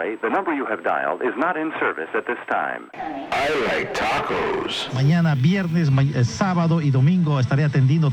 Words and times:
sorry, 0.00 0.16
the 0.22 0.28
number 0.28 0.52
you 0.54 0.64
have 0.66 0.82
dialed 0.82 1.22
is 1.22 1.34
not 1.36 1.56
in 1.56 1.72
service 1.78 2.08
at 2.14 2.26
this 2.26 2.38
time. 2.50 2.90
I 2.94 3.48
like 3.68 3.92
tacos. 3.94 4.88
Mañana, 4.92 5.34
viernes, 5.34 5.90
ma- 5.90 6.02
eh, 6.02 6.24
sábado 6.24 6.80
y 6.80 6.90
domingo 6.90 7.38
estaré 7.38 7.64
atendiendo. 7.64 8.10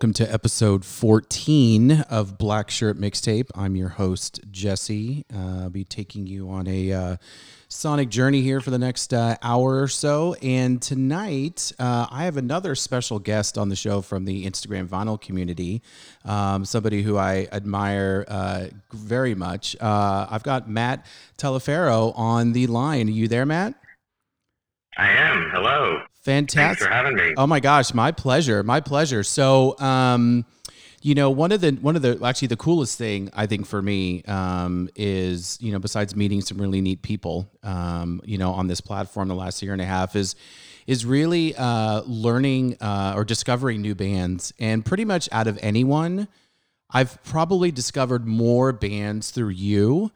Welcome 0.00 0.14
to 0.14 0.32
episode 0.32 0.82
14 0.82 1.90
of 2.08 2.38
Black 2.38 2.70
Shirt 2.70 2.96
Mixtape. 2.96 3.50
I'm 3.54 3.76
your 3.76 3.90
host, 3.90 4.40
Jesse. 4.50 5.26
Uh, 5.30 5.64
I'll 5.64 5.68
be 5.68 5.84
taking 5.84 6.26
you 6.26 6.48
on 6.48 6.66
a 6.66 6.90
uh, 6.90 7.16
sonic 7.68 8.08
journey 8.08 8.40
here 8.40 8.62
for 8.62 8.70
the 8.70 8.78
next 8.78 9.12
uh, 9.12 9.36
hour 9.42 9.82
or 9.82 9.88
so. 9.88 10.36
And 10.40 10.80
tonight, 10.80 11.70
uh, 11.78 12.06
I 12.10 12.24
have 12.24 12.38
another 12.38 12.74
special 12.76 13.18
guest 13.18 13.58
on 13.58 13.68
the 13.68 13.76
show 13.76 14.00
from 14.00 14.24
the 14.24 14.46
Instagram 14.46 14.88
vinyl 14.88 15.20
community, 15.20 15.82
um, 16.24 16.64
somebody 16.64 17.02
who 17.02 17.18
I 17.18 17.48
admire 17.52 18.24
uh, 18.26 18.68
very 18.94 19.34
much. 19.34 19.76
Uh, 19.82 20.28
I've 20.30 20.44
got 20.44 20.66
Matt 20.66 21.04
Telefero 21.36 22.16
on 22.16 22.54
the 22.54 22.68
line. 22.68 23.08
Are 23.08 23.10
you 23.12 23.28
there, 23.28 23.44
Matt? 23.44 23.74
I 24.96 25.10
am. 25.10 25.50
Hello. 25.52 26.00
Fantastic. 26.22 26.78
Thanks 26.78 26.82
for 26.82 26.90
having 26.90 27.14
me. 27.16 27.34
Oh 27.36 27.46
my 27.46 27.60
gosh, 27.60 27.94
my 27.94 28.12
pleasure, 28.12 28.62
my 28.62 28.80
pleasure. 28.80 29.22
So, 29.22 29.78
um, 29.78 30.44
you 31.02 31.14
know, 31.14 31.30
one 31.30 31.50
of 31.50 31.62
the 31.62 31.72
one 31.72 31.96
of 31.96 32.02
the 32.02 32.20
actually 32.22 32.48
the 32.48 32.58
coolest 32.58 32.98
thing 32.98 33.30
I 33.32 33.46
think 33.46 33.66
for 33.66 33.80
me 33.80 34.22
um, 34.24 34.90
is 34.96 35.56
you 35.60 35.72
know 35.72 35.78
besides 35.78 36.14
meeting 36.14 36.42
some 36.42 36.58
really 36.58 36.82
neat 36.82 37.00
people, 37.00 37.50
um, 37.62 38.20
you 38.24 38.36
know, 38.36 38.52
on 38.52 38.66
this 38.66 38.82
platform 38.82 39.28
the 39.28 39.34
last 39.34 39.62
year 39.62 39.72
and 39.72 39.80
a 39.80 39.86
half 39.86 40.14
is 40.14 40.34
is 40.86 41.06
really 41.06 41.54
uh, 41.56 42.02
learning 42.02 42.76
uh, 42.82 43.14
or 43.16 43.24
discovering 43.24 43.80
new 43.80 43.94
bands, 43.94 44.52
and 44.58 44.84
pretty 44.84 45.06
much 45.06 45.26
out 45.32 45.46
of 45.46 45.58
anyone, 45.62 46.28
I've 46.90 47.22
probably 47.24 47.70
discovered 47.70 48.26
more 48.26 48.72
bands 48.72 49.30
through 49.30 49.50
you 49.50 50.10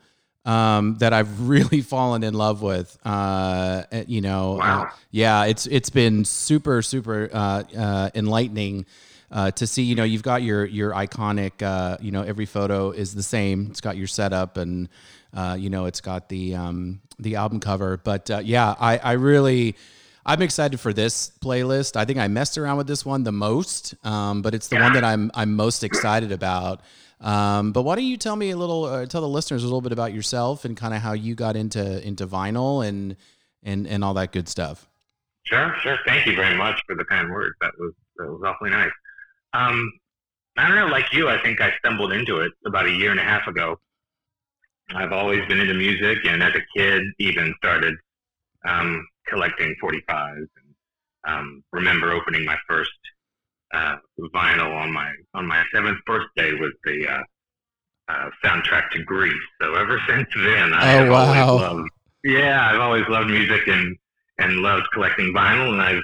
um, 0.45 0.97
that 0.99 1.13
I've 1.13 1.49
really 1.49 1.81
fallen 1.95 2.23
in 2.23 2.35
love 2.35 2.63
with. 2.63 2.97
Uh, 3.05 3.85
you 4.07 4.21
know, 4.21 4.55
Wow. 4.57 4.85
uh, 4.85 4.91
yeah, 5.11 5.45
it's 5.45 5.67
it's 5.67 5.91
been 5.91 6.25
super 6.25 6.83
super 6.83 7.31
uh, 7.33 7.63
uh, 7.77 8.11
enlightening. 8.15 8.87
Uh, 9.33 9.51
to 9.51 9.67
see, 9.67 9.83
you 9.83 9.97
know, 9.97 10.05
you've 10.05 10.23
got 10.23 10.43
your 10.43 10.65
your 10.65 10.93
iconic, 10.93 11.61
uh, 11.63 11.97
you 12.01 12.13
know, 12.13 12.23
every 12.23 12.47
photo 12.47 12.91
is 12.93 13.15
the 13.15 13.23
same. 13.23 13.67
It's 13.71 13.81
got 13.81 13.97
your 13.97 14.07
setup, 14.07 14.57
and 14.57 14.89
uh, 15.33 15.57
you 15.59 15.71
know, 15.71 15.87
it's 15.87 16.01
got 16.01 16.29
the 16.29 16.55
um, 16.55 17.01
the 17.19 17.35
album 17.37 17.59
cover. 17.59 17.97
But 17.97 18.31
uh, 18.31 18.41
yeah, 18.45 18.75
I 18.79 18.99
I 18.99 19.13
really. 19.13 19.77
I'm 20.27 20.41
excited 20.41 20.81
for 20.81 20.95
this 20.95 21.33
playlist. 21.43 21.97
I 21.97 22.07
think 22.07 22.19
I 22.19 22.29
messed 22.29 22.57
around 22.57 22.79
with 22.79 22.87
this 22.87 23.05
one 23.05 23.25
the 23.25 23.33
most, 23.33 23.95
um, 24.07 24.41
but 24.41 24.55
it's 24.55 24.69
the 24.69 24.77
one 24.81 24.95
that 24.95 25.05
I'm 25.05 25.31
I'm 25.35 25.55
most 25.55 25.85
excited 25.85 26.33
about. 26.33 26.81
Um, 27.25 27.73
but 27.73 27.83
why 27.83 27.95
don't 27.95 28.05
you 28.05 28.19
tell 28.19 28.37
me 28.37 28.51
a 28.51 28.57
little, 28.57 28.85
uh, 28.85 29.07
tell 29.07 29.23
the 29.23 29.29
listeners 29.29 29.63
a 29.63 29.67
little 29.67 29.81
bit 29.81 29.93
about 29.93 30.13
yourself 30.13 30.67
and 30.67 30.77
kind 30.77 30.93
of 30.93 31.01
how 31.01 31.15
you 31.15 31.35
got 31.35 31.57
into 31.57 32.07
into 32.07 32.27
vinyl 32.27 32.87
and 32.87 33.17
and 33.63 33.87
and 33.87 34.05
all 34.05 34.13
that 34.15 34.31
good 34.31 34.47
stuff. 34.47 34.87
Sure, 35.45 35.75
sure. 35.83 35.99
Thank 36.07 36.27
you 36.27 36.37
very 36.37 36.55
much 36.55 36.83
for 36.87 36.95
the 36.95 37.05
kind 37.05 37.31
words. 37.31 37.55
That 37.63 37.73
was 37.79 37.95
that 38.19 38.31
was 38.31 38.43
awfully 38.45 38.71
nice. 38.71 38.93
Um, 39.55 39.91
I 40.57 40.69
don't 40.69 40.77
know, 40.77 40.87
like 40.87 41.13
you, 41.13 41.29
I 41.29 41.43
think 41.43 41.61
I 41.61 41.73
stumbled 41.79 42.13
into 42.13 42.41
it 42.41 42.53
about 42.67 42.87
a 42.87 42.91
year 42.91 43.11
and 43.11 43.19
a 43.19 43.25
half 43.25 43.47
ago. 43.49 43.79
I've 44.95 45.13
always 45.13 45.47
been 45.49 45.61
into 45.61 45.75
music, 45.75 46.19
and 46.27 46.43
as 46.43 46.55
a 46.55 46.63
kid, 46.77 47.03
even 47.19 47.55
started 47.57 47.95
um, 48.69 49.07
collecting 49.27 49.75
45s. 49.83 50.37
And 50.37 50.49
um, 51.27 51.65
remember 51.73 52.13
opening 52.13 52.45
my 52.45 52.57
first 52.69 52.93
uh, 53.75 53.97
vinyl 54.35 54.73
on 54.83 54.93
my 54.93 55.11
on 55.35 55.47
my 55.47 55.63
seventh 55.73 55.99
birthday 56.07 56.53
was 56.63 56.73
the 56.85 56.99
uh, 57.09 57.23
uh, 58.09 58.31
soundtrack 58.45 58.91
to 58.93 59.03
Grease. 59.03 59.47
So 59.61 59.75
ever 59.75 59.99
since 60.09 60.29
then, 60.37 60.73
I 60.73 60.99
Oh, 60.99 61.11
wow. 61.11 61.49
always 61.49 61.63
loved. 61.63 61.89
Yeah, 62.23 62.69
I've 62.71 62.81
always 62.81 63.07
loved 63.09 63.31
music 63.31 63.63
and 63.69 63.97
and 64.39 64.53
loved 64.69 64.87
collecting 64.93 65.33
vinyl, 65.33 65.73
and 65.73 65.81
I've 65.83 66.03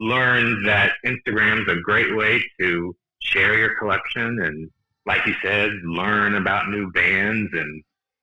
learned 0.00 0.66
that 0.68 0.92
Instagram's 1.04 1.68
a 1.68 1.80
great 1.80 2.14
way 2.16 2.42
to 2.60 2.94
share 3.20 3.54
your 3.58 3.74
collection 3.78 4.40
and, 4.42 4.70
like 5.06 5.24
you 5.26 5.34
said, 5.42 5.70
learn 5.84 6.34
about 6.36 6.68
new 6.70 6.90
bands 6.92 7.50
and 7.52 7.82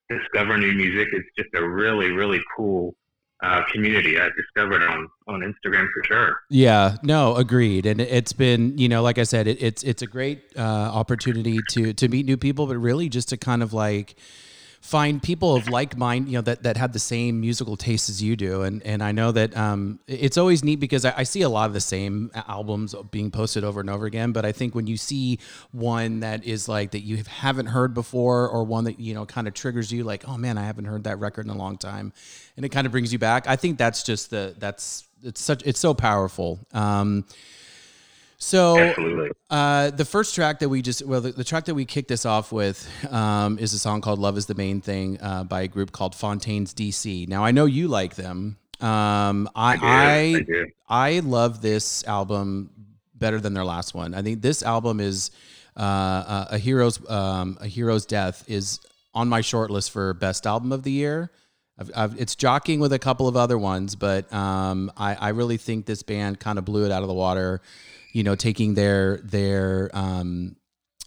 discover 0.10 0.57
new 0.57 0.74
music. 0.74 1.10
It's 1.12 1.28
just 1.38 1.50
a 1.56 1.68
really, 1.68 2.10
really 2.12 2.42
cool 2.56 2.96
uh, 3.41 3.62
community 3.71 4.19
I 4.19 4.30
discovered 4.36 4.81
on 4.83 5.09
on 5.27 5.41
Instagram 5.41 5.88
for 5.94 6.03
sure. 6.06 6.39
Yeah, 6.50 6.97
no, 7.03 7.36
agreed. 7.36 7.86
And 7.86 8.01
it- 8.01 8.09
it's 8.12 8.33
been, 8.33 8.77
you 8.77 8.89
know, 8.89 9.01
like 9.01 9.18
I 9.18 9.24
said, 9.24 9.47
it, 9.47 9.62
it's 9.62 9.83
it's 9.83 10.01
a 10.01 10.07
great 10.07 10.44
uh, 10.57 10.62
opportunity 10.62 11.59
to 11.71 11.94
to 11.94 12.07
meet 12.07 12.25
new 12.25 12.38
people, 12.38 12.68
but 12.68 12.77
really 12.77 13.07
just 13.09 13.30
to 13.30 13.38
kind 13.38 13.63
of 13.63 13.71
like 13.74 14.15
find 14.81 15.21
people 15.21 15.55
of 15.55 15.67
like 15.67 15.97
mind, 15.97 16.27
you 16.27 16.33
know, 16.33 16.41
that 16.41 16.63
that 16.63 16.77
have 16.77 16.93
the 16.93 16.99
same 16.99 17.39
musical 17.41 17.75
taste 17.75 18.09
as 18.09 18.23
you 18.23 18.35
do. 18.35 18.63
And 18.63 18.81
and 18.83 19.03
I 19.03 19.11
know 19.11 19.31
that 19.31 19.55
um, 19.55 19.99
it's 20.07 20.37
always 20.37 20.63
neat 20.63 20.77
because 20.79 21.05
I, 21.05 21.13
I 21.17 21.23
see 21.23 21.41
a 21.41 21.49
lot 21.49 21.67
of 21.67 21.73
the 21.73 21.81
same 21.81 22.31
albums 22.47 22.95
being 23.11 23.31
posted 23.31 23.63
over 23.63 23.79
and 23.79 23.89
over 23.89 24.05
again. 24.05 24.31
But 24.31 24.45
I 24.45 24.51
think 24.51 24.75
when 24.75 24.87
you 24.87 24.97
see 24.97 25.39
one 25.71 26.21
that 26.21 26.45
is 26.45 26.67
like 26.67 26.91
that 26.91 27.01
you 27.01 27.23
haven't 27.27 27.67
heard 27.67 27.93
before, 27.93 28.47
or 28.49 28.63
one 28.63 28.85
that 28.85 28.99
you 28.99 29.13
know 29.13 29.25
kind 29.25 29.47
of 29.47 29.53
triggers 29.53 29.91
you, 29.91 30.03
like, 30.03 30.27
oh 30.27 30.37
man, 30.37 30.57
I 30.57 30.63
haven't 30.63 30.85
heard 30.85 31.03
that 31.03 31.19
record 31.19 31.45
in 31.45 31.51
a 31.51 31.57
long 31.57 31.77
time, 31.77 32.13
and 32.55 32.65
it 32.65 32.69
kind 32.69 32.85
of 32.85 32.91
brings 32.91 33.11
you 33.11 33.19
back. 33.19 33.47
I 33.47 33.55
think 33.55 33.77
that's 33.77 34.03
just 34.03 34.29
the 34.29 34.55
that's 34.57 35.07
it's 35.23 35.41
such 35.41 35.63
it's 35.65 35.79
so 35.79 35.93
powerful. 35.93 36.59
Um, 36.73 37.25
so 38.39 39.30
uh, 39.50 39.91
the 39.91 40.06
first 40.06 40.33
track 40.33 40.59
that 40.59 40.69
we 40.69 40.81
just 40.81 41.06
well 41.06 41.21
the, 41.21 41.31
the 41.31 41.44
track 41.44 41.65
that 41.65 41.75
we 41.75 41.86
kicked 41.86 42.07
this 42.07 42.25
off 42.25 42.51
with 42.51 42.89
um, 43.12 43.59
is 43.59 43.74
a 43.74 43.80
song 43.80 44.01
called 44.01 44.19
"Love 44.19 44.38
Is 44.38 44.45
the 44.45 44.56
Main 44.56 44.81
Thing" 44.81 45.19
uh, 45.21 45.44
by 45.44 45.62
a 45.62 45.68
group 45.68 45.91
called 45.91 46.15
Fontaines 46.15 46.74
DC. 46.74 47.27
Now 47.27 47.44
I 47.44 47.51
know 47.51 47.65
you 47.65 47.88
like 47.88 48.15
them. 48.15 48.57
Um, 48.80 49.50
I 49.56 49.75
do, 49.75 49.86
I, 49.86 50.71
I. 50.89 51.15
I 51.15 51.19
love 51.19 51.62
this 51.62 52.03
album 52.07 52.71
better 53.13 53.39
than 53.39 53.53
their 53.53 53.65
last 53.65 53.94
one. 53.94 54.13
I 54.13 54.21
think 54.21 54.41
this 54.41 54.63
album 54.63 55.00
is 55.00 55.31
uh, 55.77 55.81
uh, 55.81 56.47
a 56.51 56.57
hero's 56.57 57.07
um, 57.09 57.57
a 57.62 57.68
hero's 57.68 58.06
death 58.06 58.44
is 58.47 58.80
on 59.13 59.27
my 59.27 59.41
short 59.41 59.69
list 59.69 59.91
for 59.91 60.13
best 60.13 60.47
album 60.47 60.71
of 60.71 60.83
the 60.83 60.91
year. 60.91 61.31
I've, 61.77 61.91
I've, 61.95 62.21
it's 62.21 62.36
jockeying 62.36 62.80
with 62.80 62.91
a 62.91 63.00
couple 63.00 63.27
of 63.27 63.38
other 63.38 63.57
ones, 63.57 63.95
but 63.95 64.31
um, 64.33 64.91
I, 64.97 65.15
I 65.15 65.30
really 65.30 65.57
think 65.57 65.86
this 65.86 66.03
band 66.03 66.39
kind 66.39 66.59
of 66.59 66.65
blew 66.65 66.86
it 66.86 66.91
out 66.91 67.01
of 67.03 67.07
the 67.07 67.13
water. 67.13 67.62
You 68.11 68.23
know, 68.23 68.35
taking 68.35 68.73
their 68.73 69.17
their 69.17 69.89
um, 69.94 70.56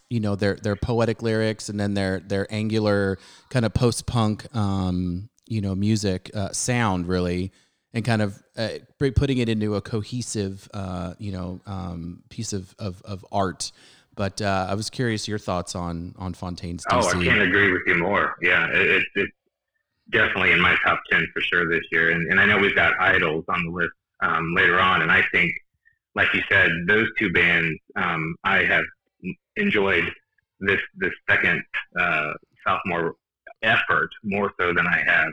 you 0.09 0.21
know 0.21 0.37
their 0.37 0.57
their 0.57 0.77
poetic 0.77 1.23
lyrics 1.23 1.69
and 1.69 1.79
then 1.79 1.95
their 1.95 2.21
their 2.21 2.47
angular 2.53 3.19
kind 3.51 3.65
of 3.65 3.75
post 3.75 4.07
punk 4.07 4.47
um, 4.55 5.29
you 5.47 5.61
know 5.61 5.75
music 5.75 6.31
uh, 6.35 6.53
sound 6.53 7.09
really 7.09 7.53
and 7.95 8.05
kind 8.05 8.23
of 8.23 8.43
uh, 8.57 8.69
putting 8.99 9.39
it 9.39 9.49
into 9.49 9.75
a 9.75 9.81
cohesive 9.81 10.69
uh, 10.75 11.15
you 11.19 11.33
know 11.33 11.61
um, 11.67 12.23
piece 12.29 12.53
of, 12.53 12.75
of, 12.79 13.03
of 13.03 13.25
art. 13.33 13.73
But 14.15 14.43
uh, 14.43 14.67
I 14.69 14.75
was 14.75 14.91
curious 14.91 15.27
your 15.27 15.39
thoughts 15.39 15.75
on 15.75 16.15
on 16.19 16.35
Fontaines 16.35 16.85
Oh, 16.91 17.09
I 17.09 17.13
can't 17.13 17.43
agree 17.43 17.73
with 17.73 17.83
you 17.87 17.97
more. 17.97 18.37
Yeah, 18.43 18.69
it, 18.69 18.91
it, 18.91 19.05
it's 19.15 19.33
definitely 20.11 20.53
in 20.53 20.61
my 20.61 20.77
top 20.85 21.01
10 21.11 21.27
for 21.33 21.41
sure 21.41 21.69
this 21.69 21.85
year. 21.91 22.11
And, 22.11 22.31
and 22.31 22.41
I 22.41 22.45
know 22.45 22.59
we've 22.59 22.75
got 22.75 22.93
IDLES 23.01 23.45
on 23.49 23.65
the 23.65 23.71
list 23.71 23.93
um, 24.21 24.55
later 24.55 24.79
on. 24.79 25.03
And 25.03 25.11
I 25.11 25.23
think, 25.33 25.53
like 26.15 26.33
you 26.35 26.43
said, 26.49 26.71
those 26.87 27.09
two 27.19 27.33
bands 27.33 27.79
um, 27.97 28.35
I 28.45 28.59
have 28.65 28.85
enjoyed 29.57 30.05
this, 30.61 30.81
this 30.97 31.13
second 31.29 31.63
uh, 31.99 32.33
sophomore 32.67 33.15
effort 33.63 34.11
more 34.25 34.53
so 34.59 34.73
than 34.75 34.87
I 34.87 35.03
have, 35.07 35.29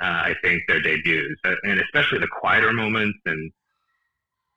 uh, 0.00 0.28
I 0.30 0.34
think, 0.42 0.62
their 0.68 0.80
debuts. 0.80 1.40
Uh, 1.44 1.54
And 1.64 1.80
especially 1.80 2.18
the 2.18 2.28
quieter 2.28 2.72
moments 2.72 3.18
and 3.26 3.50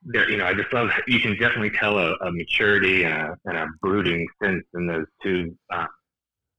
there, 0.03 0.29
you 0.29 0.37
know, 0.37 0.45
I 0.45 0.53
just 0.53 0.71
love. 0.71 0.89
You 1.07 1.19
can 1.19 1.33
definitely 1.33 1.71
tell 1.71 1.97
a, 1.99 2.13
a 2.21 2.31
maturity 2.31 3.03
and 3.03 3.13
a, 3.13 3.35
and 3.45 3.57
a 3.57 3.67
brooding 3.81 4.25
sense 4.41 4.63
in 4.73 4.87
those 4.87 5.05
two 5.21 5.53
uh, 5.73 5.87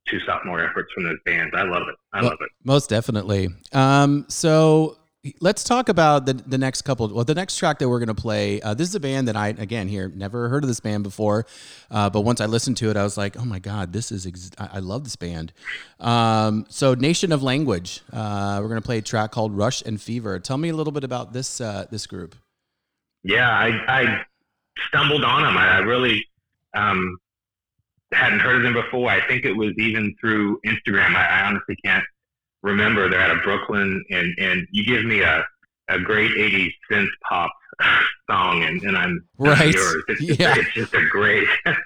two 0.06 0.20
sophomore 0.20 0.62
efforts 0.62 0.92
from 0.92 1.04
those 1.04 1.16
bands. 1.24 1.50
I 1.56 1.62
love 1.62 1.88
it. 1.88 1.94
I 2.12 2.20
Well- 2.20 2.30
love 2.30 2.38
it. 2.42 2.50
Most 2.64 2.90
definitely. 2.90 3.48
Um, 3.72 4.26
so 4.28 4.98
let's 5.40 5.64
talk 5.64 5.88
about 5.88 6.26
the 6.26 6.34
the 6.34 6.58
next 6.58 6.82
couple. 6.82 7.08
Well, 7.12 7.24
the 7.24 7.34
next 7.34 7.56
track 7.56 7.78
that 7.78 7.88
we're 7.88 7.98
gonna 7.98 8.14
play. 8.14 8.60
Uh, 8.60 8.74
this 8.74 8.88
is 8.88 8.94
a 8.94 9.00
band 9.00 9.28
that 9.28 9.36
I 9.36 9.48
again 9.48 9.88
here 9.88 10.10
never 10.14 10.48
heard 10.48 10.64
of 10.64 10.68
this 10.68 10.80
band 10.80 11.02
before, 11.02 11.46
uh, 11.90 12.10
but 12.10 12.22
once 12.22 12.40
I 12.40 12.46
listened 12.46 12.76
to 12.78 12.90
it, 12.90 12.96
I 12.96 13.02
was 13.02 13.16
like, 13.16 13.38
oh 13.38 13.44
my 13.44 13.58
god, 13.58 13.92
this 13.92 14.10
is 14.10 14.26
ex- 14.26 14.50
I, 14.58 14.68
I 14.74 14.78
love 14.78 15.04
this 15.04 15.16
band. 15.16 15.52
Um, 15.98 16.66
so 16.68 16.94
Nation 16.94 17.32
of 17.32 17.42
Language. 17.42 18.02
Uh, 18.12 18.60
we're 18.62 18.68
gonna 18.68 18.80
play 18.80 18.98
a 18.98 19.02
track 19.02 19.30
called 19.30 19.56
Rush 19.56 19.82
and 19.82 20.00
Fever. 20.00 20.38
Tell 20.38 20.58
me 20.58 20.70
a 20.70 20.74
little 20.74 20.92
bit 20.92 21.04
about 21.04 21.32
this 21.32 21.60
uh, 21.60 21.86
this 21.90 22.06
group. 22.06 22.34
Yeah, 23.22 23.50
I, 23.50 23.68
I 23.86 24.22
stumbled 24.88 25.24
on 25.24 25.42
them. 25.42 25.56
I, 25.58 25.76
I 25.76 25.78
really 25.80 26.24
um, 26.74 27.18
hadn't 28.12 28.40
heard 28.40 28.56
of 28.56 28.62
them 28.62 28.72
before. 28.72 29.10
I 29.10 29.26
think 29.26 29.44
it 29.44 29.52
was 29.52 29.72
even 29.76 30.14
through 30.18 30.58
Instagram. 30.64 31.14
I, 31.14 31.26
I 31.26 31.46
honestly 31.46 31.76
can't 31.84 32.04
remember. 32.62 33.08
They're 33.08 33.20
out 33.20 33.30
of 33.36 33.42
Brooklyn, 33.42 34.04
and, 34.10 34.34
and 34.38 34.66
you 34.70 34.84
give 34.84 35.04
me 35.04 35.20
a, 35.22 35.44
a 35.88 35.98
great 36.00 36.32
80s 36.32 36.72
synth 36.90 37.08
pop 37.28 37.50
song, 38.30 38.62
and, 38.64 38.82
and 38.82 38.96
I'm 38.96 39.24
Right. 39.38 39.74
yours. 39.74 40.04
It's 40.08 40.20
just, 40.24 40.40
Yeah. 40.40 40.54
it's 40.56 40.72
just 40.74 40.94
a 40.94 41.04
great. 41.08 41.46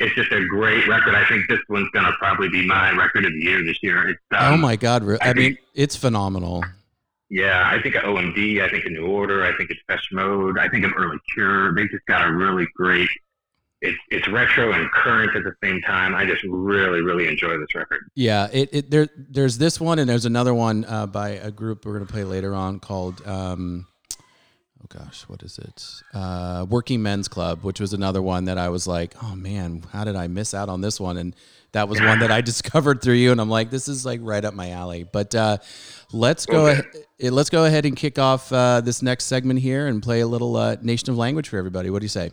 It's 0.00 0.14
just 0.14 0.30
a 0.30 0.46
great 0.46 0.86
record. 0.86 1.16
I 1.16 1.26
think 1.26 1.48
this 1.48 1.58
one's 1.68 1.90
gonna 1.92 2.12
probably 2.20 2.48
be 2.48 2.64
my 2.64 2.92
record 2.92 3.24
of 3.24 3.32
the 3.32 3.40
year 3.40 3.64
this 3.64 3.78
year. 3.82 4.10
It's 4.10 4.20
um, 4.30 4.54
oh 4.54 4.56
my 4.56 4.76
god, 4.76 5.02
I, 5.20 5.30
I 5.30 5.34
mean, 5.34 5.54
think- 5.56 5.58
it's 5.74 5.96
phenomenal. 5.96 6.64
Yeah, 7.30 7.68
I 7.68 7.82
think 7.82 7.96
of 7.96 8.04
OMD. 8.04 8.62
I 8.62 8.68
think 8.70 8.84
of 8.86 8.92
New 8.92 9.06
Order. 9.08 9.42
I 9.44 9.56
think 9.56 9.70
it's 9.70 9.80
Depeche 9.88 10.12
Mode. 10.12 10.56
I 10.56 10.68
think 10.68 10.84
of 10.84 10.92
Early 10.96 11.18
Cure. 11.34 11.74
They 11.74 11.88
just 11.88 12.06
got 12.06 12.28
a 12.28 12.32
really 12.32 12.68
great. 12.76 13.08
It's 13.80 13.98
it's 14.10 14.26
retro 14.28 14.72
and 14.72 14.90
current 14.90 15.36
at 15.36 15.44
the 15.44 15.54
same 15.62 15.80
time. 15.82 16.14
I 16.14 16.24
just 16.26 16.42
really 16.48 17.00
really 17.00 17.28
enjoy 17.28 17.56
this 17.58 17.74
record. 17.74 18.00
Yeah, 18.16 18.48
it, 18.52 18.68
it 18.72 18.90
there 18.90 19.08
there's 19.16 19.58
this 19.58 19.80
one 19.80 19.98
and 20.00 20.08
there's 20.08 20.24
another 20.24 20.52
one 20.52 20.84
uh, 20.84 21.06
by 21.06 21.30
a 21.30 21.50
group 21.50 21.86
we're 21.86 21.92
gonna 21.92 22.06
play 22.06 22.24
later 22.24 22.54
on 22.54 22.80
called 22.80 23.24
um, 23.26 23.86
oh 24.82 24.86
gosh, 24.88 25.22
what 25.28 25.42
is 25.44 25.58
it? 25.58 25.84
Uh, 26.12 26.66
Working 26.68 27.02
Men's 27.02 27.28
Club, 27.28 27.62
which 27.62 27.78
was 27.78 27.92
another 27.92 28.20
one 28.20 28.46
that 28.46 28.58
I 28.58 28.68
was 28.68 28.86
like, 28.88 29.14
oh 29.22 29.36
man, 29.36 29.84
how 29.92 30.02
did 30.04 30.16
I 30.16 30.26
miss 30.26 30.54
out 30.54 30.68
on 30.68 30.80
this 30.80 30.98
one? 30.98 31.16
And 31.16 31.36
that 31.72 31.88
was 31.88 32.00
one 32.00 32.18
that 32.20 32.32
I 32.32 32.40
discovered 32.52 33.00
through 33.02 33.14
you, 33.14 33.30
and 33.30 33.40
I'm 33.40 33.50
like, 33.50 33.70
this 33.70 33.86
is 33.88 34.04
like 34.04 34.20
right 34.22 34.44
up 34.44 34.54
my 34.54 34.70
alley. 34.70 35.04
But 35.04 35.34
uh, 35.34 35.58
let's 36.12 36.46
go 36.46 36.64
Okay. 36.66 36.72
ahead, 36.72 36.84
eh, 37.20 37.30
let's 37.30 37.50
go 37.50 37.64
ahead 37.64 37.84
and 37.86 37.94
kick 37.94 38.18
off 38.18 38.52
uh, 38.52 38.80
this 38.80 39.02
next 39.02 39.26
segment 39.26 39.60
here 39.60 39.86
and 39.86 40.02
play 40.02 40.20
a 40.20 40.26
little 40.26 40.56
uh, 40.56 40.76
Nation 40.82 41.10
of 41.10 41.16
Language 41.18 41.48
for 41.48 41.58
everybody. 41.58 41.90
What 41.90 42.00
do 42.00 42.04
you 42.04 42.08
say? 42.08 42.32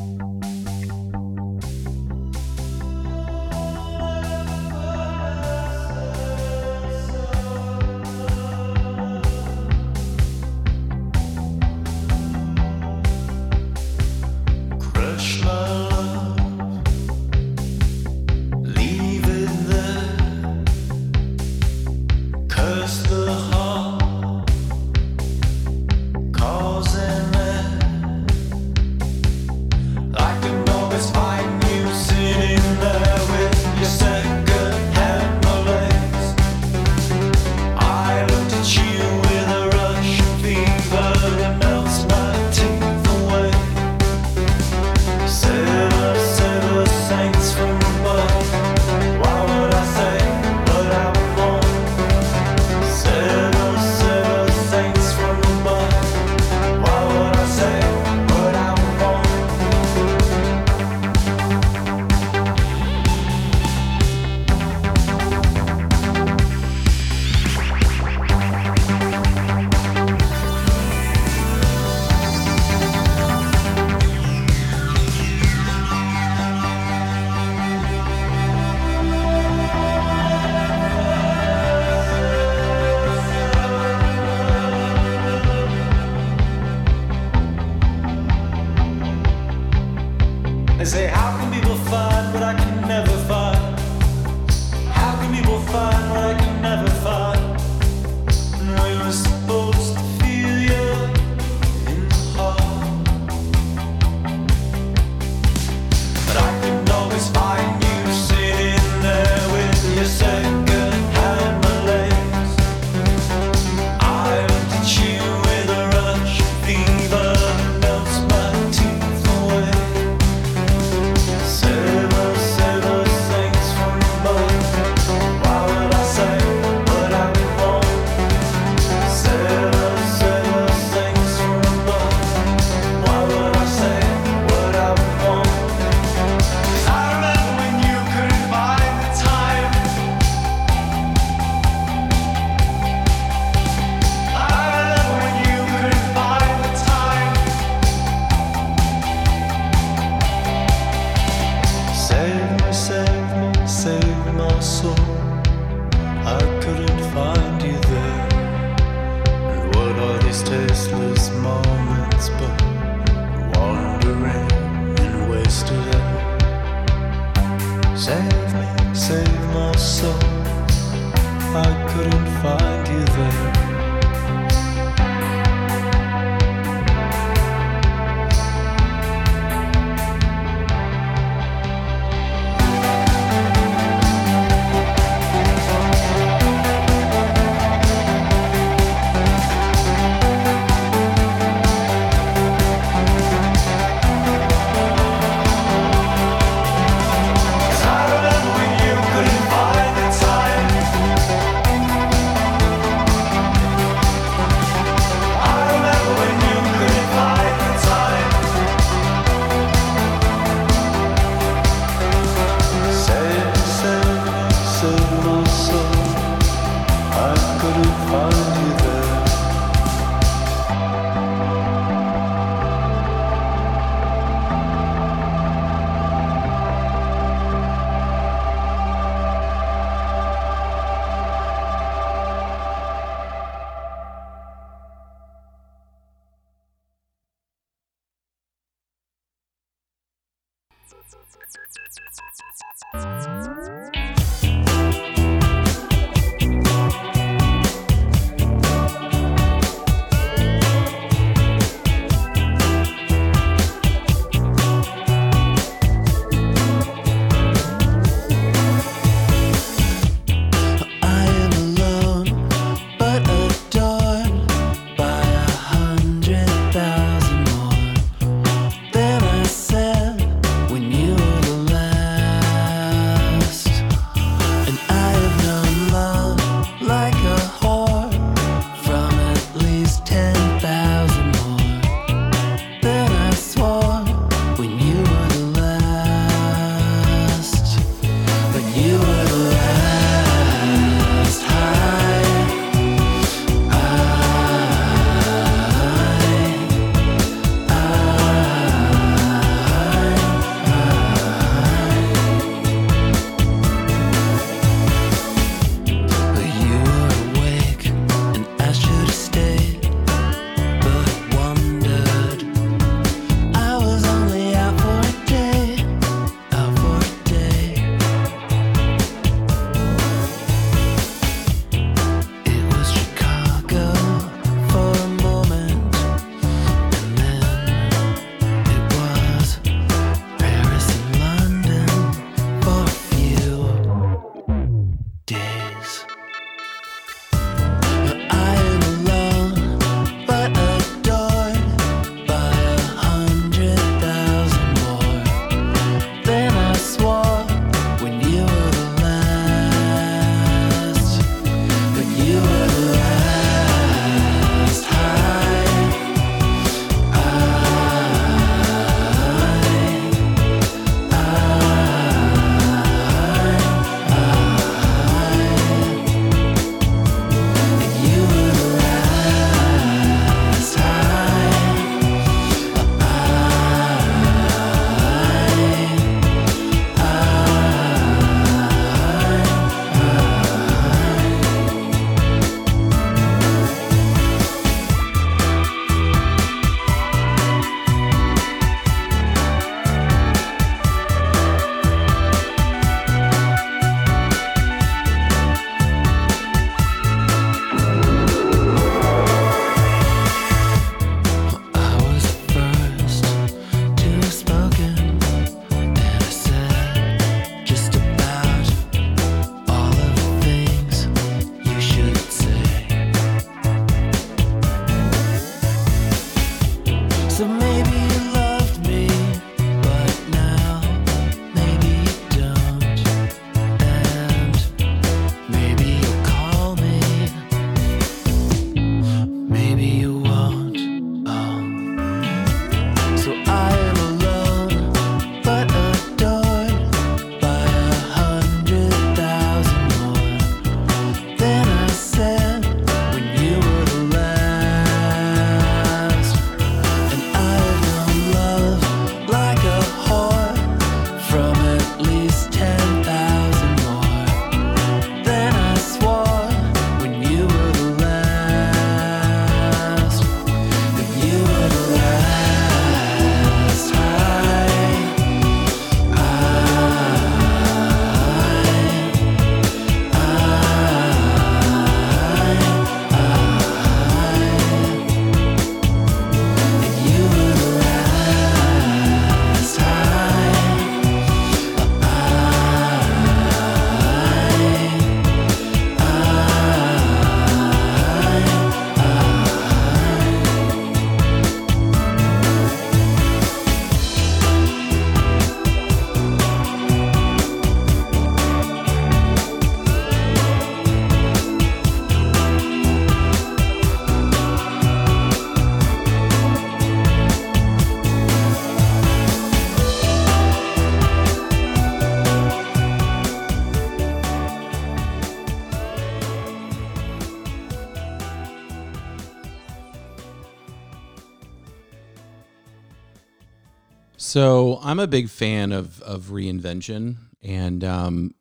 So 524.21 524.77
I'm 524.83 524.99
a 524.99 525.07
big 525.07 525.29
fan 525.29 525.71
of 525.71 525.99
of 526.03 526.25
reinvention, 526.25 527.15
and 527.41 527.83
um, 527.83 528.35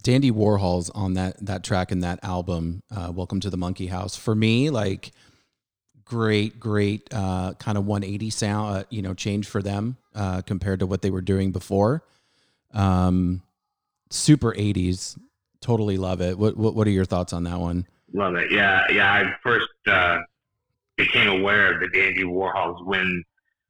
Dandy 0.00 0.30
Warhol's 0.30 0.88
on 0.90 1.14
that 1.14 1.44
that 1.44 1.64
track 1.64 1.90
in 1.90 1.98
that 2.00 2.20
album, 2.22 2.84
uh, 2.94 3.10
"Welcome 3.12 3.40
to 3.40 3.50
the 3.50 3.56
Monkey 3.56 3.88
House." 3.88 4.14
For 4.14 4.36
me, 4.36 4.70
like 4.70 5.10
great, 6.04 6.60
great 6.60 7.12
uh, 7.12 7.54
kind 7.58 7.76
of 7.76 7.86
180 7.86 8.30
sound, 8.30 8.76
uh, 8.76 8.84
you 8.88 9.02
know, 9.02 9.12
change 9.12 9.48
for 9.48 9.60
them 9.60 9.96
uh, 10.14 10.42
compared 10.42 10.78
to 10.78 10.86
what 10.86 11.02
they 11.02 11.10
were 11.10 11.22
doing 11.22 11.50
before. 11.50 12.04
Um, 12.72 13.42
super 14.10 14.52
80s, 14.52 15.18
totally 15.60 15.96
love 15.96 16.20
it. 16.20 16.38
What, 16.38 16.56
what 16.56 16.76
what 16.76 16.86
are 16.86 16.90
your 16.90 17.04
thoughts 17.04 17.32
on 17.32 17.42
that 17.44 17.58
one? 17.58 17.84
Love 18.14 18.36
it. 18.36 18.52
Yeah, 18.52 18.84
yeah. 18.92 19.12
I 19.12 19.34
first 19.42 19.66
uh, 19.88 20.20
became 20.96 21.26
aware 21.26 21.74
of 21.74 21.80
the 21.80 21.88
Dandy 21.88 22.22
Warhols 22.22 22.86
when 22.86 23.24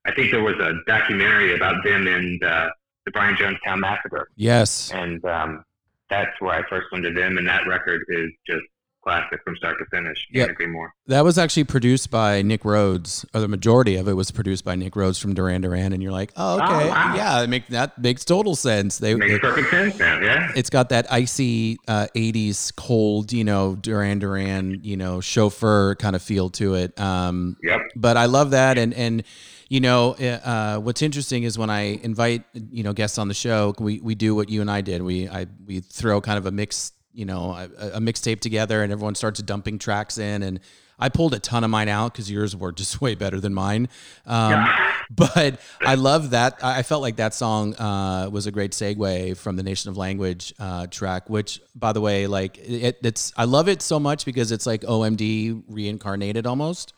I 0.06 0.12
think 0.14 0.30
there 0.30 0.42
was 0.42 0.56
a 0.58 0.72
documentary 0.86 1.54
about 1.54 1.82
them 1.84 2.06
and 2.06 2.42
uh, 2.42 2.70
the 3.04 3.10
Brian 3.12 3.34
Jonestown 3.36 3.80
Massacre, 3.80 4.28
Yes, 4.36 4.90
and 4.92 5.24
um, 5.24 5.64
that's 6.08 6.30
where 6.40 6.54
I 6.54 6.68
first 6.68 6.86
learned 6.92 7.06
of 7.06 7.14
them. 7.14 7.38
And 7.38 7.46
that 7.48 7.66
record 7.66 8.02
is 8.08 8.30
just 8.46 8.62
classic 9.02 9.40
from 9.44 9.56
start 9.56 9.78
to 9.78 9.84
finish. 9.86 10.26
Yep. 10.30 10.40
Can't 10.48 10.50
agree 10.52 10.66
more. 10.66 10.92
that 11.06 11.24
was 11.24 11.38
actually 11.38 11.64
produced 11.64 12.10
by 12.10 12.42
Nick 12.42 12.64
Rhodes, 12.66 13.24
or 13.34 13.40
the 13.40 13.48
majority 13.48 13.96
of 13.96 14.06
it 14.08 14.12
was 14.12 14.30
produced 14.30 14.62
by 14.64 14.74
Nick 14.74 14.94
Rhodes 14.96 15.18
from 15.18 15.32
Duran 15.34 15.62
Duran, 15.62 15.92
and 15.94 16.02
you're 16.02 16.12
like, 16.12 16.32
oh, 16.36 16.56
okay, 16.56 16.88
wow. 16.90 17.14
yeah, 17.16 17.46
make, 17.46 17.66
that 17.68 17.98
makes 17.98 18.24
total 18.26 18.54
sense. 18.54 18.98
They, 18.98 19.14
Makes 19.14 19.32
they- 19.32 19.38
perfect 19.38 19.70
sense 19.70 19.98
now. 19.98 20.20
Yeah. 20.20 20.52
it's 20.54 20.68
got 20.70 20.90
that 20.90 21.10
icy 21.10 21.78
uh, 21.88 22.08
80s 22.14 22.74
cold, 22.76 23.32
you 23.32 23.44
know, 23.44 23.74
Duran 23.76 24.18
Duran, 24.18 24.80
you 24.82 24.96
know, 24.98 25.20
chauffeur 25.22 25.94
kind 25.94 26.14
of 26.14 26.22
feel 26.22 26.50
to 26.50 26.74
it. 26.74 26.98
Um, 27.00 27.56
Yep. 27.62 27.80
but 27.96 28.16
I 28.18 28.26
love 28.26 28.50
that. 28.50 28.76
And, 28.78 28.92
and, 28.94 29.22
you 29.70 29.78
know, 29.78 30.14
uh, 30.14 30.78
what's 30.78 31.00
interesting 31.00 31.44
is 31.44 31.56
when 31.56 31.70
I 31.70 32.00
invite, 32.02 32.42
you 32.72 32.82
know, 32.82 32.92
guests 32.92 33.18
on 33.18 33.28
the 33.28 33.34
show, 33.34 33.72
we, 33.78 34.00
we 34.00 34.16
do 34.16 34.34
what 34.34 34.48
you 34.48 34.60
and 34.60 34.68
I 34.68 34.80
did. 34.80 35.00
We, 35.00 35.28
I, 35.28 35.46
we 35.64 35.78
throw 35.78 36.20
kind 36.20 36.38
of 36.38 36.44
a 36.44 36.50
mix, 36.50 36.90
you 37.12 37.24
know, 37.24 37.52
a, 37.52 37.90
a 37.90 38.00
mixtape 38.00 38.40
together 38.40 38.82
and 38.82 38.92
everyone 38.92 39.14
starts 39.14 39.40
dumping 39.40 39.78
tracks 39.78 40.18
in. 40.18 40.42
And 40.42 40.58
I 40.98 41.08
pulled 41.08 41.34
a 41.34 41.38
ton 41.38 41.62
of 41.62 41.70
mine 41.70 41.88
out 41.88 42.12
because 42.12 42.28
yours 42.28 42.56
were 42.56 42.72
just 42.72 43.00
way 43.00 43.14
better 43.14 43.38
than 43.38 43.54
mine. 43.54 43.88
Um, 44.26 44.66
but 45.10 45.60
I 45.80 45.94
love 45.94 46.30
that. 46.30 46.58
I 46.64 46.82
felt 46.82 47.00
like 47.00 47.16
that 47.16 47.32
song 47.32 47.76
uh, 47.76 48.28
was 48.28 48.48
a 48.48 48.50
great 48.50 48.72
segue 48.72 49.36
from 49.36 49.54
the 49.54 49.62
Nation 49.62 49.88
of 49.88 49.96
Language 49.96 50.52
uh, 50.58 50.88
track, 50.88 51.30
which, 51.30 51.60
by 51.76 51.92
the 51.92 52.00
way, 52.00 52.26
like 52.26 52.58
it, 52.58 52.98
it's 53.04 53.32
I 53.36 53.44
love 53.44 53.68
it 53.68 53.82
so 53.82 54.00
much 54.00 54.24
because 54.24 54.50
it's 54.50 54.66
like 54.66 54.80
OMD 54.80 55.62
reincarnated 55.68 56.44
almost, 56.44 56.92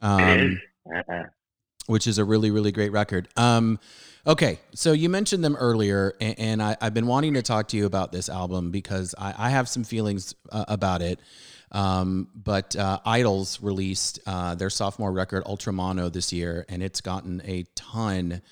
um, 0.00 0.20
is. 0.22 0.58
Uh-uh. 0.86 1.22
Which 1.92 2.06
is 2.06 2.18
a 2.18 2.24
really 2.24 2.50
really 2.50 2.72
great 2.72 2.90
record. 2.90 3.28
Um, 3.36 3.78
okay, 4.26 4.58
so 4.74 4.92
you 4.92 5.08
mentioned 5.08 5.44
them 5.44 5.56
earlier, 5.56 6.14
and, 6.20 6.38
and 6.38 6.62
I, 6.62 6.76
I've 6.80 6.94
been 6.94 7.06
wanting 7.06 7.34
to 7.34 7.42
talk 7.42 7.68
to 7.68 7.76
you 7.76 7.86
about 7.86 8.12
this 8.12 8.28
album 8.28 8.70
because 8.70 9.14
I, 9.18 9.34
I 9.36 9.50
have 9.50 9.68
some 9.68 9.84
feelings 9.84 10.34
uh, 10.50 10.64
about 10.68 11.02
it. 11.02 11.20
Um, 11.70 12.28
but 12.34 12.76
uh, 12.76 13.00
IDLES 13.06 13.62
released 13.62 14.20
uh, 14.26 14.54
their 14.54 14.70
sophomore 14.70 15.12
record 15.12 15.42
Ultra 15.46 15.72
Mono 15.72 16.08
this 16.08 16.32
year, 16.32 16.66
and 16.68 16.82
it's 16.82 17.00
gotten 17.00 17.42
a 17.44 17.64
ton 17.74 18.42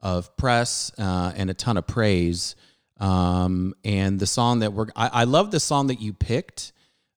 of 0.00 0.36
press 0.36 0.92
uh, 0.98 1.32
and 1.36 1.50
a 1.50 1.54
ton 1.54 1.76
of 1.76 1.86
praise. 1.86 2.54
Um, 3.00 3.74
and 3.84 4.18
the 4.18 4.26
song 4.26 4.60
that 4.60 4.72
we're 4.72 4.86
I, 4.96 5.08
I 5.12 5.24
love 5.24 5.50
the 5.50 5.60
song 5.60 5.88
that 5.88 6.00
you 6.00 6.12
picked, 6.12 6.72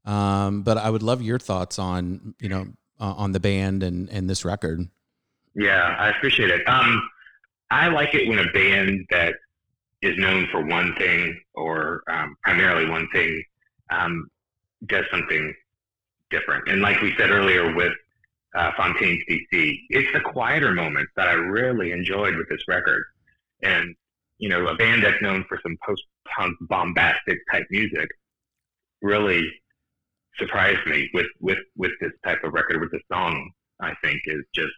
um, 0.06 0.64
but 0.64 0.78
I 0.78 0.90
would 0.90 1.04
love 1.04 1.22
your 1.22 1.40
thoughts 1.40 1.80
on 1.80 2.36
you 2.40 2.50
know 2.50 2.68
uh, 3.00 3.14
on 3.18 3.32
the 3.32 3.40
band 3.40 3.84
and 3.84 4.10
and 4.10 4.30
this 4.30 4.46
record. 4.46 4.88
Yeah, 5.56 5.96
I 6.00 6.10
appreciate 6.10 6.50
it. 6.50 6.68
Um, 6.68 7.02
I 7.70 7.88
like 7.88 8.14
it 8.14 8.28
when 8.28 8.40
a 8.40 8.52
band 8.52 9.06
that 9.10 9.36
is 10.02 10.18
known 10.18 10.48
for 10.52 10.66
one 10.66 10.96
thing 10.96 11.40
or 11.54 12.04
um, 12.10 12.36
primarily 12.44 12.90
one 12.90 13.08
thing 13.14 13.44
um, 13.90 14.28
does 14.88 15.06
something 15.12 15.54
different. 16.30 16.68
And 16.68 16.82
like 16.82 17.02
we 17.02 17.14
said 17.18 17.30
earlier 17.30 17.74
with 17.76 17.94
uh, 18.56 18.72
Fontaines 18.76 19.22
DC, 19.30 19.80
it's 19.90 20.12
the 20.14 20.22
quieter 20.22 20.72
moments 20.74 21.12
that 21.16 21.28
I 21.28 21.34
really 21.34 21.92
enjoyed 21.92 22.36
with 22.36 22.50
this 22.50 22.62
record. 22.68 23.04
And 23.62 23.96
you 24.40 24.50
know, 24.50 24.66
a 24.68 24.76
band 24.76 25.04
that's 25.04 25.22
known 25.22 25.46
for 25.48 25.60
some 25.62 25.78
post-punk 25.86 26.58
bombastic 26.62 27.38
type 27.52 27.68
music 27.70 28.10
really 29.02 29.48
surprised 30.38 30.86
me 30.88 31.10
with 31.14 31.28
with 31.40 31.60
with 31.76 31.92
this 32.02 32.12
type 32.26 32.44
of 32.44 32.54
record 32.54 32.82
with 32.82 32.92
this 32.92 33.04
song. 33.12 33.52
I 33.80 33.94
think 34.04 34.22
is 34.26 34.44
just 34.54 34.74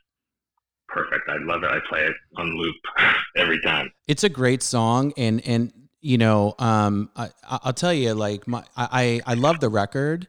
perfect. 0.93 1.27
I 1.29 1.37
love 1.43 1.63
it. 1.63 1.69
I 1.71 1.79
play 1.89 2.01
it 2.01 2.15
on 2.37 2.55
loop 2.57 2.75
every 3.37 3.59
time. 3.61 3.91
it's 4.07 4.23
a 4.23 4.29
great 4.29 4.61
song 4.63 5.11
and 5.17 5.41
and 5.47 5.73
you 6.01 6.17
know 6.17 6.53
um 6.59 7.09
I, 7.15 7.29
i'll 7.47 7.71
tell 7.73 7.93
you 7.93 8.13
like 8.13 8.45
my 8.47 8.61
i 8.75 9.21
i 9.25 9.33
love 9.35 9.61
the 9.61 9.69
record 9.69 10.27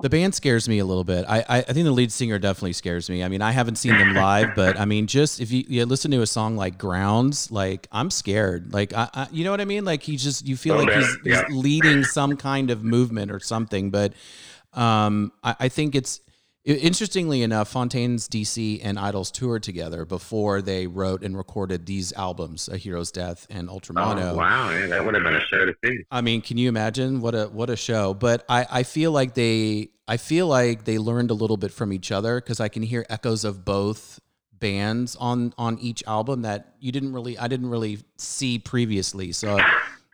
the 0.00 0.10
band 0.10 0.34
scares 0.34 0.68
me 0.68 0.80
a 0.80 0.84
little 0.84 1.04
bit 1.04 1.24
I, 1.28 1.38
I 1.48 1.58
i 1.58 1.62
think 1.62 1.84
the 1.84 1.92
lead 1.92 2.10
singer 2.10 2.40
definitely 2.40 2.72
scares 2.72 3.08
me 3.08 3.22
i 3.22 3.28
mean 3.28 3.42
i 3.42 3.52
haven't 3.52 3.76
seen 3.76 3.96
them 3.96 4.12
live 4.14 4.56
but 4.56 4.76
i 4.80 4.84
mean 4.84 5.06
just 5.06 5.40
if 5.40 5.52
you, 5.52 5.62
you 5.68 5.86
listen 5.86 6.10
to 6.10 6.20
a 6.22 6.26
song 6.26 6.56
like 6.56 6.78
grounds 6.78 7.52
like 7.52 7.86
i'm 7.92 8.10
scared 8.10 8.72
like 8.72 8.92
I, 8.92 9.08
I 9.14 9.28
you 9.30 9.44
know 9.44 9.52
what 9.52 9.60
i 9.60 9.64
mean 9.64 9.84
like 9.84 10.02
he 10.02 10.16
just 10.16 10.48
you 10.48 10.56
feel 10.56 10.74
Oh, 10.74 10.78
like 10.78 10.88
man. 10.88 10.98
he's, 10.98 11.18
Yeah. 11.24 11.44
he's 11.46 11.56
leading 11.56 12.02
some 12.02 12.36
kind 12.36 12.70
of 12.72 12.82
movement 12.82 13.30
or 13.30 13.38
something 13.38 13.90
but 13.90 14.14
um 14.74 15.30
i, 15.44 15.54
I 15.60 15.68
think 15.68 15.94
it's 15.94 16.20
Interestingly 16.64 17.42
enough, 17.42 17.68
Fontaines 17.68 18.28
DC 18.28 18.80
and 18.84 18.96
IDLES 18.96 19.32
toured 19.32 19.64
together 19.64 20.04
before 20.04 20.62
they 20.62 20.86
wrote 20.86 21.24
and 21.24 21.36
recorded 21.36 21.86
these 21.86 22.12
albums, 22.12 22.68
A 22.68 22.76
Hero's 22.76 23.10
Death 23.10 23.48
and 23.50 23.68
Ultra 23.68 23.96
Mono. 23.96 24.34
Oh, 24.34 24.36
wow, 24.36 24.70
yeah, 24.70 24.86
that 24.86 25.04
would 25.04 25.14
have 25.14 25.24
been 25.24 25.34
a 25.34 25.40
show 25.40 25.66
to 25.66 25.74
see. 25.84 26.04
I 26.12 26.20
mean, 26.20 26.40
can 26.40 26.58
you 26.58 26.68
imagine 26.68 27.20
what 27.20 27.34
a 27.34 27.46
what 27.46 27.68
a 27.68 27.74
show? 27.74 28.14
But 28.14 28.44
I 28.48 28.64
I 28.70 28.82
feel 28.84 29.10
like 29.10 29.34
they 29.34 29.88
I 30.06 30.18
feel 30.18 30.46
like 30.46 30.84
they 30.84 30.98
learned 30.98 31.32
a 31.32 31.34
little 31.34 31.56
bit 31.56 31.72
from 31.72 31.92
each 31.92 32.12
other 32.12 32.40
because 32.40 32.60
I 32.60 32.68
can 32.68 32.84
hear 32.84 33.04
echoes 33.10 33.42
of 33.44 33.64
both 33.64 34.20
bands 34.52 35.16
on 35.16 35.52
on 35.58 35.80
each 35.80 36.04
album 36.06 36.42
that 36.42 36.76
you 36.78 36.92
didn't 36.92 37.12
really 37.12 37.36
I 37.36 37.48
didn't 37.48 37.70
really 37.70 37.98
see 38.18 38.60
previously. 38.60 39.32
So 39.32 39.58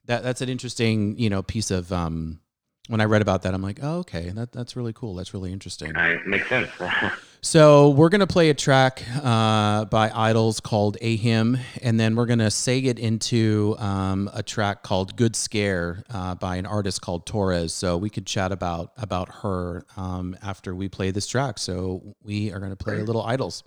that 0.06 0.22
that's 0.22 0.40
an 0.40 0.48
interesting 0.48 1.18
you 1.18 1.28
know 1.28 1.42
piece 1.42 1.70
of 1.70 1.92
um 1.92 2.40
when 2.88 3.00
I 3.00 3.04
read 3.04 3.22
about 3.22 3.42
that 3.42 3.54
I'm 3.54 3.62
like 3.62 3.78
oh 3.82 3.98
okay 3.98 4.30
that 4.30 4.52
that's 4.52 4.76
really 4.76 4.92
cool 4.92 5.14
that's 5.14 5.32
really 5.32 5.52
interesting. 5.52 5.92
Makes 6.26 6.48
sense. 6.48 6.70
So 7.40 7.90
we're 7.90 8.08
gonna 8.08 8.26
play 8.26 8.50
a 8.50 8.54
track 8.54 9.04
uh, 9.22 9.84
by 9.84 10.08
IDLES 10.08 10.60
called 10.60 10.96
"A 11.00 11.14
Hymn," 11.16 11.56
and 11.82 11.98
then 11.98 12.16
we're 12.16 12.26
gonna 12.26 12.48
seg 12.48 12.84
it 12.86 12.98
into 12.98 13.76
um, 13.78 14.28
a 14.34 14.42
track 14.42 14.82
called 14.82 15.14
"Good 15.14 15.36
Scare" 15.36 16.02
uh, 16.10 16.34
by 16.34 16.56
an 16.56 16.66
artist 16.66 17.00
called 17.00 17.26
Torres. 17.26 17.72
So 17.72 17.96
we 17.96 18.10
could 18.10 18.26
chat 18.26 18.50
about 18.50 18.90
about 18.96 19.28
her 19.42 19.84
um, 19.96 20.36
after 20.42 20.74
we 20.74 20.88
play 20.88 21.12
this 21.12 21.28
track. 21.28 21.58
So 21.58 22.16
we 22.24 22.50
are 22.52 22.58
gonna 22.58 22.74
play 22.74 22.98
a 22.98 23.04
little 23.04 23.22
IDLES. 23.22 23.62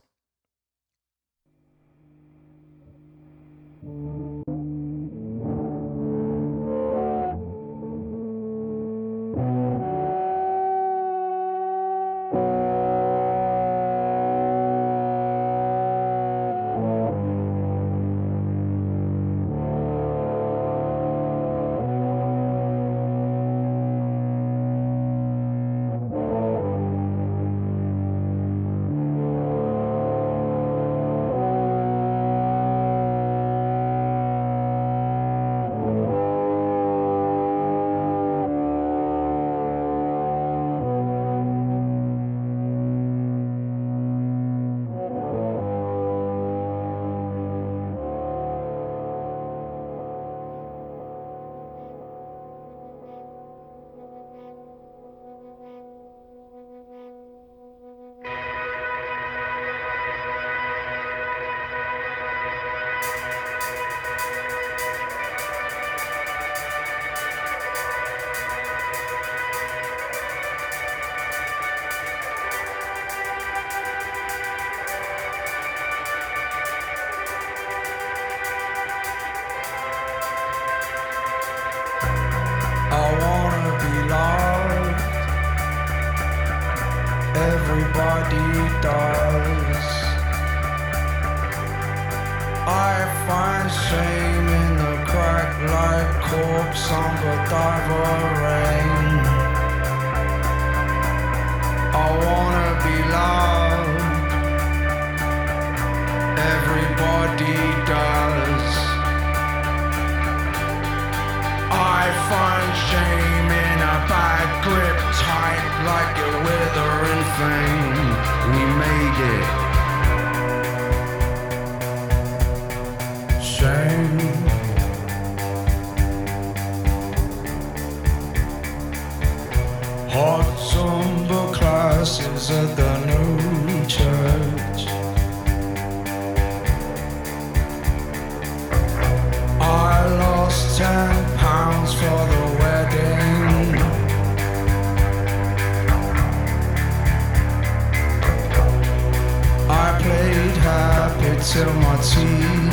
ser 151.51 151.67
my 151.83 151.97
tia. 151.99 152.70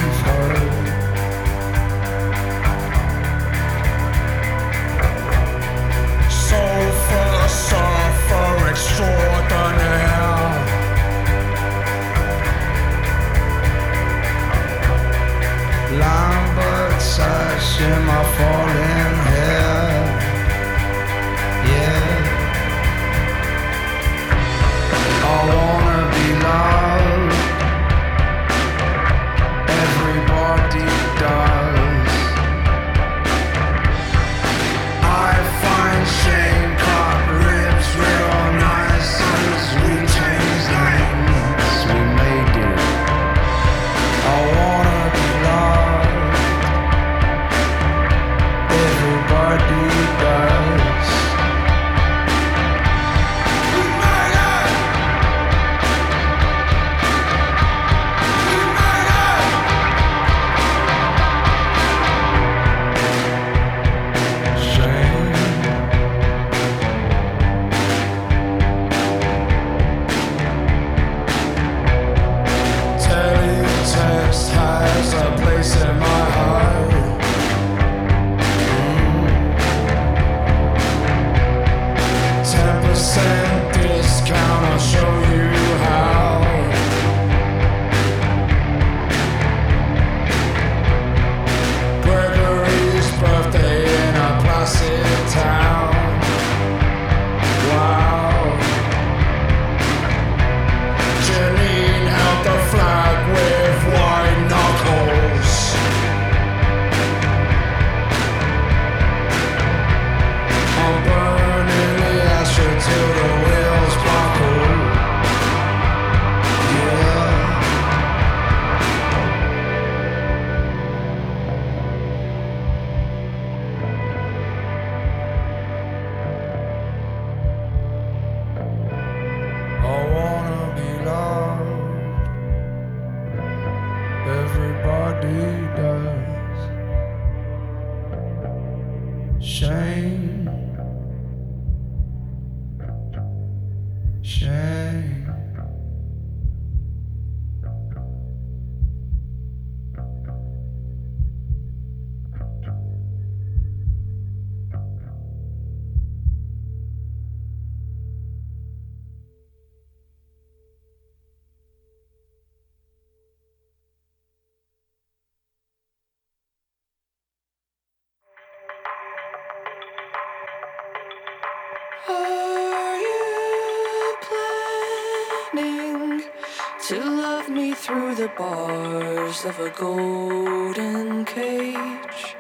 doors 179.43 179.57
of 179.57 179.61
a 179.61 179.71
golden 179.71 181.25
cage. 181.25 182.37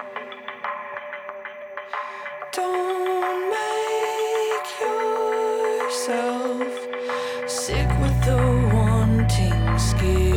Don't 2.52 3.50
make 3.50 4.68
yourself 4.80 6.62
sick 7.46 7.88
with 8.00 8.24
the 8.24 8.36
wanting 8.74 9.78
skin. 9.78 10.27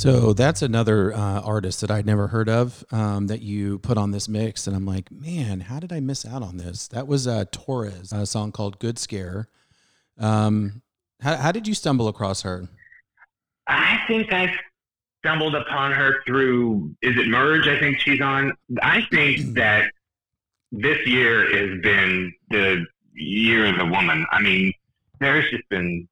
So 0.00 0.32
that's 0.32 0.62
another 0.62 1.12
uh, 1.12 1.42
artist 1.42 1.82
that 1.82 1.90
I'd 1.90 2.06
never 2.06 2.28
heard 2.28 2.48
of 2.48 2.82
um, 2.90 3.26
that 3.26 3.42
you 3.42 3.78
put 3.80 3.98
on 3.98 4.12
this 4.12 4.30
mix, 4.30 4.66
and 4.66 4.74
I'm 4.74 4.86
like, 4.86 5.12
man, 5.12 5.60
how 5.60 5.78
did 5.78 5.92
I 5.92 6.00
miss 6.00 6.24
out 6.24 6.42
on 6.42 6.56
this? 6.56 6.88
That 6.88 7.06
was 7.06 7.26
uh, 7.26 7.44
Torres, 7.52 8.10
a 8.10 8.24
song 8.24 8.50
called 8.50 8.78
"Good 8.78 8.98
Scare." 8.98 9.48
Um, 10.18 10.80
how, 11.20 11.36
how 11.36 11.52
did 11.52 11.68
you 11.68 11.74
stumble 11.74 12.08
across 12.08 12.40
her? 12.40 12.66
I 13.66 14.00
think 14.08 14.32
I 14.32 14.50
stumbled 15.18 15.54
upon 15.54 15.92
her 15.92 16.22
through 16.26 16.96
is 17.02 17.18
it 17.18 17.28
Merge? 17.28 17.68
I 17.68 17.78
think 17.78 18.00
she's 18.00 18.22
on. 18.22 18.54
I 18.82 19.06
think 19.10 19.54
that 19.54 19.90
this 20.72 21.06
year 21.06 21.44
has 21.44 21.78
been 21.82 22.32
the 22.48 22.86
year 23.12 23.66
of 23.66 23.76
the 23.76 23.84
woman. 23.84 24.24
I 24.32 24.40
mean, 24.40 24.72
there's 25.18 25.50
just 25.50 25.68
been 25.68 26.08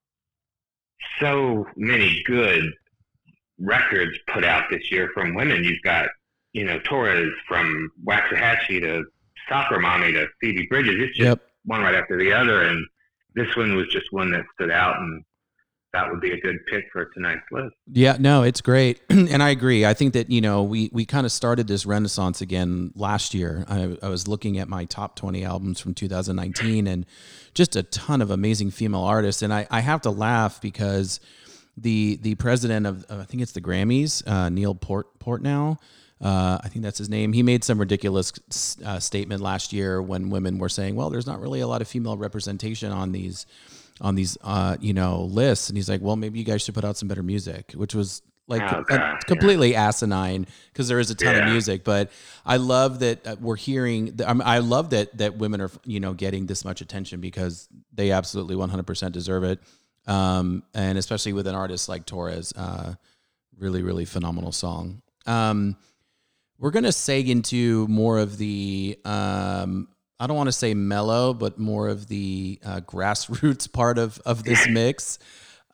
so 1.18 1.66
many 1.74 2.22
good 2.26 2.70
records 3.58 4.16
put 4.28 4.44
out 4.44 4.64
this 4.70 4.90
year 4.90 5.10
from 5.14 5.34
women. 5.34 5.64
You've 5.64 5.82
got, 5.82 6.08
you 6.52 6.64
know, 6.64 6.78
Torres 6.80 7.32
from 7.46 7.90
Waxahatchee 8.06 8.80
to 8.80 9.04
Soccer 9.48 9.78
Mommy 9.78 10.12
to 10.12 10.26
Phoebe 10.40 10.66
Bridgers. 10.68 10.96
It's 10.98 11.16
just 11.16 11.26
Yep. 11.28 11.40
one 11.64 11.80
right 11.82 11.94
after 11.94 12.18
the 12.18 12.32
other. 12.32 12.62
And 12.62 12.86
this 13.34 13.54
one 13.56 13.74
was 13.76 13.88
just 13.88 14.06
one 14.12 14.30
that 14.32 14.44
stood 14.54 14.70
out 14.70 14.98
and 14.98 15.22
that 15.94 16.10
would 16.10 16.20
be 16.20 16.32
a 16.32 16.40
good 16.40 16.58
pick 16.70 16.84
for 16.92 17.06
tonight's 17.14 17.40
list. 17.50 17.74
Yeah, 17.90 18.18
no, 18.20 18.42
it's 18.42 18.60
great, 18.60 19.00
and 19.08 19.42
I 19.42 19.48
agree. 19.48 19.86
I 19.86 19.94
think 19.94 20.12
that 20.12 20.30
you 20.30 20.42
know 20.42 20.62
we 20.62 20.90
we 20.92 21.06
kind 21.06 21.24
of 21.24 21.32
started 21.32 21.66
this 21.66 21.86
renaissance 21.86 22.42
again 22.42 22.92
last 22.94 23.32
year. 23.32 23.64
I, 23.68 23.96
I 24.02 24.08
was 24.10 24.28
looking 24.28 24.58
at 24.58 24.68
my 24.68 24.84
top 24.84 25.16
twenty 25.16 25.46
albums 25.46 25.80
from 25.80 25.94
2019, 25.94 26.86
and 26.86 27.06
just 27.54 27.74
a 27.74 27.82
ton 27.84 28.20
of 28.20 28.30
amazing 28.30 28.70
female 28.70 29.00
artists. 29.00 29.40
And 29.40 29.50
I 29.52 29.66
I 29.70 29.80
have 29.80 30.02
to 30.02 30.10
laugh 30.10 30.60
because 30.60 31.20
the 31.82 32.18
the 32.22 32.34
president 32.36 32.86
of 32.86 33.04
uh, 33.10 33.18
I 33.18 33.24
think 33.24 33.42
it's 33.42 33.52
the 33.52 33.60
Grammys, 33.60 34.26
uh, 34.26 34.48
Neil 34.48 34.74
Port 34.74 35.18
Portnow. 35.18 35.78
Uh, 36.20 36.58
I 36.62 36.68
think 36.68 36.82
that's 36.82 36.98
his 36.98 37.08
name. 37.08 37.32
He 37.32 37.44
made 37.44 37.62
some 37.62 37.78
ridiculous 37.78 38.32
uh, 38.84 38.98
statement 38.98 39.40
last 39.40 39.72
year 39.72 40.02
when 40.02 40.30
women 40.30 40.58
were 40.58 40.68
saying, 40.68 40.96
"Well, 40.96 41.10
there's 41.10 41.26
not 41.26 41.40
really 41.40 41.60
a 41.60 41.66
lot 41.66 41.80
of 41.80 41.88
female 41.88 42.16
representation 42.16 42.92
on 42.92 43.12
these." 43.12 43.46
on 44.00 44.14
these 44.14 44.38
uh 44.44 44.76
you 44.80 44.92
know 44.92 45.22
lists 45.22 45.68
and 45.68 45.76
he's 45.76 45.88
like 45.88 46.00
well 46.00 46.14
maybe 46.14 46.38
you 46.38 46.44
guys 46.44 46.62
should 46.62 46.72
put 46.72 46.84
out 46.84 46.96
some 46.96 47.08
better 47.08 47.22
music 47.24 47.72
which 47.72 47.96
was 47.96 48.22
like 48.46 48.62
uh, 48.62 48.82
God, 48.82 49.26
completely 49.26 49.74
asinine 49.74 50.46
because 50.72 50.86
there 50.86 51.00
is 51.00 51.10
a 51.10 51.16
ton 51.16 51.34
of 51.34 51.46
music 51.46 51.82
but 51.82 52.12
i 52.46 52.58
love 52.58 53.00
that 53.00 53.40
we're 53.40 53.56
hearing 53.56 54.16
I, 54.24 54.34
mean, 54.34 54.42
I 54.44 54.58
love 54.58 54.90
that 54.90 55.18
that 55.18 55.36
women 55.36 55.60
are 55.60 55.70
you 55.84 55.98
know 55.98 56.12
getting 56.14 56.46
this 56.46 56.64
much 56.64 56.80
attention 56.80 57.20
because 57.20 57.68
they 57.92 58.12
absolutely 58.12 58.54
100% 58.54 59.10
deserve 59.10 59.42
it 59.42 59.58
um 60.08 60.62
and 60.74 60.98
especially 60.98 61.32
with 61.32 61.46
an 61.46 61.54
artist 61.54 61.88
like 61.88 62.06
torres 62.06 62.52
uh 62.56 62.94
really 63.58 63.82
really 63.82 64.04
phenomenal 64.04 64.52
song. 64.52 65.02
Um 65.26 65.76
we're 66.58 66.70
gonna 66.72 66.88
seg 66.88 67.28
into 67.28 67.86
more 67.88 68.18
of 68.18 68.38
the 68.38 68.98
um 69.04 69.88
I 70.20 70.26
don't 70.26 70.36
want 70.36 70.48
to 70.48 70.52
say 70.52 70.74
mellow, 70.74 71.32
but 71.32 71.58
more 71.58 71.88
of 71.88 72.08
the 72.08 72.58
uh, 72.64 72.80
grassroots 72.80 73.72
part 73.72 73.98
of 73.98 74.20
of 74.26 74.42
this 74.42 74.66
mix, 74.68 75.18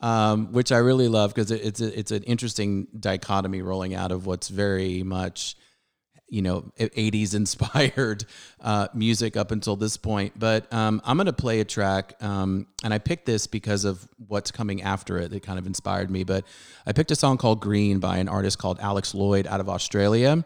um, 0.00 0.52
which 0.52 0.70
I 0.70 0.78
really 0.78 1.08
love 1.08 1.34
because 1.34 1.50
it, 1.50 1.64
it's 1.64 1.80
a, 1.80 1.98
it's 1.98 2.10
an 2.10 2.22
interesting 2.24 2.88
dichotomy 2.98 3.62
rolling 3.62 3.94
out 3.94 4.12
of 4.12 4.26
what's 4.26 4.48
very 4.48 5.02
much 5.02 5.56
you 6.34 6.42
know 6.42 6.64
80s 6.78 7.34
inspired 7.34 8.24
uh, 8.60 8.88
music 8.92 9.36
up 9.36 9.52
until 9.52 9.76
this 9.76 9.96
point. 9.96 10.32
But 10.36 10.70
um, 10.72 11.00
i'm 11.04 11.16
going 11.16 11.26
to 11.26 11.32
play 11.32 11.60
a 11.60 11.64
track 11.64 12.14
um, 12.20 12.66
and 12.82 12.92
i 12.92 12.98
picked 12.98 13.24
this 13.24 13.46
because 13.46 13.84
of 13.84 14.06
what's 14.26 14.50
coming 14.50 14.82
after 14.82 15.18
it 15.18 15.30
that 15.30 15.42
kind 15.44 15.58
of 15.58 15.66
inspired 15.66 16.10
me. 16.10 16.24
But 16.24 16.44
i 16.86 16.92
picked 16.92 17.12
a 17.12 17.16
song 17.16 17.38
called 17.38 17.60
green 17.60 18.00
by 18.00 18.18
an 18.18 18.28
artist 18.28 18.58
called 18.58 18.80
alex 18.80 19.14
lloyd 19.14 19.46
out 19.46 19.60
of 19.60 19.68
australia. 19.68 20.44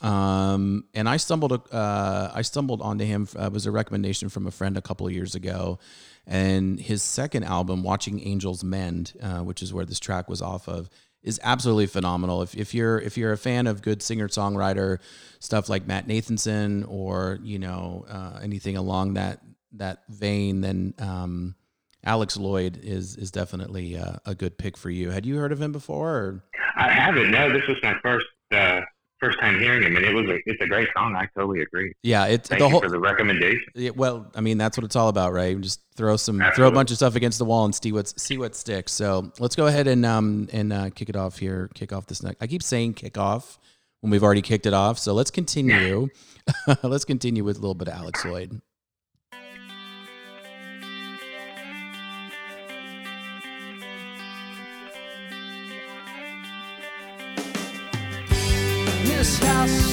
Um, 0.00 0.84
and 0.92 1.08
I 1.08 1.16
stumbled, 1.16 1.52
uh, 1.72 2.30
I 2.34 2.42
stumbled 2.42 2.82
onto 2.82 3.04
him. 3.04 3.26
Uh, 3.38 3.46
it 3.46 3.52
was 3.52 3.64
a 3.64 3.70
recommendation 3.70 4.28
from 4.28 4.46
a 4.46 4.50
friend 4.50 4.76
a 4.76 4.82
couple 4.82 5.06
of 5.06 5.14
years 5.14 5.34
ago, 5.34 5.78
and 6.26 6.78
his 6.78 7.02
second 7.02 7.44
album, 7.44 7.82
"Watching 7.82 8.20
Angels 8.20 8.62
Mend," 8.62 9.14
uh, 9.22 9.38
which 9.38 9.62
is 9.62 9.72
where 9.72 9.86
this 9.86 9.98
track 9.98 10.28
was 10.28 10.42
off 10.42 10.68
of, 10.68 10.90
is 11.24 11.40
absolutely 11.42 11.86
phenomenal. 11.86 12.42
If, 12.42 12.54
if 12.54 12.74
you're 12.74 12.98
if 12.98 13.16
you're 13.16 13.32
a 13.32 13.38
fan 13.38 13.66
of 13.66 13.82
good 13.82 14.02
singer 14.02 14.28
songwriter 14.28 14.98
stuff 15.40 15.68
like 15.68 15.86
Matt 15.86 16.06
Nathanson 16.06 16.84
or 16.86 17.40
you 17.42 17.58
know 17.58 18.04
uh, 18.08 18.38
anything 18.42 18.76
along 18.76 19.14
that 19.14 19.40
that 19.72 20.02
vein, 20.08 20.60
then 20.60 20.94
um, 20.98 21.56
Alex 22.04 22.36
Lloyd 22.36 22.78
is 22.82 23.16
is 23.16 23.30
definitely 23.30 23.96
uh, 23.96 24.16
a 24.26 24.34
good 24.34 24.58
pick 24.58 24.76
for 24.76 24.90
you. 24.90 25.10
Had 25.10 25.26
you 25.26 25.36
heard 25.36 25.52
of 25.52 25.60
him 25.60 25.72
before? 25.72 26.10
Or? 26.10 26.44
I 26.76 26.90
haven't. 26.90 27.30
No, 27.30 27.52
this 27.52 27.66
was 27.66 27.78
my 27.82 27.94
first 28.02 28.26
uh, 28.52 28.82
first 29.24 29.40
time 29.40 29.58
hearing 29.58 29.82
him, 29.82 29.96
and 29.96 30.04
it 30.04 30.14
was 30.14 30.28
a 30.28 30.38
it's 30.46 30.60
a 30.60 30.66
great 30.66 30.88
song. 30.94 31.16
I 31.16 31.26
totally 31.36 31.62
agree. 31.62 31.94
Yeah, 32.02 32.26
it's 32.26 32.48
Thank 32.48 32.60
the 32.60 32.66
you 32.66 32.70
whole. 32.70 32.80
for 32.80 32.88
the 32.88 32.98
recommendation. 32.98 33.66
Yeah, 33.74 33.90
well, 33.90 34.30
I 34.34 34.40
mean, 34.40 34.58
that's 34.58 34.76
what 34.76 34.84
it's 34.84 34.96
all 34.96 35.08
about, 35.08 35.32
right? 35.32 35.58
Just 35.60 35.80
throw 35.96 36.16
some, 36.16 36.42
throw 36.54 36.68
a 36.68 36.72
bunch 36.72 36.90
of 36.90 36.96
stuff 36.96 37.16
against 37.16 37.38
the 37.38 37.44
wall 37.44 37.64
and 37.64 37.74
see 37.74 37.92
what 37.92 38.08
see 38.18 38.38
what 38.38 38.54
sticks. 38.54 38.92
So 38.92 39.32
let's 39.38 39.56
go 39.56 39.66
ahead 39.66 39.86
and 39.86 40.04
um 40.04 40.48
and 40.52 40.72
uh, 40.72 40.90
kick 40.90 41.08
it 41.08 41.16
off 41.16 41.38
here. 41.38 41.70
Kick 41.74 41.92
off 41.92 42.06
this 42.06 42.22
next. 42.22 42.42
I 42.42 42.46
keep 42.46 42.62
saying 42.62 42.94
kick 42.94 43.18
off 43.18 43.58
when 44.00 44.10
we've 44.10 44.24
already 44.24 44.42
kicked 44.42 44.66
it 44.66 44.74
off. 44.74 44.98
So 44.98 45.14
let's 45.14 45.30
continue. 45.30 46.08
let's 46.82 47.06
continue 47.06 47.42
with 47.42 47.56
a 47.56 47.60
little 47.60 47.74
bit 47.74 47.88
of 47.88 47.94
Alex 47.94 48.24
Lloyd. 48.24 48.60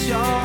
Your 0.08 0.41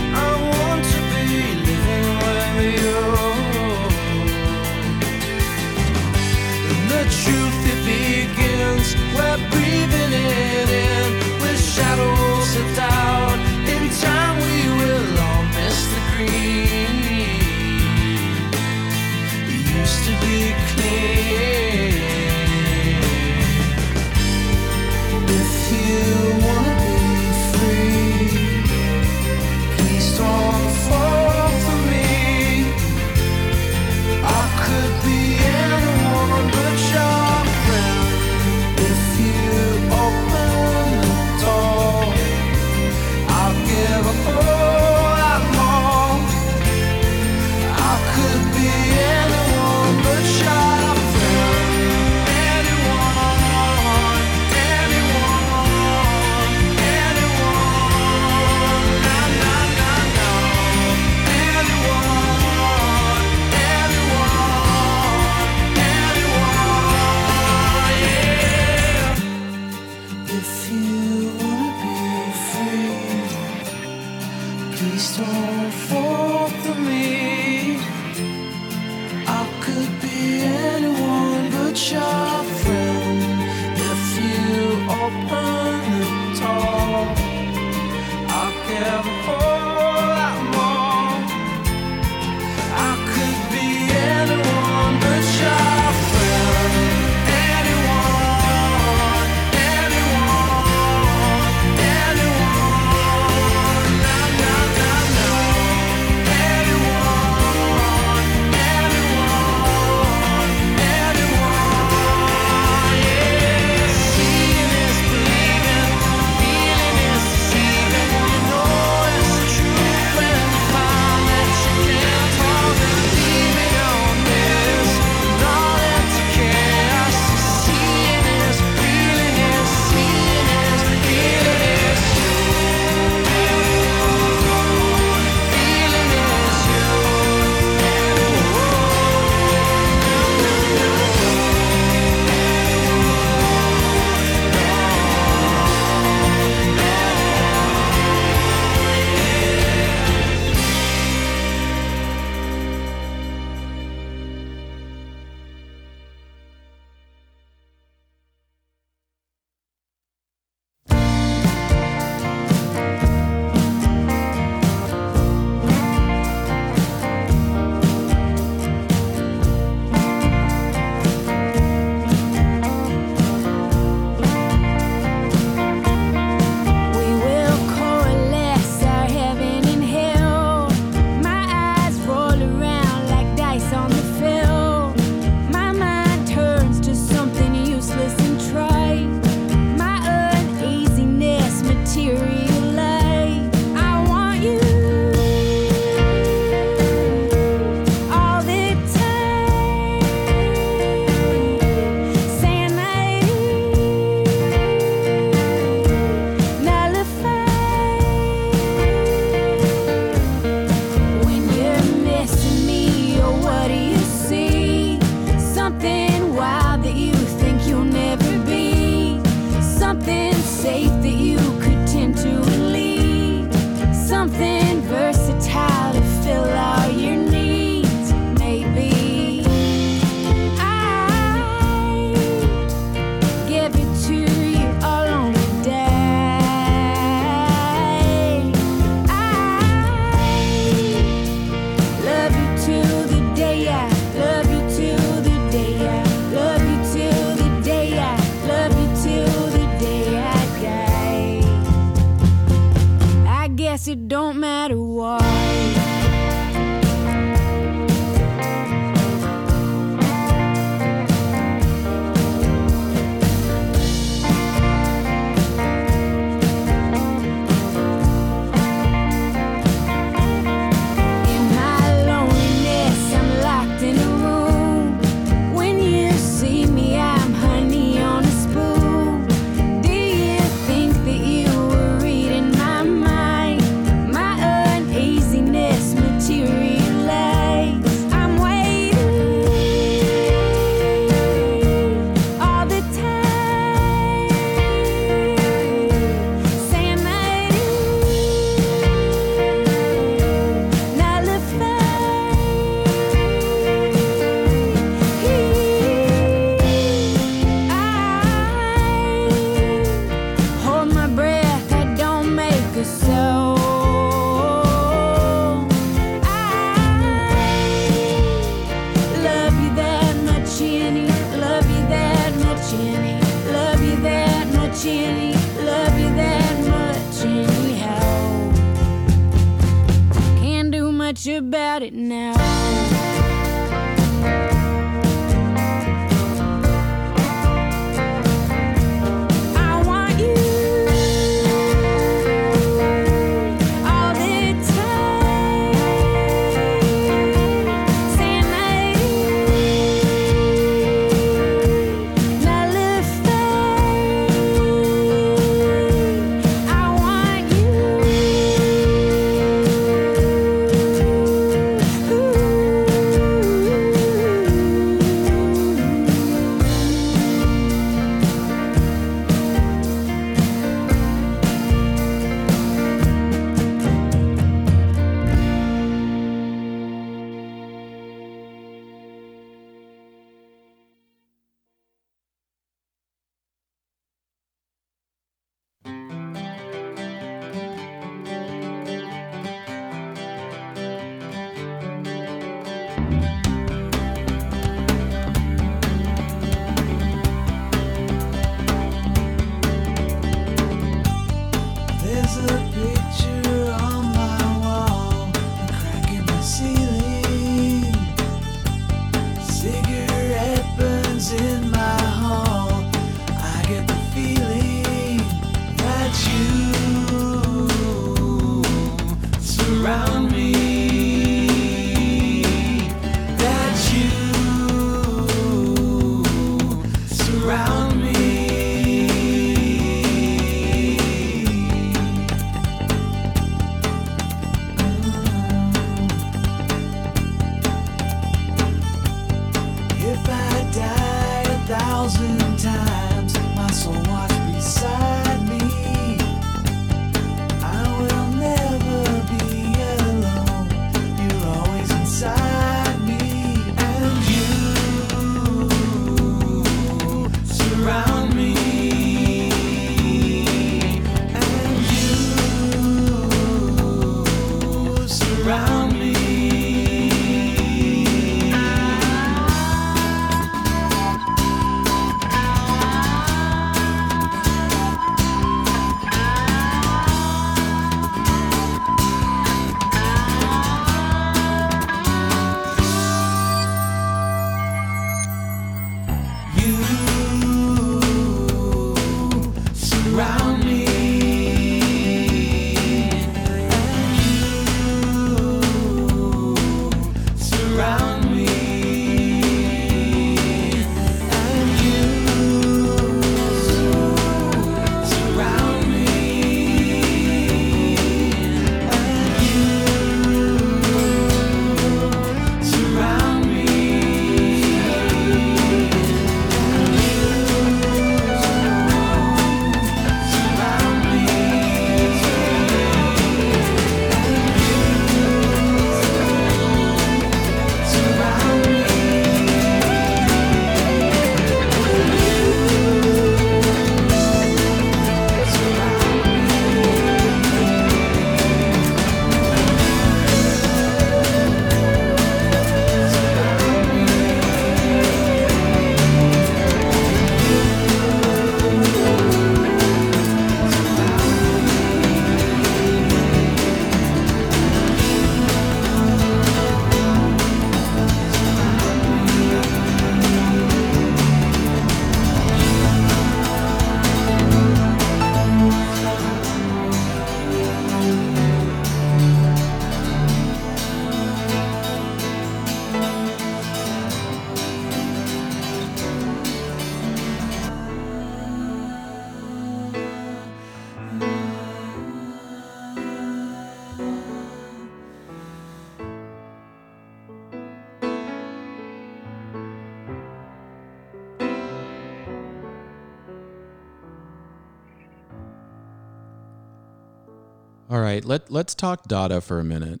let 598.30 598.50
let's 598.50 598.74
talk 598.76 599.08
Dada 599.08 599.40
for 599.40 599.58
a 599.58 599.64
minute. 599.64 600.00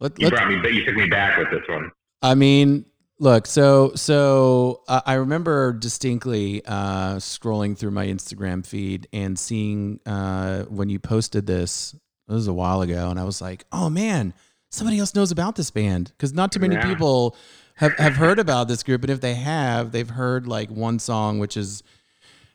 Let, 0.00 0.18
You 0.18 0.26
let's- 0.26 0.30
brought 0.40 0.48
me, 0.48 0.58
but 0.60 0.74
you 0.74 0.84
took 0.84 0.96
me 0.96 1.06
back 1.06 1.38
with 1.38 1.50
this 1.50 1.62
one. 1.68 1.90
I 2.20 2.34
mean, 2.34 2.84
look, 3.20 3.46
so 3.46 3.92
so 3.94 4.82
uh, 4.88 5.00
I 5.06 5.14
remember 5.14 5.72
distinctly 5.72 6.62
uh, 6.66 7.16
scrolling 7.16 7.78
through 7.78 7.92
my 7.92 8.06
Instagram 8.06 8.66
feed 8.66 9.06
and 9.12 9.38
seeing 9.38 10.00
uh, 10.04 10.64
when 10.64 10.88
you 10.88 10.98
posted 10.98 11.46
this. 11.46 11.94
It 12.28 12.32
was 12.32 12.48
a 12.48 12.52
while 12.54 12.80
ago, 12.82 13.10
and 13.10 13.20
I 13.20 13.24
was 13.24 13.40
like, 13.40 13.64
"Oh 13.70 13.88
man, 13.88 14.34
somebody 14.70 14.98
else 14.98 15.14
knows 15.14 15.30
about 15.30 15.54
this 15.56 15.70
band," 15.70 16.10
because 16.16 16.32
not 16.32 16.50
too 16.50 16.60
many 16.60 16.74
Yeah. 16.74 16.88
people 16.88 17.36
have 17.76 17.92
have 17.98 18.16
heard 18.16 18.38
about 18.40 18.66
this 18.66 18.82
group, 18.82 19.02
and 19.02 19.10
if 19.10 19.20
they 19.20 19.34
have, 19.34 19.92
they've 19.92 20.10
heard 20.10 20.46
like 20.48 20.70
one 20.70 20.98
song, 20.98 21.38
which 21.38 21.56
is 21.56 21.82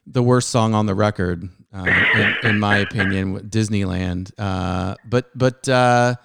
the 0.06 0.24
worst 0.24 0.50
song 0.50 0.74
on 0.74 0.88
the 0.88 0.96
record, 0.96 1.48
uh, 1.74 1.86
in, 2.44 2.50
in 2.52 2.60
my 2.60 2.78
opinion, 2.78 3.40
Disneyland. 3.50 4.32
Uh, 4.38 4.96
but 5.06 5.30
but 5.38 5.68
uh, 5.70 6.16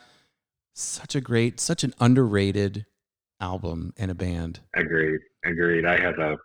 such 0.75 1.15
a 1.15 1.21
great, 1.21 1.61
such 1.61 1.85
an 1.85 1.95
underrated 2.01 2.87
album 3.41 3.93
and 3.97 4.11
a 4.11 4.15
band. 4.15 4.61
Agreed. 4.75 5.21
Agreed. 5.45 5.85
I 5.87 6.01
have 6.01 6.19
a 6.19 6.37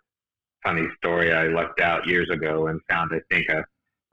funny 0.62 0.86
story 0.98 1.32
I 1.32 1.46
left 1.48 1.80
out 1.80 2.06
years 2.06 2.28
ago 2.30 2.66
and 2.66 2.80
found, 2.90 3.10
I 3.14 3.20
think, 3.34 3.48
a 3.48 3.64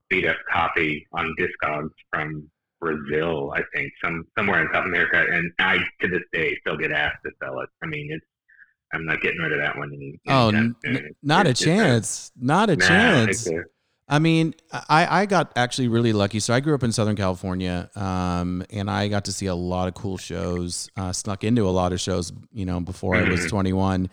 beat 0.09 0.25
up 0.25 0.37
copy 0.51 1.05
on 1.11 1.35
Discogs 1.37 1.89
from 2.13 2.49
Brazil, 2.79 3.51
I 3.55 3.61
think, 3.75 3.91
some 4.01 4.23
somewhere 4.37 4.61
in 4.61 4.69
South 4.71 4.85
America, 4.85 5.25
and 5.29 5.51
I 5.59 5.79
to 6.01 6.07
this 6.07 6.21
day 6.31 6.55
still 6.61 6.77
get 6.77 6.91
asked 6.91 7.17
to 7.25 7.31
sell 7.43 7.59
it. 7.59 7.69
I 7.83 7.87
mean, 7.87 8.09
it's 8.11 8.25
I'm 8.93 9.05
not 9.05 9.19
getting 9.19 9.41
rid 9.41 9.51
of 9.51 9.59
that 9.59 9.77
one. 9.77 9.91
Any, 9.93 10.17
Oh, 10.29 10.47
n- 10.47 10.75
not 11.21 11.45
a 11.45 11.49
It's- 11.49 11.59
it's 11.59 11.65
chance. 11.65 12.31
Not 12.39 12.69
a 12.69 12.77
nah, 12.77 12.87
chance. 12.87 13.49
I 14.09 14.19
mean, 14.19 14.55
I, 14.71 15.21
I 15.21 15.25
got 15.25 15.51
actually 15.57 15.89
really 15.89 16.13
lucky. 16.13 16.39
So 16.39 16.53
I 16.53 16.61
grew 16.61 16.73
up 16.73 16.83
in 16.83 16.93
Southern 16.93 17.17
California, 17.17 17.89
um, 17.95 18.63
and 18.69 18.89
I 18.89 19.09
got 19.09 19.25
to 19.25 19.33
see 19.33 19.47
a 19.47 19.55
lot 19.55 19.89
of 19.89 19.95
cool 19.95 20.17
shows. 20.17 20.89
Uh, 20.95 21.11
snuck 21.11 21.43
into 21.43 21.67
a 21.67 21.71
lot 21.71 21.91
of 21.91 21.99
shows, 21.99 22.31
you 22.53 22.65
know, 22.65 22.79
before 22.79 23.15
I 23.17 23.23
was 23.23 23.41
Mhm. 23.45 23.49
21. 23.49 24.09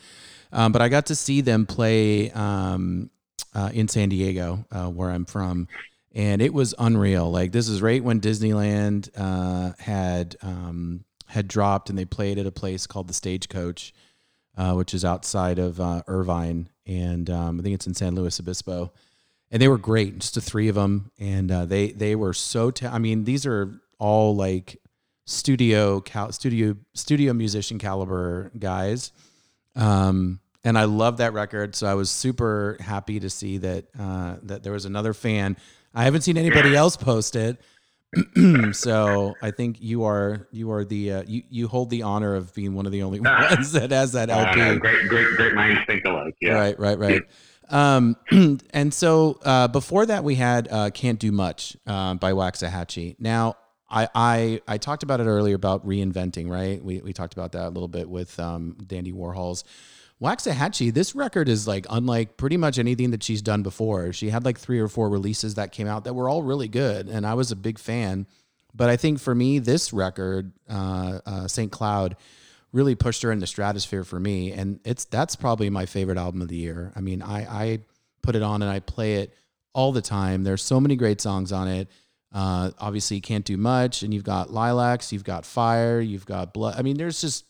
Um, 0.52 0.72
but 0.72 0.82
I 0.82 0.88
got 0.88 1.06
to 1.06 1.14
see 1.14 1.40
them 1.42 1.64
play 1.66 2.30
um, 2.32 3.10
uh, 3.54 3.70
in 3.72 3.86
San 3.86 4.08
Diego, 4.08 4.64
uh, 4.72 4.88
where 4.88 5.10
I'm 5.10 5.24
from, 5.26 5.68
and 6.12 6.42
it 6.42 6.52
was 6.52 6.74
unreal. 6.78 7.30
Like 7.30 7.52
this 7.52 7.68
is 7.68 7.80
right 7.80 8.02
when 8.02 8.20
Disneyland 8.20 9.10
uh, 9.16 9.72
had 9.78 10.36
um, 10.42 11.04
had 11.26 11.46
dropped, 11.46 11.88
and 11.88 11.96
they 11.98 12.04
played 12.04 12.38
at 12.38 12.46
a 12.46 12.52
place 12.52 12.86
called 12.88 13.06
the 13.08 13.14
Stagecoach, 13.14 13.92
uh, 14.56 14.74
which 14.74 14.92
is 14.92 15.04
outside 15.04 15.58
of 15.60 15.80
uh, 15.80 16.02
Irvine, 16.08 16.68
and 16.84 17.30
um, 17.30 17.60
I 17.60 17.62
think 17.62 17.74
it's 17.76 17.86
in 17.86 17.94
San 17.94 18.14
Luis 18.16 18.40
Obispo 18.40 18.92
and 19.54 19.62
they 19.62 19.68
were 19.68 19.78
great. 19.78 20.18
Just 20.18 20.34
the 20.34 20.40
three 20.40 20.66
of 20.66 20.74
them, 20.74 21.12
and 21.16 21.50
uh, 21.50 21.64
they 21.64 21.92
they 21.92 22.16
were 22.16 22.32
so. 22.34 22.72
Ta- 22.72 22.90
I 22.92 22.98
mean, 22.98 23.22
these 23.22 23.46
are 23.46 23.80
all 24.00 24.34
like 24.34 24.80
studio 25.26 26.00
cal- 26.00 26.32
studio 26.32 26.74
studio 26.92 27.32
musician 27.32 27.78
caliber 27.78 28.50
guys. 28.58 29.12
Um, 29.76 30.40
and 30.64 30.76
I 30.76 30.84
love 30.84 31.18
that 31.18 31.34
record, 31.34 31.76
so 31.76 31.86
I 31.86 31.94
was 31.94 32.10
super 32.10 32.76
happy 32.80 33.20
to 33.20 33.30
see 33.30 33.58
that 33.58 33.84
uh, 33.96 34.36
that 34.42 34.64
there 34.64 34.72
was 34.72 34.86
another 34.86 35.14
fan. 35.14 35.56
I 35.94 36.02
haven't 36.02 36.22
seen 36.22 36.36
anybody 36.36 36.74
else 36.74 36.96
post 36.96 37.36
it, 37.36 37.60
so 38.72 39.34
I 39.40 39.52
think 39.52 39.80
you 39.80 40.02
are 40.02 40.48
you 40.50 40.72
are 40.72 40.84
the 40.84 41.12
uh, 41.12 41.22
you 41.28 41.44
you 41.48 41.68
hold 41.68 41.90
the 41.90 42.02
honor 42.02 42.34
of 42.34 42.52
being 42.54 42.74
one 42.74 42.86
of 42.86 42.92
the 42.92 43.04
only 43.04 43.20
ones 43.20 43.70
that 43.70 43.92
has 43.92 44.12
that 44.12 44.30
uh, 44.30 44.46
LP. 44.48 44.80
great, 44.80 45.08
great, 45.08 45.28
great 45.36 45.54
minds 45.54 45.80
think 45.86 46.04
alike. 46.04 46.34
Yeah. 46.40 46.54
Right, 46.54 46.76
right, 46.76 46.98
right. 46.98 47.22
Um, 47.70 48.16
and 48.70 48.92
so 48.92 49.38
uh, 49.44 49.68
before 49.68 50.06
that, 50.06 50.24
we 50.24 50.34
had 50.34 50.68
uh, 50.70 50.90
"Can't 50.90 51.18
Do 51.18 51.32
Much" 51.32 51.76
um, 51.86 52.18
by 52.18 52.32
Waxahatchee. 52.32 53.16
Now, 53.18 53.56
I, 53.90 54.08
I 54.14 54.60
I 54.66 54.78
talked 54.78 55.02
about 55.02 55.20
it 55.20 55.26
earlier 55.26 55.56
about 55.56 55.86
reinventing. 55.86 56.48
Right, 56.48 56.82
we 56.82 57.00
we 57.00 57.12
talked 57.12 57.34
about 57.34 57.52
that 57.52 57.66
a 57.66 57.70
little 57.70 57.88
bit 57.88 58.08
with 58.08 58.38
um, 58.38 58.76
Dandy 58.86 59.12
Warhol's. 59.12 59.64
Waxahatchee, 60.22 60.94
this 60.94 61.14
record 61.14 61.48
is 61.48 61.66
like 61.66 61.86
unlike 61.90 62.36
pretty 62.36 62.56
much 62.56 62.78
anything 62.78 63.10
that 63.10 63.22
she's 63.22 63.42
done 63.42 63.62
before. 63.62 64.12
She 64.12 64.30
had 64.30 64.44
like 64.44 64.58
three 64.58 64.78
or 64.78 64.88
four 64.88 65.10
releases 65.10 65.56
that 65.56 65.72
came 65.72 65.86
out 65.86 66.04
that 66.04 66.14
were 66.14 66.28
all 66.28 66.42
really 66.42 66.68
good, 66.68 67.08
and 67.08 67.26
I 67.26 67.34
was 67.34 67.50
a 67.50 67.56
big 67.56 67.78
fan. 67.78 68.26
But 68.74 68.90
I 68.90 68.96
think 68.96 69.20
for 69.20 69.34
me, 69.34 69.58
this 69.58 69.92
record, 69.92 70.52
uh, 70.68 71.20
uh, 71.24 71.48
St. 71.48 71.70
Cloud, 71.70 72.16
really 72.74 72.96
pushed 72.96 73.22
her 73.22 73.30
in 73.30 73.38
the 73.38 73.46
stratosphere 73.46 74.04
for 74.04 74.20
me, 74.20 74.52
and 74.52 74.80
it's 74.84 75.04
that's 75.06 75.36
probably 75.36 75.70
my 75.70 75.86
favorite 75.86 76.18
album 76.18 76.42
of 76.42 76.48
the 76.48 76.56
year. 76.56 76.92
I 76.94 77.00
mean, 77.00 77.22
I 77.22 77.38
I 77.44 77.78
put 78.22 78.34
it 78.34 78.42
on 78.42 78.60
and 78.60 78.70
I 78.70 78.80
play 78.80 79.14
it 79.16 79.32
all 79.72 79.92
the 79.92 80.02
time. 80.02 80.42
There's 80.42 80.62
so 80.62 80.80
many 80.80 80.96
great 80.96 81.20
songs 81.20 81.52
on 81.52 81.68
it. 81.68 81.88
Uh, 82.32 82.72
obviously, 82.78 83.20
can't 83.20 83.44
do 83.44 83.56
much, 83.56 84.02
and 84.02 84.12
you've 84.12 84.24
got 84.24 84.50
Lilacs, 84.50 85.12
you've 85.12 85.24
got 85.24 85.46
Fire, 85.46 86.00
you've 86.00 86.26
got 86.26 86.52
Blood. 86.52 86.74
I 86.76 86.82
mean, 86.82 86.96
there's 86.96 87.20
just 87.20 87.44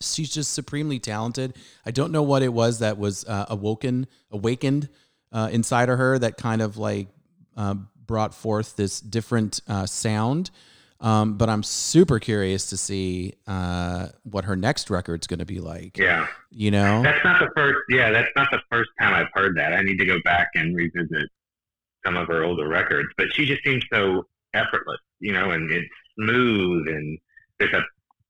she's 0.00 0.30
just 0.30 0.52
supremely 0.52 0.98
talented. 0.98 1.56
I 1.86 1.90
don't 1.90 2.12
know 2.12 2.22
what 2.22 2.42
it 2.42 2.52
was 2.52 2.80
that 2.80 2.98
was 2.98 3.24
uh, 3.24 3.46
awoken, 3.48 4.06
awakened 4.30 4.90
uh, 5.32 5.48
inside 5.50 5.88
of 5.88 5.98
her 5.98 6.18
that 6.18 6.36
kind 6.36 6.60
of 6.60 6.76
like 6.76 7.08
uh, 7.56 7.74
brought 8.06 8.34
forth 8.34 8.76
this 8.76 9.00
different 9.00 9.60
uh, 9.66 9.86
sound. 9.86 10.50
Um, 11.00 11.36
but 11.38 11.48
I'm 11.48 11.62
super 11.62 12.18
curious 12.18 12.70
to 12.70 12.76
see 12.76 13.34
uh, 13.46 14.08
what 14.24 14.44
her 14.44 14.56
next 14.56 14.90
record's 14.90 15.26
going 15.26 15.38
to 15.38 15.46
be 15.46 15.60
like. 15.60 15.96
Yeah. 15.96 16.26
You 16.50 16.70
know, 16.72 17.02
That's 17.02 17.22
not 17.24 17.38
the 17.38 17.50
first. 17.56 17.78
Yeah, 17.88 18.10
that's 18.10 18.30
not 18.34 18.48
the 18.50 18.60
first 18.70 18.90
time 19.00 19.14
I've 19.14 19.30
heard 19.32 19.56
that. 19.56 19.72
I 19.72 19.82
need 19.82 19.98
to 19.98 20.06
go 20.06 20.18
back 20.24 20.48
and 20.54 20.74
revisit 20.74 21.28
some 22.04 22.16
of 22.16 22.26
her 22.28 22.42
older 22.42 22.66
records. 22.68 23.08
But 23.16 23.28
she 23.32 23.46
just 23.46 23.62
seems 23.62 23.84
so 23.92 24.24
effortless, 24.54 24.98
you 25.20 25.32
know, 25.32 25.50
and 25.50 25.70
it's 25.70 25.88
smooth 26.18 26.88
and 26.88 27.18
there's 27.58 27.72
a 27.72 27.82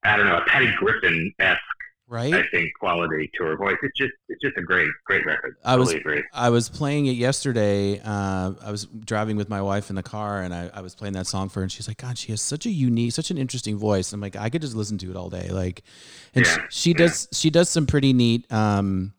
I 0.05 0.16
don't 0.16 0.27
know 0.27 0.39
a 0.39 0.45
Patty 0.45 0.71
Griffin 0.77 1.33
esque 1.39 1.61
right? 2.09 2.35
I 2.35 2.43
think 2.51 2.73
quality 2.79 3.31
to 3.35 3.45
her 3.45 3.57
voice. 3.57 3.77
It's 3.83 3.97
just 3.97 4.13
it's 4.29 4.41
just 4.41 4.57
a 4.57 4.63
great 4.63 4.89
great 5.05 5.25
record. 5.27 5.57
I 5.65 5.77
was 5.77 5.93
totally. 5.93 6.25
I 6.33 6.51
was 6.51 6.69
playing 6.69 7.07
it 7.07 7.17
yesterday. 7.17 8.01
Uh, 8.01 8.55
I 8.63 8.71
was 8.71 8.87
driving 8.87 9.37
with 9.37 9.49
my 9.49 9.63
wife 9.63 9.91
in 9.91 9.97
the 9.97 10.03
car, 10.03 10.43
and 10.43 10.55
I, 10.55 10.71
I 10.73 10.81
was 10.81 10.95
playing 10.95 11.15
that 11.15 11.27
song 11.27 11.49
for 11.49 11.61
her. 11.61 11.65
And 11.65 11.73
she's 11.73 11.87
like, 11.87 11.99
"God, 11.99 12.19
she 12.19 12.33
has 12.33 12.41
such 12.41 12.67
a 12.67 12.71
unique, 12.71 13.13
such 13.13 13.31
an 13.31 13.39
interesting 13.39 13.77
voice." 13.77 14.13
I'm 14.13 14.21
like, 14.21 14.37
I 14.37 14.49
could 14.49 14.63
just 14.63 14.75
listen 14.75 14.99
to 14.99 15.11
it 15.11 15.17
all 15.17 15.31
day. 15.31 15.49
Like, 15.51 15.83
and 16.35 16.45
Yeah, 16.45 16.55
she, 16.71 16.91
she 16.91 16.95
does 16.95 17.29
she 17.33 17.51
does 17.51 17.69
some 17.69 17.87
pretty 17.87 18.13
neat, 18.13 18.51
um, 18.51 19.13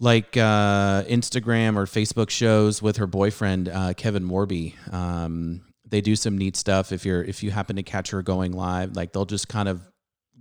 like 0.00 0.36
uh, 0.36 1.04
Instagram 1.04 1.76
or 1.76 1.84
Facebook 1.84 2.30
shows 2.30 2.80
with 2.80 2.96
her 2.96 3.06
boyfriend 3.06 3.68
uh, 3.68 3.94
Kevin 3.94 4.24
Morby. 4.24 4.74
Um, 4.92 5.62
they 5.90 6.00
do 6.00 6.16
some 6.16 6.36
neat 6.36 6.56
stuff. 6.56 6.92
If 6.92 7.04
you're 7.04 7.22
if 7.22 7.42
you 7.42 7.50
happen 7.50 7.76
to 7.76 7.82
catch 7.82 8.10
her 8.10 8.22
going 8.22 8.52
live, 8.52 8.96
like 8.96 9.12
they'll 9.12 9.24
just 9.24 9.48
kind 9.48 9.68
of 9.68 9.82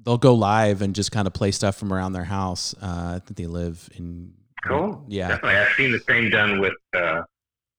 they'll 0.08 0.18
go 0.18 0.34
live 0.34 0.82
and 0.82 0.96
just 0.96 1.12
kind 1.12 1.28
of 1.28 1.34
play 1.34 1.52
stuff 1.52 1.76
from 1.76 1.92
around 1.92 2.14
their 2.14 2.24
house. 2.24 2.74
Uh, 2.82 3.16
I 3.16 3.20
think 3.26 3.36
they 3.36 3.46
live 3.46 3.90
in 3.98 4.34
Cool. 4.66 5.04
Yeah. 5.10 5.28
Definitely. 5.28 5.60
I've 5.60 5.74
seen 5.76 5.92
the 5.92 6.00
same 6.08 6.30
done 6.30 6.62
with 6.62 6.74
uh, 6.96 7.24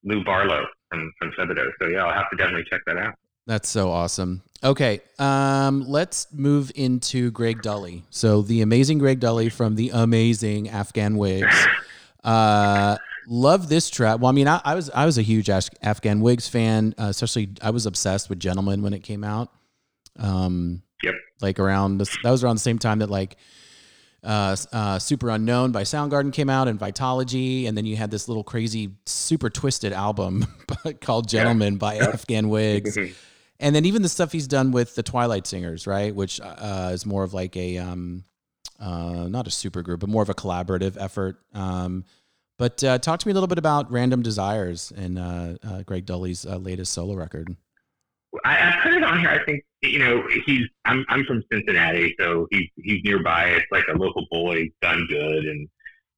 Lou 0.04 0.22
Barlow 0.24 0.66
from 0.90 1.10
from 1.18 1.32
Sebadoh. 1.32 1.70
So 1.80 1.88
yeah, 1.88 2.04
I'll 2.04 2.12
have 2.12 2.28
to 2.30 2.36
definitely 2.36 2.64
check 2.68 2.82
that 2.86 2.98
out. 2.98 3.14
That's 3.46 3.68
so 3.68 3.90
awesome. 3.90 4.42
Okay, 4.62 5.00
um, 5.18 5.84
let's 5.88 6.26
move 6.32 6.70
into 6.74 7.30
Greg 7.30 7.62
Dulli. 7.62 8.02
So 8.10 8.42
the 8.42 8.60
amazing 8.60 8.98
Greg 8.98 9.20
Dulli 9.20 9.50
from 9.50 9.74
the 9.76 9.90
amazing 9.94 10.68
Afghan 10.68 11.16
Wigs. 11.16 11.46
Uh, 12.24 12.98
love 13.28 13.68
this 13.68 13.88
track. 13.88 14.18
Well, 14.18 14.28
I 14.28 14.32
mean, 14.32 14.48
I, 14.48 14.60
I 14.64 14.74
was 14.74 14.90
I 14.90 15.06
was 15.06 15.18
a 15.18 15.22
huge 15.22 15.48
Af- 15.48 15.70
Afghan 15.82 16.20
Wigs 16.20 16.48
fan. 16.48 16.92
Uh, 16.98 17.04
especially, 17.04 17.50
I 17.62 17.70
was 17.70 17.86
obsessed 17.86 18.28
with 18.28 18.40
Gentlemen 18.40 18.82
when 18.82 18.92
it 18.92 19.04
came 19.04 19.22
out. 19.22 19.50
Um, 20.18 20.82
Yep. 21.02 21.14
like 21.40 21.58
around 21.58 21.98
this, 21.98 22.16
that 22.22 22.30
was 22.30 22.42
around 22.42 22.56
the 22.56 22.60
same 22.60 22.78
time 22.78 22.98
that 23.00 23.10
like 23.10 23.36
uh, 24.22 24.56
uh, 24.72 24.96
Superunknown 24.98 25.72
by 25.72 25.82
Soundgarden 25.82 26.32
came 26.32 26.50
out 26.50 26.68
and 26.68 26.78
Vitalogy, 26.78 27.68
and 27.68 27.76
then 27.76 27.86
you 27.86 27.96
had 27.96 28.10
this 28.10 28.28
little 28.28 28.44
crazy, 28.44 28.90
super 29.06 29.48
twisted 29.48 29.92
album 29.92 30.46
called 31.00 31.28
Gentlemen 31.28 31.76
by 31.76 31.98
Afghan 31.98 32.48
Wigs. 32.48 32.98
And 33.60 33.74
then 33.74 33.84
even 33.84 34.02
the 34.02 34.08
stuff 34.08 34.32
he's 34.32 34.46
done 34.46 34.70
with 34.70 34.94
the 34.94 35.02
Twilight 35.02 35.46
Singers, 35.46 35.86
right? 35.86 36.14
Which 36.14 36.40
uh, 36.40 36.90
is 36.92 37.04
more 37.06 37.24
of 37.24 37.34
like 37.34 37.56
a, 37.56 37.78
um, 37.78 38.24
uh, 38.78 39.26
not 39.28 39.46
a 39.46 39.50
super 39.50 39.82
group, 39.82 40.00
but 40.00 40.08
more 40.08 40.22
of 40.22 40.28
a 40.28 40.34
collaborative 40.34 40.96
effort. 40.98 41.40
Um, 41.54 42.04
but 42.56 42.82
uh, 42.82 42.98
talk 42.98 43.20
to 43.20 43.28
me 43.28 43.32
a 43.32 43.34
little 43.34 43.48
bit 43.48 43.58
about 43.58 43.90
Random 43.90 44.22
Desires 44.22 44.92
and 44.96 45.18
uh, 45.18 45.54
uh, 45.64 45.82
Greg 45.82 46.06
Dulli's 46.06 46.44
uh, 46.44 46.56
latest 46.56 46.92
solo 46.92 47.14
record. 47.14 47.56
I, 48.44 48.68
I 48.70 48.80
put 48.82 48.92
it 48.94 49.02
on 49.02 49.18
here. 49.20 49.30
I 49.30 49.44
think 49.44 49.64
you 49.82 49.98
know 49.98 50.22
he's. 50.46 50.66
I'm 50.84 51.04
I'm 51.08 51.24
from 51.24 51.42
Cincinnati, 51.52 52.14
so 52.18 52.46
he's 52.50 52.68
he's 52.76 53.02
nearby. 53.04 53.48
It's 53.50 53.66
like 53.70 53.84
a 53.92 53.96
local 53.96 54.26
boy 54.30 54.68
done 54.82 55.06
good, 55.08 55.44
and 55.44 55.68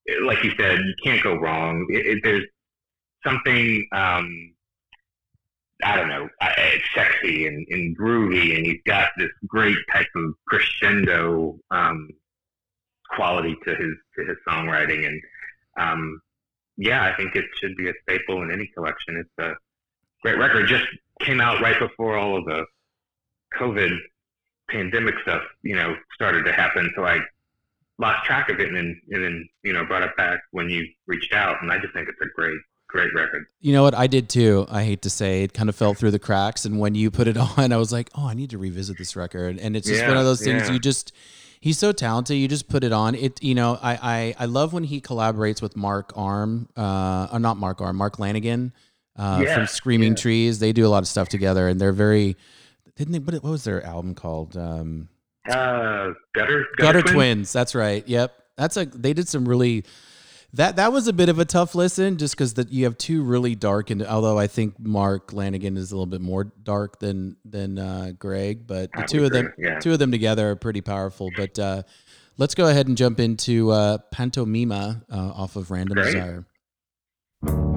eh, 0.09 0.15
like 0.25 0.43
you 0.45 0.53
said, 0.59 0.79
you 0.81 0.95
can't 1.05 1.23
go 1.23 1.37
wrong. 1.37 1.87
It, 1.91 2.07
it, 2.07 2.21
there's 2.25 2.45
something. 3.25 3.87
Um, 3.93 4.55
I 5.83 5.97
don't 5.97 6.09
know. 6.09 6.29
uh, 6.43 6.53
It's 6.59 6.85
sexy 6.95 7.47
and, 7.47 7.67
and 7.71 7.97
groovy, 7.97 8.57
and 8.57 8.67
he's 8.67 8.83
got 8.87 9.11
this 9.17 9.31
great 9.47 9.79
type 9.93 10.09
of 10.15 10.35
crescendo 10.47 11.59
um, 11.71 12.09
quality 13.11 13.57
to 13.65 13.75
his 13.75 13.95
to 14.19 14.25
his 14.27 14.37
songwriting, 14.47 15.07
and 15.07 15.23
um, 15.79 16.21
yeah, 16.77 17.05
I 17.05 17.15
think 17.17 17.35
it 17.37 17.45
should 17.61 17.77
be 17.77 17.89
a 17.89 17.93
staple 18.03 18.43
in 18.43 18.51
any 18.51 18.67
collection. 18.75 19.17
It's 19.17 19.31
a 19.39 19.55
great 20.23 20.39
record. 20.39 20.69
Just 20.69 20.87
came 21.21 21.41
out 21.41 21.61
right 21.61 21.79
before 21.79 22.17
all 22.17 22.37
of 22.37 22.45
the 22.45 22.65
COVID 23.59 23.91
pandemic 24.69 25.15
stuff, 25.23 25.43
you 25.63 25.75
know, 25.75 25.97
started 26.15 26.45
to 26.45 26.53
happen. 26.53 26.91
So 26.95 27.05
I 27.05 27.19
lost 27.99 28.25
track 28.25 28.49
of 28.49 28.61
it 28.61 28.69
and 28.69 28.77
then, 28.77 29.01
and 29.11 29.23
then, 29.23 29.49
you 29.63 29.73
know, 29.73 29.85
brought 29.85 30.03
it 30.03 30.17
back 30.17 30.41
when 30.53 30.71
you 30.71 30.87
reached 31.07 31.33
out. 31.33 31.63
And 31.63 31.71
I 31.71 31.79
just 31.79 31.93
think 31.93 32.09
it's 32.09 32.21
a 32.21 32.29
great, 32.35 32.59
great 32.89 33.13
record. 33.15 33.47
You 33.61 33.73
know 33.73 33.83
what? 33.83 33.95
I 33.95 34.07
did 34.07 34.29
too. 34.29 34.67
I 34.71 34.85
hate 34.85 35.03
to 35.03 35.11
say 35.11 35.43
it 35.43 35.53
kind 35.53 35.69
of 35.69 35.77
fell 35.77 35.95
through 35.95 36.13
the 36.13 36.19
cracks. 36.19 36.65
And 36.65 36.79
when 36.79 36.95
you 36.95 37.11
put 37.11 37.29
it 37.29 37.37
on, 37.59 37.73
I 37.73 37.77
was 37.77 37.93
like, 37.93 38.11
oh, 38.15 38.27
I 38.27 38.35
need 38.35 38.51
to 38.51 38.59
revisit 38.59 38.99
this 38.99 39.17
record. 39.17 39.59
And 39.59 39.77
it's 39.77 39.87
just 39.87 40.01
Yeah, 40.01 40.09
one 40.09 40.17
of 40.17 40.25
those 40.25 40.43
things 40.43 40.69
yeah. 40.69 40.73
you 40.73 40.79
just, 40.79 41.13
He's 41.63 41.79
so 41.79 41.93
talented. 41.93 42.39
You 42.39 42.49
just 42.49 42.71
put 42.71 42.85
it 42.85 42.93
on. 42.93 43.15
It 43.15 43.43
you 43.43 43.55
know 43.55 43.79
I 43.83 43.99
I, 44.03 44.35
I 44.39 44.47
love 44.47 44.73
when 44.73 44.85
he 44.85 44.99
collaborates 44.99 45.61
with 45.61 45.77
Mark 45.77 46.11
Arm, 46.17 46.71
uh, 46.75 47.29
or 47.31 47.39
not 47.39 47.59
Mark 47.59 47.83
Arm, 47.83 47.97
Mark 47.97 48.17
Lanegan, 48.17 48.73
uh, 49.21 49.43
Yeah, 49.45 49.55
from 49.55 49.67
Screaming 49.67 50.15
Trees. 50.15 50.59
They 50.59 50.73
do 50.73 50.87
a 50.87 50.89
lot 50.89 51.03
of 51.03 51.09
stuff 51.09 51.29
together, 51.29 51.69
and 51.69 51.81
they're 51.81 51.93
very. 51.93 52.37
Didn't 52.97 53.13
they? 53.13 53.19
What, 53.19 53.43
was 53.43 53.65
their 53.65 53.85
album 53.85 54.15
called? 54.15 54.57
Um, 54.57 55.09
Uh, 55.49 56.11
gutter, 56.35 56.67
Gutter 56.77 57.03
Twins? 57.03 57.13
Twins. 57.13 57.53
That's 57.53 57.75
right. 57.75 58.07
Yep. 58.09 58.35
That's 58.57 58.77
a. 58.77 58.87
They 58.87 59.13
did 59.13 59.29
some 59.29 59.47
really. 59.49 59.85
That 60.55 60.77
that 60.77 60.93
was 60.93 61.07
a 61.07 61.13
bit 61.13 61.29
of 61.29 61.39
a 61.39 61.45
tough 61.45 61.77
listen, 61.77 62.17
just 62.17 62.35
because 62.35 62.55
that 62.55 62.73
you 62.73 62.85
have 62.85 62.99
two 62.99 63.23
really 63.23 63.55
dark 63.55 63.91
and 63.91 64.05
although 64.05 64.37
I 64.37 64.49
think 64.49 64.81
Mark 64.81 65.31
Lanegan 65.31 65.77
is 65.77 65.93
a 65.93 65.95
little 65.95 66.07
bit 66.07 66.21
more 66.21 66.43
dark 66.43 66.99
than 66.99 67.37
than 67.45 67.79
uh, 67.79 68.13
Greg, 68.19 68.67
but 68.67 68.91
the 68.91 69.03
I 69.03 69.07
two 69.07 69.25
of 69.25 69.31
them 69.31 69.53
yeah. 69.57 69.79
two 69.79 69.93
of 69.93 70.01
them 70.01 70.11
together 70.11 70.51
are 70.51 70.57
pretty 70.57 70.81
powerful. 70.81 71.31
But 71.37 71.57
uh, 71.57 71.83
let's 72.37 72.57
go 72.57 72.67
ahead 72.67 72.89
and 72.89 72.97
jump 72.97 73.21
into 73.21 73.71
uh, 73.71 73.99
Pantomima 74.13 75.03
uh, 75.09 75.17
off 75.17 75.55
of 75.55 75.71
Random 75.71 75.95
Great. 75.95 76.15
Desire. 76.15 77.70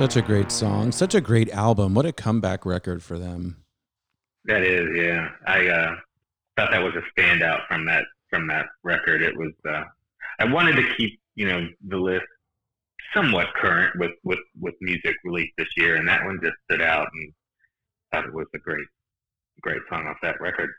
Such 0.00 0.16
a 0.16 0.22
great 0.22 0.50
song. 0.50 0.92
Such 0.92 1.14
a 1.14 1.20
great 1.20 1.50
album. 1.50 1.92
What 1.92 2.06
a 2.06 2.12
comeback 2.14 2.64
record 2.64 3.02
for 3.02 3.18
them. 3.18 3.58
That 4.46 4.62
is, 4.62 4.88
yeah. 4.96 5.28
I 5.46 5.68
uh, 5.68 5.94
thought 6.56 6.70
that 6.70 6.82
was 6.82 6.94
a 6.94 7.20
standout 7.20 7.66
from 7.68 7.84
that 7.84 8.04
from 8.30 8.46
that 8.46 8.64
record. 8.82 9.20
It 9.20 9.36
was. 9.36 9.52
Uh, 9.68 9.84
I 10.38 10.50
wanted 10.50 10.76
to 10.76 10.94
keep 10.96 11.20
you 11.34 11.46
know 11.46 11.68
the 11.86 11.98
list 11.98 12.24
somewhat 13.12 13.48
current 13.60 13.92
with 13.98 14.12
with 14.24 14.38
with 14.58 14.72
music 14.80 15.16
released 15.22 15.52
this 15.58 15.68
year, 15.76 15.96
and 15.96 16.08
that 16.08 16.24
one 16.24 16.40
just 16.42 16.56
stood 16.64 16.80
out, 16.80 17.08
and 17.12 17.34
thought 18.10 18.24
it 18.24 18.32
was 18.32 18.46
a 18.54 18.58
great 18.58 18.86
great 19.60 19.82
song 19.90 20.06
off 20.06 20.16
that 20.22 20.40
record. 20.40 20.70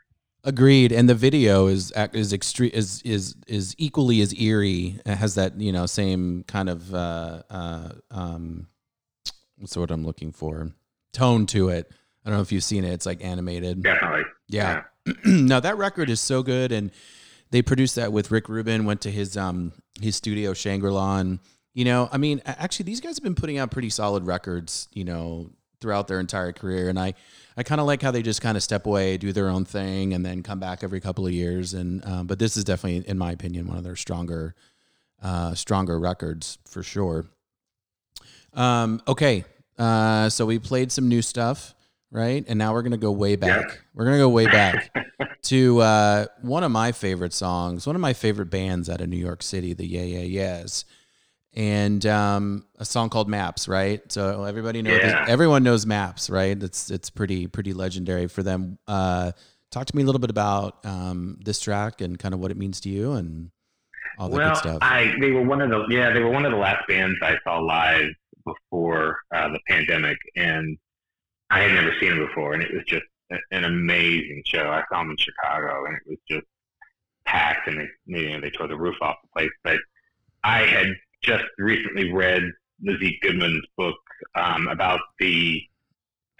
Agreed. 0.42 0.90
And 0.90 1.08
the 1.08 1.14
video 1.14 1.68
is 1.68 1.92
is 2.12 2.32
extreme 2.32 2.72
is 2.74 3.00
is 3.02 3.36
is 3.46 3.76
equally 3.78 4.20
as 4.20 4.34
eerie. 4.34 5.00
It 5.06 5.14
has 5.14 5.36
that 5.36 5.60
you 5.60 5.70
know 5.70 5.86
same 5.86 6.42
kind 6.48 6.68
of 6.68 6.92
uh, 6.92 7.44
uh, 7.48 7.92
um, 8.10 8.66
what's 9.62 9.74
the 9.74 9.80
word 9.80 9.92
I'm 9.92 10.04
looking 10.04 10.32
for? 10.32 10.72
Tone 11.12 11.46
to 11.46 11.68
it. 11.68 11.90
I 12.24 12.28
don't 12.28 12.38
know 12.38 12.42
if 12.42 12.50
you've 12.50 12.64
seen 12.64 12.84
it. 12.84 12.92
It's 12.92 13.06
like 13.06 13.24
animated. 13.24 13.82
Definitely. 13.82 14.24
Yeah. 14.48 14.82
no, 15.24 15.60
that 15.60 15.76
record 15.78 16.10
is 16.10 16.20
so 16.20 16.42
good, 16.42 16.72
and 16.72 16.90
they 17.50 17.62
produced 17.62 17.96
that 17.96 18.12
with 18.12 18.30
Rick 18.30 18.48
Rubin. 18.48 18.84
Went 18.84 19.00
to 19.02 19.10
his 19.10 19.36
um 19.36 19.72
his 20.00 20.16
studio 20.16 20.52
Shangri 20.52 20.90
La, 20.90 21.18
and 21.18 21.38
you 21.74 21.84
know, 21.84 22.08
I 22.12 22.18
mean, 22.18 22.42
actually, 22.44 22.84
these 22.84 23.00
guys 23.00 23.16
have 23.16 23.22
been 23.22 23.34
putting 23.34 23.58
out 23.58 23.70
pretty 23.70 23.90
solid 23.90 24.26
records, 24.26 24.88
you 24.92 25.04
know, 25.04 25.50
throughout 25.80 26.06
their 26.08 26.20
entire 26.20 26.52
career, 26.52 26.88
and 26.88 26.98
I 26.98 27.14
I 27.56 27.62
kind 27.62 27.80
of 27.80 27.86
like 27.86 28.02
how 28.02 28.10
they 28.10 28.22
just 28.22 28.42
kind 28.42 28.56
of 28.56 28.62
step 28.62 28.86
away, 28.86 29.16
do 29.16 29.32
their 29.32 29.48
own 29.48 29.64
thing, 29.64 30.12
and 30.12 30.24
then 30.24 30.42
come 30.42 30.60
back 30.60 30.82
every 30.82 31.00
couple 31.00 31.26
of 31.26 31.32
years. 31.32 31.74
And 31.74 32.04
um, 32.06 32.26
but 32.26 32.38
this 32.38 32.56
is 32.56 32.64
definitely, 32.64 33.08
in 33.08 33.18
my 33.18 33.32
opinion, 33.32 33.66
one 33.66 33.76
of 33.76 33.84
their 33.84 33.96
stronger 33.96 34.54
uh, 35.22 35.54
stronger 35.54 35.98
records 35.98 36.58
for 36.66 36.82
sure. 36.82 37.26
Um, 38.54 39.02
okay, 39.08 39.44
uh, 39.78 40.28
so 40.28 40.46
we 40.46 40.58
played 40.58 40.92
some 40.92 41.08
new 41.08 41.22
stuff, 41.22 41.74
right? 42.10 42.44
And 42.46 42.58
now 42.58 42.72
we're 42.72 42.82
gonna 42.82 42.96
go 42.96 43.10
way 43.12 43.36
back. 43.36 43.80
We're 43.94 44.04
gonna 44.04 44.18
go 44.18 44.28
way 44.28 44.46
back 44.46 44.94
to 45.44 45.80
uh, 45.80 46.26
one 46.42 46.64
of 46.64 46.70
my 46.70 46.92
favorite 46.92 47.32
songs, 47.32 47.86
one 47.86 47.96
of 47.96 48.02
my 48.02 48.12
favorite 48.12 48.50
bands 48.50 48.88
out 48.90 49.00
of 49.00 49.08
New 49.08 49.16
York 49.16 49.42
City, 49.42 49.72
the 49.74 49.86
Yeah 49.86 50.02
Yeah 50.02 50.20
Yeahs, 50.20 50.84
and 51.54 52.04
um, 52.06 52.66
a 52.78 52.84
song 52.84 53.08
called 53.10 53.28
Maps, 53.28 53.68
right? 53.68 54.00
So 54.12 54.44
everybody 54.44 54.82
knows, 54.82 55.00
Yeah. 55.02 55.24
everyone 55.28 55.62
knows 55.62 55.84
Maps, 55.86 56.30
right? 56.30 56.60
It's 56.62 56.90
it's 56.90 57.10
pretty 57.10 57.46
pretty 57.46 57.72
legendary 57.72 58.26
for 58.28 58.42
them. 58.42 58.78
Uh, 58.88 59.32
talk 59.70 59.86
to 59.86 59.96
me 59.96 60.02
a 60.02 60.06
little 60.06 60.20
bit 60.20 60.30
about 60.30 60.84
um, 60.84 61.38
this 61.44 61.58
track 61.60 62.00
and 62.00 62.18
kind 62.18 62.34
of 62.34 62.40
what 62.40 62.50
it 62.50 62.56
means 62.56 62.80
to 62.82 62.88
you 62.88 63.12
and 63.12 63.50
all 64.18 64.28
that 64.28 64.36
well, 64.36 64.50
good 64.50 64.58
stuff. 64.58 64.78
I 64.82 65.14
they 65.20 65.30
were 65.30 65.42
one 65.42 65.60
of 65.62 65.70
the 65.70 65.86
yeah 65.88 66.12
they 66.12 66.20
were 66.20 66.30
one 66.30 66.44
of 66.44 66.52
the 66.52 66.58
last 66.58 66.86
bands 66.86 67.16
I 67.22 67.36
saw 67.44 67.58
live 67.58 68.10
before 68.44 69.18
uh, 69.34 69.48
the 69.48 69.60
pandemic, 69.68 70.18
and 70.36 70.76
I 71.50 71.60
had 71.60 71.72
never 71.72 71.92
seen 72.00 72.10
them 72.10 72.26
before, 72.26 72.54
and 72.54 72.62
it 72.62 72.72
was 72.72 72.84
just 72.86 73.04
an 73.50 73.64
amazing 73.64 74.42
show. 74.46 74.68
I 74.70 74.82
saw 74.90 74.98
them 75.00 75.10
in 75.10 75.16
Chicago, 75.16 75.86
and 75.86 75.96
it 75.96 76.02
was 76.06 76.18
just 76.28 76.46
packed 77.24 77.68
and 77.68 77.78
they 77.80 77.88
you 78.06 78.30
know 78.30 78.40
they 78.40 78.50
tore 78.50 78.66
the 78.66 78.76
roof 78.76 78.96
off 79.00 79.16
the 79.22 79.28
place. 79.40 79.52
But 79.64 79.78
I 80.44 80.62
had 80.62 80.88
just 81.22 81.44
recently 81.58 82.12
read 82.12 82.42
Lizzie 82.82 83.18
Goodman's 83.22 83.64
book 83.76 83.96
um, 84.34 84.66
about 84.68 85.00
the 85.18 85.62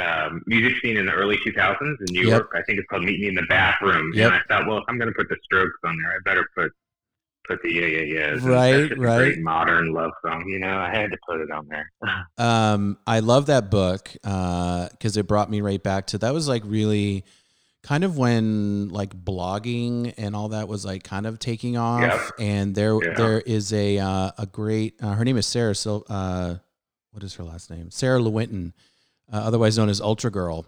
um, 0.00 0.42
music 0.46 0.80
scene 0.82 0.96
in 0.96 1.06
the 1.06 1.12
early 1.12 1.38
2000s 1.38 1.80
in 1.80 1.96
New 2.10 2.22
Yep. 2.22 2.28
York. 2.28 2.50
I 2.56 2.62
think 2.62 2.78
it's 2.80 2.88
called 2.88 3.04
Meet 3.04 3.20
Me 3.20 3.28
in 3.28 3.34
the 3.36 3.46
Bathroom. 3.48 4.12
Yep. 4.14 4.32
And 4.32 4.34
I 4.34 4.40
thought, 4.48 4.66
well, 4.66 4.78
if 4.78 4.84
I'm 4.88 4.98
going 4.98 5.08
to 5.12 5.14
put 5.14 5.28
the 5.28 5.36
Strokes 5.44 5.78
on 5.84 5.96
there, 6.02 6.10
I 6.12 6.18
better 6.24 6.48
put 6.56 6.72
put 7.46 7.62
the 7.62 7.72
Yeah 7.72 7.86
Yeah 7.86 8.00
Yeahs. 8.02 8.42
Right, 8.42 8.72
that's 8.72 8.88
just 8.90 8.98
a 8.98 9.02
right. 9.02 9.18
Great 9.18 9.40
modern 9.40 9.92
love 9.92 10.12
song. 10.24 10.44
You 10.48 10.58
know, 10.58 10.76
I 10.78 10.90
had 10.94 11.10
to 11.10 11.18
put 11.28 11.40
it 11.40 11.50
on 11.50 11.68
there. 11.68 11.90
Um, 12.38 12.98
I 13.06 13.20
love 13.20 13.46
that 13.46 13.70
book 13.70 14.10
because 14.12 15.16
it 15.16 15.26
brought 15.28 15.50
me 15.50 15.60
right 15.60 15.82
back 15.82 16.08
to 16.08 16.18
that 16.18 16.32
was 16.34 16.48
like 16.48 16.62
really 16.64 17.24
kind 17.82 18.04
of 18.04 18.16
when 18.16 18.88
like 18.90 19.12
blogging 19.24 20.14
and 20.16 20.34
all 20.36 20.48
that 20.50 20.66
was 20.68 20.84
like 20.84 21.02
kind 21.04 21.26
of 21.26 21.38
taking 21.38 21.76
off. 21.76 22.30
And 22.38 22.74
there 22.74 22.94
Yeah. 23.02 23.14
there 23.16 23.40
is 23.40 23.72
a 23.72 23.98
uh, 23.98 24.30
a 24.38 24.46
great 24.46 24.94
uh, 25.02 25.14
her 25.14 25.24
name 25.24 25.36
is 25.36 25.46
Sarah 25.46 25.74
so 25.74 26.04
uh, 26.08 26.56
what 27.10 27.22
is 27.22 27.34
her 27.34 27.44
last 27.44 27.70
name? 27.70 27.90
Sarah 27.90 28.18
Lewitinn, 28.20 28.72
uh, 29.32 29.36
otherwise 29.36 29.76
known 29.76 29.88
as 29.88 30.00
Ultragrrl. 30.00 30.64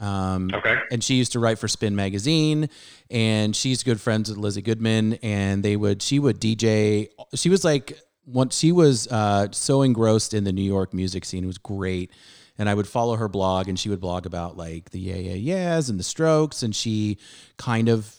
Um, 0.00 0.50
Okay. 0.52 0.76
and 0.90 1.02
she 1.02 1.14
used 1.14 1.32
to 1.32 1.38
write 1.38 1.58
for 1.58 1.68
Spin 1.68 1.94
Magazine, 1.94 2.68
and 3.10 3.54
she's 3.54 3.82
good 3.82 4.00
friends 4.00 4.28
with 4.28 4.38
Lizzie 4.38 4.62
Goodman. 4.62 5.14
And 5.22 5.62
they 5.62 5.76
would, 5.76 6.02
she 6.02 6.18
would 6.18 6.40
DJ. 6.40 7.08
She 7.34 7.48
was 7.48 7.64
like, 7.64 7.98
once 8.26 8.58
she 8.58 8.72
was 8.72 9.06
uh, 9.08 9.48
so 9.52 9.82
engrossed 9.82 10.34
in 10.34 10.44
the 10.44 10.52
New 10.52 10.62
York 10.62 10.92
music 10.94 11.24
scene, 11.24 11.44
it 11.44 11.46
was 11.46 11.58
great. 11.58 12.10
And 12.56 12.68
I 12.68 12.74
would 12.74 12.86
follow 12.88 13.16
her 13.16 13.28
blog, 13.28 13.68
and 13.68 13.78
she 13.78 13.88
would 13.88 14.00
blog 14.00 14.26
about 14.26 14.56
like 14.56 14.90
the 14.90 14.98
yeah 15.00 15.16
yeah 15.16 15.34
yeahs 15.34 15.88
and 15.90 15.98
the 15.98 16.04
Strokes, 16.04 16.62
and 16.62 16.74
she 16.74 17.18
kind 17.56 17.88
of. 17.88 18.14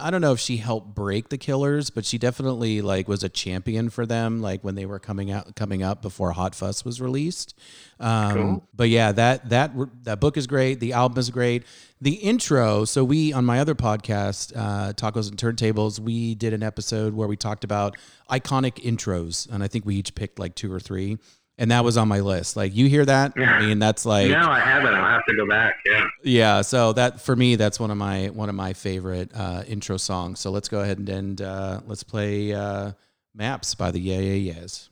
I 0.00 0.10
don't 0.10 0.20
know 0.20 0.32
if 0.32 0.40
she 0.40 0.56
helped 0.56 0.94
break 0.94 1.28
the 1.28 1.38
Killers, 1.38 1.90
but 1.90 2.04
she 2.04 2.18
definitely 2.18 2.80
like 2.82 3.08
was 3.08 3.22
a 3.22 3.28
champion 3.28 3.90
for 3.90 4.06
them, 4.06 4.40
like 4.40 4.64
when 4.64 4.74
they 4.74 4.86
were 4.86 4.98
coming 4.98 5.30
out, 5.30 5.54
coming 5.56 5.82
up 5.82 6.02
before 6.02 6.32
Hot 6.32 6.54
Fuss 6.54 6.84
was 6.84 7.00
released. 7.00 7.54
Um, 7.98 8.34
Cool. 8.34 8.68
But 8.74 8.88
yeah, 8.88 9.12
that 9.12 9.50
that 9.50 9.72
that 10.04 10.20
book 10.20 10.36
is 10.36 10.46
great. 10.46 10.80
The 10.80 10.92
album 10.94 11.18
is 11.18 11.30
great. 11.30 11.64
The 12.00 12.14
intro. 12.14 12.84
So 12.86 13.04
we 13.04 13.32
on 13.32 13.44
my 13.44 13.60
other 13.60 13.74
podcast, 13.74 14.52
uh, 14.56 14.92
Tacos 14.94 15.28
and 15.28 15.38
Turntables, 15.38 15.98
we 15.98 16.34
did 16.34 16.52
an 16.54 16.62
episode 16.62 17.14
where 17.14 17.28
we 17.28 17.36
talked 17.36 17.62
about 17.64 17.96
iconic 18.30 18.82
intros, 18.82 19.50
and 19.52 19.62
I 19.62 19.68
think 19.68 19.84
we 19.84 19.96
each 19.96 20.14
picked 20.14 20.38
like 20.38 20.54
two 20.54 20.72
or 20.72 20.80
three, 20.80 21.18
and 21.60 21.70
that 21.70 21.84
was 21.84 21.98
on 21.98 22.08
my 22.08 22.20
list. 22.20 22.56
Like 22.56 22.74
you 22.74 22.88
hear 22.88 23.04
that? 23.04 23.34
I 23.36 23.60
mean, 23.60 23.78
that's 23.78 24.04
like 24.06 24.30
no, 24.30 24.50
I 24.50 24.58
haven't. 24.58 24.94
I'll 24.94 25.10
have 25.12 25.24
to 25.26 25.36
go 25.36 25.46
back. 25.46 25.76
Yeah. 25.84 26.08
yeah. 26.24 26.60
So 26.62 26.94
that 26.94 27.20
for 27.20 27.36
me, 27.36 27.54
that's 27.54 27.78
one 27.78 27.90
of 27.90 27.98
my 27.98 28.28
one 28.28 28.48
of 28.48 28.54
my 28.54 28.72
favorite 28.72 29.30
uh, 29.34 29.62
intro 29.68 29.98
songs. 29.98 30.40
So 30.40 30.50
let's 30.50 30.68
go 30.68 30.80
ahead 30.80 30.98
and, 30.98 31.08
and 31.08 31.42
uh, 31.42 31.80
let's 31.86 32.02
play 32.02 32.52
uh, 32.52 32.92
Maps 33.34 33.74
by 33.74 33.90
the 33.90 34.00
Yeah 34.00 34.18
Yeah 34.18 34.54
Yeahs. 34.54 34.89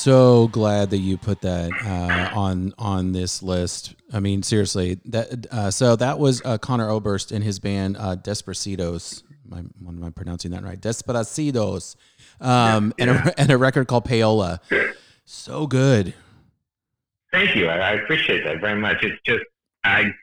So 0.00 0.48
glad 0.48 0.88
that 0.90 0.98
you 1.00 1.18
put 1.18 1.42
that 1.42 1.70
uh, 1.84 2.34
on 2.34 2.72
on 2.78 3.12
this 3.12 3.42
list. 3.42 3.94
I 4.10 4.20
mean, 4.20 4.42
seriously, 4.42 4.98
that 5.04 5.46
uh, 5.50 5.70
so 5.70 5.94
that 5.94 6.18
was 6.18 6.40
uh, 6.42 6.56
Conor 6.56 6.88
Oberst 6.88 7.32
and 7.32 7.44
his 7.44 7.58
band 7.58 7.98
uh, 7.98 8.16
Despercidos. 8.16 9.22
Am 9.52 9.52
I, 9.52 9.88
am 9.88 10.02
I 10.02 10.08
pronouncing 10.08 10.52
that 10.52 10.64
right? 10.64 10.80
Desperacidos, 10.80 11.96
um, 12.40 12.94
and, 12.98 13.10
a, 13.10 13.34
and 13.38 13.50
a 13.50 13.58
record 13.58 13.88
called 13.88 14.06
Payola. 14.06 14.60
So 15.26 15.66
good. 15.66 16.14
Thank 17.30 17.54
you. 17.54 17.68
I, 17.68 17.76
I 17.76 17.92
appreciate 17.96 18.42
that 18.44 18.58
very 18.62 18.80
much. 18.80 19.04
It's 19.04 19.20
just 19.26 19.44
I, 19.84 20.14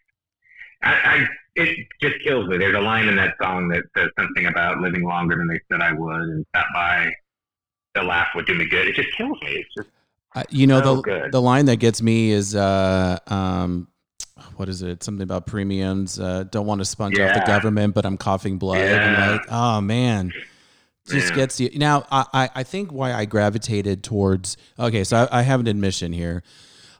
I, 0.82 0.94
I, 0.94 1.28
it 1.54 1.88
just 2.02 2.16
kills 2.24 2.48
me. 2.48 2.58
There's 2.58 2.76
a 2.76 2.82
line 2.82 3.08
in 3.08 3.16
that 3.18 3.36
song 3.40 3.68
that 3.68 3.84
says 3.96 4.10
something 4.18 4.48
about 4.48 4.80
living 4.80 5.04
longer 5.04 5.36
than 5.36 5.48
they 5.48 5.60
said 5.72 5.82
I 5.82 5.94
would, 5.94 6.22
and 6.22 6.46
stop 6.50 6.66
by. 6.74 7.12
The 7.98 8.04
laugh 8.04 8.28
would 8.36 8.46
do 8.46 8.54
me 8.54 8.68
good. 8.68 8.88
It 8.88 8.96
just 8.96 9.10
kills 9.18 9.38
me. 9.42 9.52
It's 9.66 9.74
just 9.76 9.90
Uh, 10.36 10.44
you 10.50 10.68
know 10.68 10.82
so 10.82 10.96
the 10.98 11.02
good. 11.02 11.32
the 11.32 11.42
line 11.42 11.66
that 11.66 11.78
gets 11.78 12.02
me 12.02 12.32
is 12.32 12.56
uh, 12.56 13.18
um, 13.28 13.88
what 14.58 14.70
is 14.70 14.82
it? 14.84 15.04
Something 15.04 15.24
about 15.24 15.48
premiums. 15.48 16.20
Uh, 16.20 16.44
don't 16.44 16.68
want 16.68 16.80
to 16.82 16.86
sponge 16.86 17.18
off 17.20 17.34
the 17.34 17.40
government, 17.52 17.96
but 17.96 18.06
I'm 18.06 18.18
coughing 18.18 18.58
blood. 18.60 18.78
I'm 18.82 19.14
Yeah. 19.14 19.30
like, 19.32 19.42
oh 19.50 19.82
man, 19.82 20.32
just 21.10 21.30
Yeah. 21.30 21.36
gets 21.36 21.60
you. 21.60 21.70
Now, 21.76 22.06
I, 22.12 22.50
I 22.54 22.64
think 22.64 22.92
why 22.92 23.14
I 23.14 23.26
gravitated 23.26 24.04
towards. 24.04 24.58
Okay, 24.78 25.04
so 25.04 25.28
I, 25.32 25.40
I 25.40 25.42
have 25.42 25.60
an 25.60 25.68
admission 25.68 26.14
here. 26.14 26.44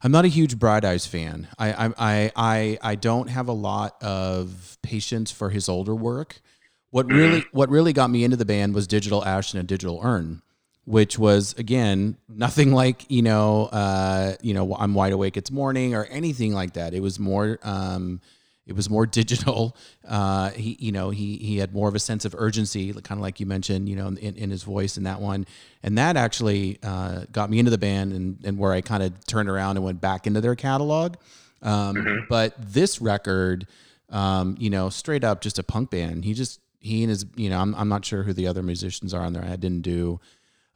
I'm 0.04 0.12
not 0.12 0.26
a 0.26 0.30
huge 0.30 0.58
Bright 0.58 0.86
Eyes 0.86 1.06
fan. 1.06 1.48
I 1.60 1.86
I 1.88 1.94
I 1.98 2.32
I, 2.36 2.78
I 2.82 2.96
don't 2.96 3.30
have 3.30 3.48
a 3.48 3.54
lot 3.54 4.02
of 4.02 4.78
patience 4.82 5.32
for 5.32 5.50
his 5.52 5.70
older 5.70 5.94
work. 5.96 6.42
What 6.90 7.12
really 7.12 7.46
what 7.52 7.70
really 7.70 7.94
got 7.94 8.10
me 8.10 8.24
into 8.24 8.38
the 8.38 8.46
band 8.46 8.74
was 8.74 8.88
Digital 8.88 9.24
Ash 9.26 9.54
and 9.54 9.60
a 9.62 9.64
Digital 9.64 10.00
Urn, 10.04 10.42
which 10.88 11.20
was 11.20 11.54
again 11.58 12.16
nothing 12.30 12.72
like 12.72 13.06
you 13.10 13.22
know 13.22 13.66
uh, 13.66 14.36
you 14.42 14.54
know 14.54 14.74
I'm 14.74 14.94
wide 14.94 15.12
awake 15.12 15.36
it's 15.36 15.52
morning 15.52 15.94
or 15.94 16.06
anything 16.06 16.54
like 16.54 16.74
that. 16.74 16.94
It 16.94 17.02
was 17.02 17.20
more 17.20 17.60
um, 17.62 18.22
it 18.66 18.74
was 18.74 18.90
more 18.90 19.06
digital. 19.20 19.76
Uh, 20.08 20.52
he 20.52 20.78
you 20.80 20.94
know 20.94 21.10
he 21.10 21.36
he 21.38 21.58
had 21.58 21.74
more 21.74 21.90
of 21.90 21.96
a 21.96 22.00
sense 22.00 22.24
of 22.24 22.34
urgency, 22.38 22.94
kind 22.94 23.20
of 23.20 23.22
like 23.22 23.42
you 23.42 23.46
mentioned, 23.46 23.90
you 23.90 23.98
know, 23.98 24.08
in, 24.08 24.36
in 24.38 24.50
his 24.50 24.64
voice 24.64 24.96
in 24.96 25.04
that 25.04 25.20
one, 25.20 25.46
and 25.84 25.98
that 25.98 26.16
actually 26.16 26.80
uh, 26.82 27.26
got 27.34 27.50
me 27.50 27.60
into 27.60 27.70
the 27.70 27.78
band 27.78 28.14
and 28.14 28.38
and 28.46 28.58
where 28.58 28.72
I 28.72 28.80
kind 28.80 29.04
of 29.04 29.26
turned 29.28 29.50
around 29.50 29.76
and 29.76 29.84
went 29.84 30.00
back 30.00 30.26
into 30.26 30.40
their 30.40 30.56
catalog. 30.56 31.16
Um, 31.62 32.26
But 32.30 32.54
this 32.58 33.02
record, 33.02 33.68
um, 34.10 34.56
you 34.58 34.70
know, 34.70 34.88
straight 34.90 35.26
up 35.26 35.42
just 35.42 35.60
a 35.60 35.64
punk 35.64 35.90
band. 35.90 36.24
He 36.24 36.34
just 36.34 36.62
he 36.80 37.04
and 37.04 37.10
his 37.10 37.26
you 37.36 37.50
know 37.50 37.60
I'm 37.60 37.76
I'm 37.76 37.90
not 37.90 38.06
sure 38.06 38.24
who 38.24 38.32
the 38.32 38.48
other 38.48 38.64
musicians 38.64 39.14
are 39.14 39.22
on 39.22 39.34
there. 39.34 39.44
I 39.44 39.58
didn't 39.58 39.82
do 39.82 40.22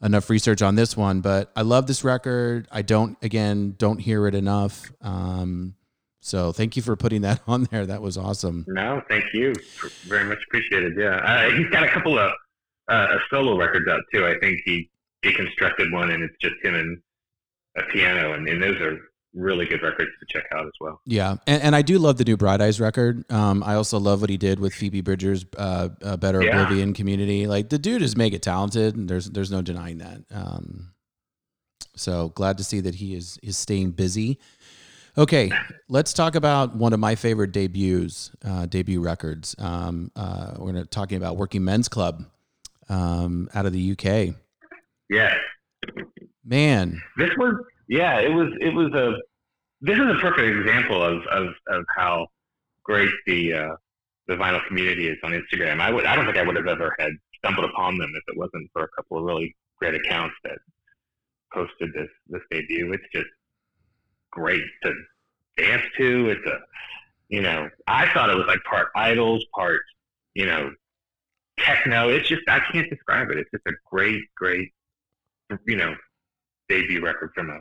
enough 0.04 0.30
research 0.30 0.62
on 0.62 0.76
this 0.76 0.98
one, 0.98 1.22
but 1.22 1.52
I 1.56 1.62
love 1.62 1.88
this 1.88 2.04
record. 2.04 2.68
I 2.72 2.82
don't 2.82 3.18
again 3.22 3.76
don't 3.78 4.00
hear 4.00 4.28
it 4.28 4.36
enough. 4.36 4.92
Um, 5.02 5.76
so 6.20 6.52
thank 6.52 6.76
you 6.76 6.82
for 6.82 6.96
putting 6.96 7.22
that 7.22 7.42
on 7.48 7.64
there. 7.72 7.86
That 7.86 8.02
was 8.02 8.18
awesome. 8.18 8.66
No, 8.68 9.02
thank 9.10 9.26
you. 9.34 9.54
Very 10.08 10.26
much 10.26 10.40
appreciated. 10.48 10.94
Yeah, 10.98 11.18
uh, 11.18 11.52
he's 11.52 11.70
got 11.70 11.84
a 11.84 11.90
couple 11.90 12.18
of 12.18 12.32
uh, 12.88 13.18
solo 13.30 13.58
records 13.58 13.88
out 13.90 14.02
too. 14.14 14.26
I 14.26 14.38
think 14.40 14.62
he 14.66 14.90
deconstructed 15.24 15.92
one, 15.92 16.12
and 16.12 16.24
it's 16.24 16.36
just 16.42 16.56
him 16.64 16.76
and 16.76 16.98
a 17.78 17.84
piano, 17.92 18.34
and, 18.34 18.48
and 18.48 18.62
those 18.62 18.80
are 18.82 19.00
really 19.34 19.66
good 19.66 19.82
records 19.82 20.10
to 20.20 20.26
check 20.28 20.44
out 20.54 20.66
as 20.66 20.74
well. 20.80 21.00
Yeah, 21.06 21.36
and, 21.48 21.62
and 21.64 21.76
I 21.76 21.82
do 21.82 21.98
love 22.00 22.18
the 22.18 22.24
new 22.26 22.38
Bright 22.38 22.62
Eyes 22.62 22.80
record. 22.80 23.24
Um, 23.32 23.64
I 23.64 23.76
also 23.76 23.98
love 24.00 24.22
what 24.22 24.30
he 24.30 24.38
did 24.38 24.60
with 24.60 24.74
Phoebe 24.74 25.02
Bridgers' 25.02 25.46
uh, 25.58 25.90
uh, 26.04 26.18
Better 26.18 26.44
Yeah. 26.44 26.62
Oblivion 26.64 26.94
Community. 26.94 27.48
Like 27.48 27.70
the 27.70 27.80
dude 27.80 28.02
is 28.02 28.18
mega 28.18 28.40
talented, 28.40 28.96
and 28.96 29.10
there's 29.10 29.30
there's 29.30 29.52
no 29.52 29.62
denying 29.62 30.00
that. 30.00 30.22
Um, 30.32 30.94
so 31.96 32.30
glad 32.30 32.58
to 32.58 32.64
see 32.64 32.80
that 32.82 32.96
he 32.96 33.16
is 33.16 33.38
is 33.44 33.58
staying 33.58 33.92
busy. 33.92 34.40
Okay, 35.18 35.52
let's 35.90 36.14
talk 36.14 36.36
about 36.36 36.74
one 36.76 36.94
of 36.94 37.00
my 37.02 37.16
favorite 37.16 37.52
debuts, 37.52 38.32
uh, 38.46 38.66
debut 38.66 39.02
records. 39.02 39.56
Um, 39.60 40.10
uh, 40.16 40.54
we're 40.58 40.68
gonna 40.72 40.86
talking 40.86 41.18
about 41.18 41.36
Working 41.38 41.66
Men's 41.66 41.90
Club 41.90 42.24
um, 42.88 43.50
out 43.54 43.66
of 43.66 43.74
the 43.74 43.92
UK. 43.92 44.36
Yeah. 45.10 45.36
Man, 46.46 47.02
this 47.18 47.30
was 47.38 47.56
yeah, 47.92 48.22
it 48.22 48.34
was 48.34 48.48
it 48.62 48.74
was 48.74 48.94
a 48.94 49.18
this 49.82 50.00
is 50.00 50.06
a 50.06 50.18
perfect 50.22 50.58
example 50.58 51.04
of 51.04 51.24
of, 51.28 51.50
of 51.68 51.84
how 51.94 52.26
great 52.84 53.12
the 53.28 53.54
uh, 53.54 53.76
the 54.28 54.36
vinyl 54.36 54.66
community 54.66 55.10
is 55.10 55.18
on 55.26 55.32
Instagram. 55.32 55.82
I 55.82 55.92
would 55.92 56.06
I 56.06 56.16
don't 56.16 56.24
think 56.24 56.38
I 56.38 56.44
would 56.44 56.56
have 56.56 56.68
ever 56.68 56.96
had 56.98 57.12
stumbled 57.40 57.70
upon 57.70 57.98
them 57.98 58.10
if 58.16 58.24
it 58.34 58.40
wasn't 58.40 58.70
for 58.72 58.84
a 58.84 58.88
couple 58.96 59.18
of 59.18 59.26
really 59.26 59.54
great 59.78 59.94
accounts 59.94 60.36
that 60.46 60.58
posted 61.54 61.92
this 61.94 62.08
this 62.30 62.42
debut. 62.50 62.94
It's 62.94 63.04
just 63.14 63.28
great 64.32 64.64
to 64.84 64.94
dance 65.58 65.84
to. 65.98 66.30
It's 66.30 66.48
a 66.48 66.60
you 67.28 67.42
know 67.42 67.70
I 67.88 68.08
thought 68.14 68.30
it 68.30 68.38
was 68.38 68.48
like 68.48 68.64
part 68.64 68.88
IDLES, 68.96 69.42
part 69.54 69.82
you 70.34 70.46
know 70.46 70.72
techno. 71.60 72.08
It's 72.08 72.30
just 72.30 72.44
I 72.48 72.62
can't 72.72 72.90
describe 72.90 73.32
it. 73.32 73.38
It's 73.38 73.52
just 73.52 73.68
a 73.68 73.74
great 73.92 74.24
great 74.38 74.72
you 75.68 75.76
know 75.76 75.94
debut 76.70 77.04
record 77.04 77.32
from 77.36 77.50
a 77.50 77.60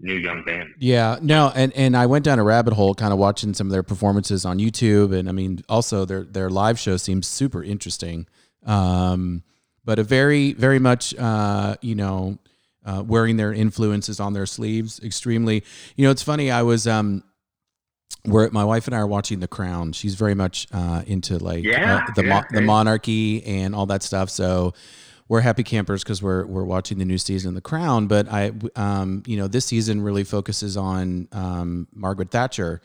new 0.00 0.14
young 0.14 0.44
band. 0.44 0.74
Yeah, 0.78 1.18
no, 1.22 1.52
and 1.54 1.72
and 1.74 1.96
I 1.96 2.06
went 2.06 2.24
down 2.24 2.38
a 2.38 2.44
rabbit 2.44 2.74
hole, 2.74 2.94
kind 2.94 3.12
of 3.12 3.18
watching 3.18 3.54
some 3.54 3.66
of 3.68 3.72
their 3.72 3.82
performances 3.82 4.44
on 4.44 4.58
YouTube, 4.58 5.16
and 5.16 5.28
I 5.28 5.32
mean, 5.32 5.62
also 5.68 6.04
their 6.04 6.24
their 6.24 6.50
live 6.50 6.78
show 6.78 6.96
seems 6.96 7.26
super 7.26 7.62
interesting. 7.62 8.26
Um, 8.66 9.42
but 9.84 9.98
a 9.98 10.02
very 10.02 10.52
very 10.52 10.78
much, 10.78 11.14
uh, 11.16 11.76
you 11.82 11.94
know, 11.94 12.38
uh, 12.84 13.02
wearing 13.06 13.36
their 13.36 13.52
influences 13.52 14.20
on 14.20 14.32
their 14.32 14.46
sleeves, 14.46 15.00
extremely. 15.02 15.62
You 15.96 16.04
know, 16.04 16.10
it's 16.10 16.22
funny. 16.22 16.50
I 16.50 16.62
was 16.62 16.86
um, 16.86 17.22
where 18.24 18.48
my 18.50 18.64
wife 18.64 18.86
and 18.86 18.94
I 18.94 19.00
are 19.00 19.06
watching 19.06 19.40
The 19.40 19.48
Crown. 19.48 19.92
She's 19.92 20.14
very 20.14 20.34
much 20.34 20.66
uh, 20.72 21.02
into 21.06 21.38
like 21.38 21.64
Yeah, 21.64 22.04
uh, 22.08 22.12
the 22.14 22.24
yeah, 22.24 22.34
mo- 22.40 22.46
the 22.50 22.60
monarchy 22.62 23.44
and 23.44 23.74
all 23.74 23.86
that 23.86 24.02
stuff. 24.02 24.30
So 24.30 24.72
we're 25.28 25.40
happy 25.40 25.62
campers 25.62 26.02
because 26.02 26.22
we're 26.22 26.44
we're 26.46 26.64
watching 26.64 26.98
the 26.98 27.04
new 27.04 27.18
season 27.18 27.50
of 27.50 27.54
The 27.54 27.60
Crown. 27.60 28.06
But 28.06 28.28
I, 28.30 28.52
um, 28.76 29.22
you 29.26 29.36
know, 29.36 29.48
this 29.48 29.64
season 29.64 30.02
really 30.02 30.24
focuses 30.24 30.76
on 30.76 31.28
um, 31.32 31.88
Margaret 31.94 32.30
Thatcher, 32.30 32.82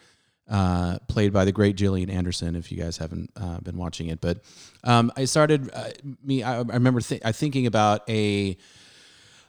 uh, 0.49 0.99
played 1.07 1.33
by 1.33 1.45
the 1.45 1.51
great 1.51 1.75
Gillian 1.75 2.09
Anderson. 2.09 2.55
If 2.55 2.71
you 2.71 2.77
guys 2.77 2.97
haven't 2.97 3.31
uh, 3.35 3.59
been 3.59 3.77
watching 3.77 4.07
it, 4.07 4.21
but 4.21 4.39
um, 4.83 5.11
I 5.17 5.25
started 5.25 5.69
uh, 5.73 5.89
me. 6.23 6.43
I, 6.43 6.59
I 6.59 6.61
remember 6.61 7.01
th- 7.01 7.21
thinking 7.33 7.65
about 7.65 8.09
a 8.09 8.57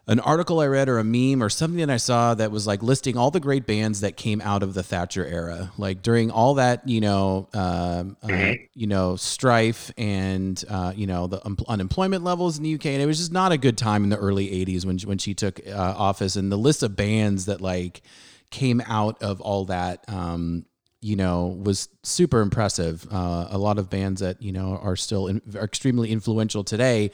an 0.06 0.18
article 0.20 0.60
I 0.60 0.66
read 0.66 0.88
or 0.88 0.98
a 0.98 1.04
meme 1.04 1.42
or 1.42 1.48
something 1.48 1.78
that 1.78 1.90
I 1.90 1.98
saw 1.98 2.34
that 2.34 2.50
was 2.50 2.66
like 2.66 2.82
listing 2.82 3.16
all 3.16 3.30
the 3.30 3.40
great 3.40 3.66
bands 3.66 4.00
that 4.00 4.16
came 4.16 4.40
out 4.40 4.62
of 4.62 4.74
the 4.74 4.82
Thatcher 4.82 5.24
era, 5.24 5.72
like 5.78 6.02
during 6.02 6.30
all 6.30 6.54
that 6.54 6.88
you 6.88 7.00
know, 7.00 7.48
um, 7.54 8.16
uh, 8.22 8.54
you 8.74 8.86
know, 8.86 9.16
strife 9.16 9.92
and 9.96 10.62
uh, 10.68 10.92
you 10.96 11.06
know 11.06 11.26
the 11.26 11.44
un- 11.46 11.56
unemployment 11.68 12.24
levels 12.24 12.56
in 12.56 12.64
the 12.64 12.74
UK, 12.74 12.86
and 12.86 13.02
it 13.02 13.06
was 13.06 13.18
just 13.18 13.32
not 13.32 13.52
a 13.52 13.58
good 13.58 13.78
time 13.78 14.02
in 14.04 14.10
the 14.10 14.16
early 14.16 14.48
'80s 14.48 14.84
when 14.84 14.98
when 15.00 15.18
she 15.18 15.34
took 15.34 15.60
uh, 15.66 15.94
office, 15.96 16.36
and 16.36 16.50
the 16.50 16.58
list 16.58 16.82
of 16.82 16.96
bands 16.96 17.46
that 17.46 17.60
like 17.60 18.02
came 18.50 18.82
out 18.86 19.22
of 19.22 19.40
all 19.40 19.66
that. 19.66 20.04
Um, 20.08 20.66
you 21.02 21.16
know, 21.16 21.58
was 21.62 21.88
super 22.02 22.42
impressive. 22.42 23.06
Uh, 23.10 23.46
a 23.48 23.56
lot 23.56 23.78
of 23.78 23.88
bands 23.88 24.20
that 24.20 24.42
you 24.42 24.52
know 24.52 24.78
are 24.82 24.96
still 24.96 25.28
in, 25.28 25.40
are 25.54 25.64
extremely 25.64 26.10
influential 26.10 26.62
today, 26.62 27.10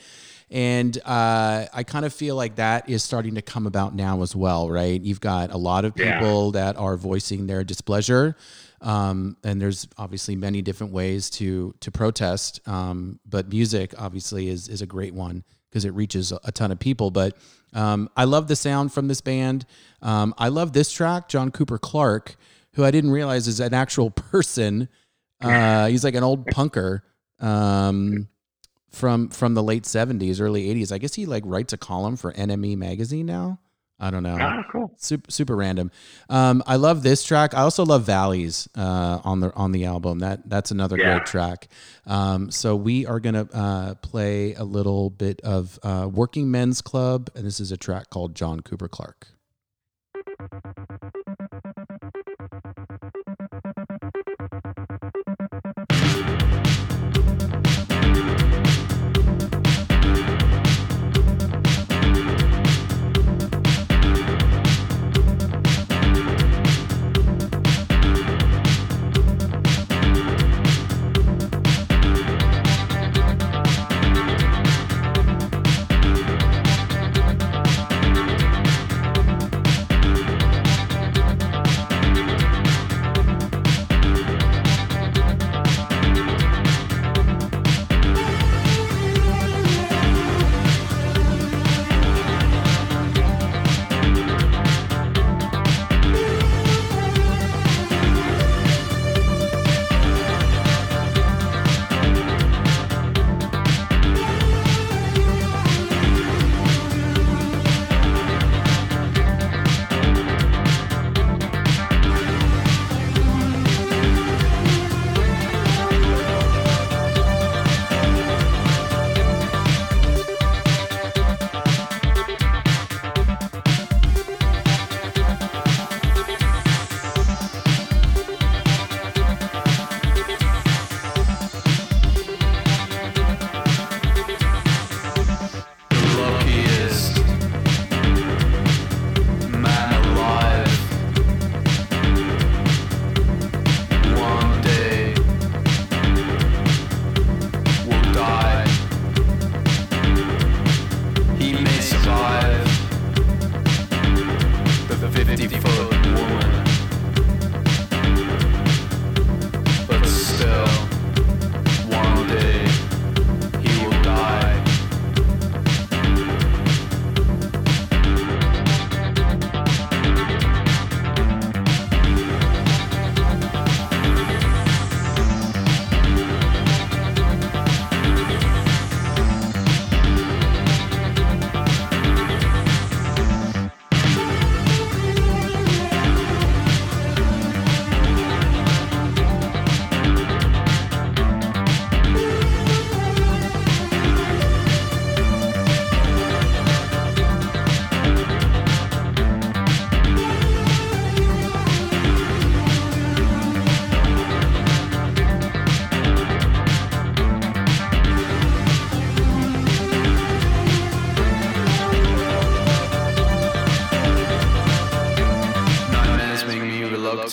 and 0.50 0.96
uh, 1.04 1.66
I 1.72 1.82
kind 1.82 2.04
of 2.04 2.12
feel 2.12 2.36
like 2.36 2.56
that 2.56 2.88
is 2.88 3.02
starting 3.02 3.34
to 3.34 3.42
come 3.42 3.66
about 3.66 3.94
now 3.94 4.22
as 4.22 4.36
well, 4.36 4.70
right? 4.70 5.00
You've 5.00 5.20
got 5.20 5.50
a 5.52 5.56
lot 5.56 5.84
of 5.84 5.92
Yeah. 5.96 6.12
people 6.18 6.52
that 6.52 6.76
are 6.76 6.96
voicing 6.96 7.46
their 7.46 7.64
displeasure, 7.64 8.36
um, 8.80 9.36
and 9.42 9.60
there's 9.60 9.88
obviously 9.98 10.36
many 10.36 10.62
different 10.62 10.92
ways 10.92 11.30
to 11.30 11.74
to 11.80 11.90
protest. 11.90 12.60
Um, 12.68 13.18
but 13.28 13.48
music 13.48 13.94
obviously 13.98 14.48
is 14.48 14.68
is 14.68 14.82
a 14.82 14.86
great 14.86 15.14
one 15.14 15.42
because 15.70 15.84
it 15.84 15.94
reaches 15.94 16.30
a, 16.32 16.38
a 16.44 16.52
ton 16.52 16.70
of 16.70 16.78
people. 16.78 17.10
But 17.10 17.36
um, 17.74 18.08
I 18.16 18.24
love 18.24 18.46
the 18.48 18.56
sound 18.56 18.92
from 18.92 19.08
this 19.08 19.20
band. 19.20 19.66
Um, 20.00 20.32
I 20.38 20.48
love 20.48 20.72
this 20.72 20.92
track, 20.92 21.28
John 21.28 21.50
Cooper 21.50 21.78
Clarke, 21.78 22.36
who 22.74 22.84
I 22.84 22.90
didn't 22.92 23.10
realize 23.10 23.48
is 23.48 23.58
an 23.60 23.74
actual 23.74 24.10
person. 24.32 24.88
Uh, 25.40 25.88
he's 25.88 26.04
like 26.04 26.14
an 26.14 26.22
old 26.22 26.46
punker 26.46 27.02
um, 27.40 28.28
from 28.90 29.28
from 29.28 29.54
the 29.54 29.62
late 29.62 29.84
'70s, 29.84 30.40
early 30.40 30.68
'80s. 30.74 30.92
I 30.92 30.98
guess 30.98 31.14
he 31.14 31.26
like 31.26 31.42
writes 31.46 31.72
a 31.72 31.76
column 31.78 32.16
for 32.16 32.32
NME 32.32 32.76
magazine 32.76 33.26
now. 33.26 33.60
I 33.98 34.10
don't 34.10 34.22
know. 34.22 34.36
Oh, 34.38 34.62
cool. 34.70 34.92
Super, 34.98 35.30
super 35.30 35.56
random. 35.56 35.90
Um, 36.28 36.62
I 36.66 36.76
love 36.76 37.02
this 37.02 37.24
track. 37.24 37.54
I 37.54 37.62
also 37.62 37.82
love 37.82 38.02
Valleys 38.04 38.68
uh, 38.76 39.20
on 39.24 39.40
the 39.40 39.54
on 39.54 39.72
the 39.72 39.86
album. 39.86 40.18
That 40.18 40.48
that's 40.50 40.70
another 40.70 40.98
Yeah. 40.98 41.14
great 41.14 41.26
track. 41.26 41.68
Um, 42.06 42.50
so 42.50 42.76
we 42.76 43.06
are 43.06 43.20
gonna 43.20 43.48
uh, 43.54 43.94
play 43.94 44.52
a 44.52 44.64
little 44.64 45.08
bit 45.08 45.40
of 45.40 45.78
uh, 45.82 46.10
Working 46.12 46.50
Men's 46.50 46.82
Club, 46.82 47.30
and 47.34 47.46
this 47.46 47.58
is 47.58 47.72
a 47.72 47.78
track 47.78 48.10
called 48.10 48.34
John 48.34 48.60
Cooper 48.60 48.88
Clarke. 48.88 49.28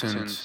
Important 0.03 0.42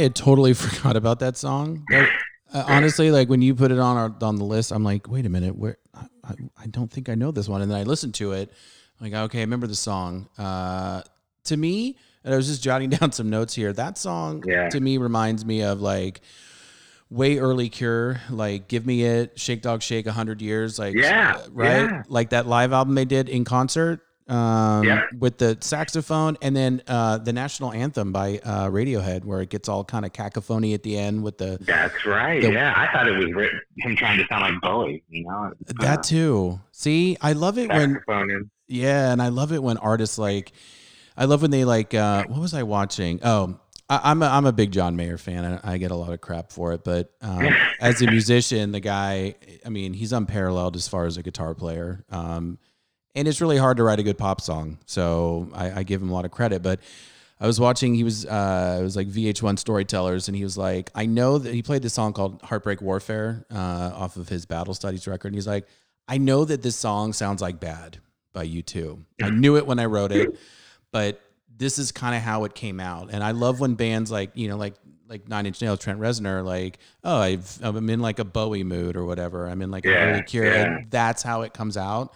had 0.00 0.14
totally 0.14 0.54
forgot 0.54 0.96
about 0.96 1.20
that 1.20 1.36
song. 1.36 1.84
Uh, 2.52 2.64
honestly, 2.66 3.10
like 3.10 3.28
when 3.28 3.42
you 3.42 3.54
put 3.54 3.70
it 3.70 3.78
on 3.78 3.96
our, 3.96 4.14
on 4.26 4.36
the 4.36 4.44
list, 4.44 4.72
I'm 4.72 4.82
like, 4.82 5.08
wait 5.08 5.24
a 5.26 5.28
minute, 5.28 5.56
where? 5.56 5.76
I, 5.94 6.06
I, 6.24 6.34
I 6.62 6.66
don't 6.66 6.90
think 6.90 7.08
I 7.08 7.14
know 7.14 7.30
this 7.30 7.48
one. 7.48 7.62
And 7.62 7.70
then 7.70 7.78
I 7.78 7.84
listened 7.84 8.14
to 8.14 8.32
it. 8.32 8.50
I'm 9.00 9.10
like, 9.10 9.14
okay, 9.26 9.38
I 9.38 9.42
remember 9.42 9.66
the 9.66 9.74
song. 9.76 10.28
Uh, 10.36 11.02
to 11.44 11.56
me, 11.56 11.96
and 12.24 12.34
I 12.34 12.36
was 12.36 12.48
just 12.48 12.62
jotting 12.62 12.90
down 12.98 13.12
some 13.12 13.30
notes 13.30 13.54
here. 13.54 13.72
That 13.72 13.96
song 13.98 14.42
Yeah. 14.46 14.68
to 14.70 14.80
me 14.80 14.98
reminds 14.98 15.44
me 15.44 15.62
of 15.62 15.80
like 15.80 16.20
way 17.08 17.38
early 17.38 17.68
Cure, 17.68 18.20
like 18.30 18.68
"Give 18.68 18.84
Me 18.86 19.02
It," 19.04 19.38
"Shake 19.38 19.62
Dog 19.62 19.82
Shake," 19.82 20.06
"hundred 20.06 20.40
Years," 20.42 20.78
like 20.78 20.94
Yeah, 20.94 21.40
right, 21.50 21.82
yeah. 21.82 22.02
like 22.08 22.30
that 22.30 22.46
live 22.46 22.72
album 22.72 22.94
they 22.94 23.04
did 23.04 23.28
in 23.28 23.44
concert. 23.44 24.00
Um, 24.30 24.84
Yeah. 24.84 25.02
with 25.18 25.38
the 25.38 25.58
saxophone 25.60 26.36
and 26.40 26.54
then 26.54 26.82
uh, 26.86 27.18
the 27.18 27.32
national 27.32 27.72
anthem 27.72 28.12
by 28.12 28.38
uh, 28.44 28.68
Radiohead, 28.68 29.24
where 29.24 29.40
it 29.40 29.50
gets 29.50 29.68
all 29.68 29.84
kind 29.84 30.04
of 30.04 30.12
cacophony 30.12 30.72
at 30.74 30.82
the 30.84 30.96
end 30.96 31.22
with 31.22 31.38
the 31.38 31.58
That's 31.60 32.06
right. 32.06 32.40
The- 32.40 32.52
yeah, 32.52 32.72
I 32.76 32.92
thought 32.92 33.08
it 33.08 33.16
was 33.16 33.32
written, 33.34 33.60
him 33.78 33.96
trying 33.96 34.18
to 34.18 34.26
sound 34.28 34.42
like 34.42 34.60
Bowie. 34.62 35.02
You 35.08 35.24
know, 35.24 35.52
that 35.80 36.04
too. 36.04 36.60
See, 36.72 37.16
I 37.20 37.32
love 37.32 37.58
it 37.58 37.68
when. 37.68 38.00
Yeah, 38.68 39.10
and 39.12 39.20
I 39.20 39.28
love 39.28 39.52
it 39.52 39.62
when 39.62 39.78
artists 39.78 40.16
like, 40.16 40.52
I 41.16 41.24
love 41.24 41.42
when 41.42 41.50
they 41.50 41.64
like. 41.64 41.92
Uh, 41.92 42.24
what 42.28 42.38
was 42.40 42.54
I 42.54 42.62
watching? 42.62 43.18
Oh, 43.24 43.58
I, 43.88 44.00
I'm 44.12 44.22
a, 44.22 44.26
I'm 44.26 44.46
a 44.46 44.52
big 44.52 44.70
John 44.70 44.94
Mayer 44.94 45.18
fan. 45.18 45.44
and 45.44 45.60
I 45.64 45.76
get 45.78 45.90
a 45.90 45.96
lot 45.96 46.12
of 46.12 46.20
crap 46.20 46.52
for 46.52 46.72
it, 46.72 46.84
but 46.84 47.12
um, 47.20 47.48
as 47.80 48.00
a 48.00 48.06
musician, 48.06 48.70
the 48.70 48.78
guy, 48.78 49.34
I 49.66 49.70
mean, 49.70 49.92
he's 49.92 50.12
unparalleled 50.12 50.76
as 50.76 50.86
far 50.86 51.06
as 51.06 51.16
a 51.16 51.22
guitar 51.24 51.52
player. 51.54 52.04
Um, 52.10 52.58
and 53.14 53.26
it's 53.26 53.40
really 53.40 53.56
hard 53.56 53.76
to 53.78 53.82
write 53.82 53.98
a 53.98 54.02
good 54.02 54.18
pop 54.18 54.40
song, 54.40 54.78
so 54.86 55.50
I, 55.54 55.80
I 55.80 55.82
give 55.82 56.00
him 56.02 56.10
a 56.10 56.12
lot 56.12 56.24
of 56.24 56.30
credit. 56.30 56.62
But 56.62 56.80
I 57.40 57.46
was 57.46 57.58
watching. 57.58 57.94
He 57.94 58.04
was 58.04 58.26
uh, 58.26 58.78
it 58.80 58.82
was 58.82 58.96
like 58.96 59.08
VH1 59.08 59.58
Storytellers, 59.58 60.28
and 60.28 60.36
he 60.36 60.44
was 60.44 60.58
like, 60.58 60.90
I 60.94 61.06
know 61.06 61.38
that 61.38 61.54
he 61.54 61.62
played 61.62 61.82
this 61.82 61.94
song 61.94 62.12
called 62.12 62.42
Heartbreak 62.42 62.82
Warfare 62.82 63.46
uh, 63.50 63.92
off 63.94 64.16
of 64.16 64.28
his 64.28 64.44
Battle 64.46 64.74
Studies 64.74 65.06
record. 65.06 65.28
And 65.28 65.34
he's 65.34 65.46
like, 65.46 65.66
I 66.06 66.18
know 66.18 66.44
that 66.44 66.62
this 66.62 66.76
song 66.76 67.12
sounds 67.12 67.40
like 67.40 67.58
Bad 67.58 67.98
by 68.32 68.46
U2. 68.46 69.02
I 69.22 69.30
knew 69.30 69.56
it 69.56 69.66
when 69.66 69.78
I 69.78 69.86
wrote 69.86 70.12
it, 70.12 70.38
but 70.92 71.20
this 71.56 71.78
is 71.78 71.92
kind 71.92 72.14
of 72.14 72.22
how 72.22 72.44
it 72.44 72.54
came 72.54 72.78
out. 72.80 73.10
And 73.12 73.24
I 73.24 73.30
love 73.32 73.60
when 73.60 73.74
bands 73.74 74.10
like 74.10 74.30
you 74.34 74.48
know 74.48 74.56
like 74.56 74.74
like 75.08 75.28
Nine 75.28 75.46
Inch 75.46 75.60
Nails, 75.62 75.78
Trent 75.78 75.98
Reznor, 75.98 76.44
like 76.44 76.78
oh 77.04 77.18
I've 77.18 77.58
I'm 77.62 77.88
in 77.88 78.00
like 78.00 78.18
a 78.18 78.24
Bowie 78.24 78.64
mood 78.64 78.96
or 78.96 79.04
whatever. 79.04 79.48
I'm 79.48 79.62
in 79.62 79.70
like 79.70 79.86
a 79.86 79.90
Yeah, 79.90 80.04
early 80.04 80.22
Cure, 80.24 80.44
yeah. 80.46 80.78
that's 80.90 81.22
how 81.22 81.42
it 81.42 81.54
comes 81.54 81.76
out. 81.76 82.14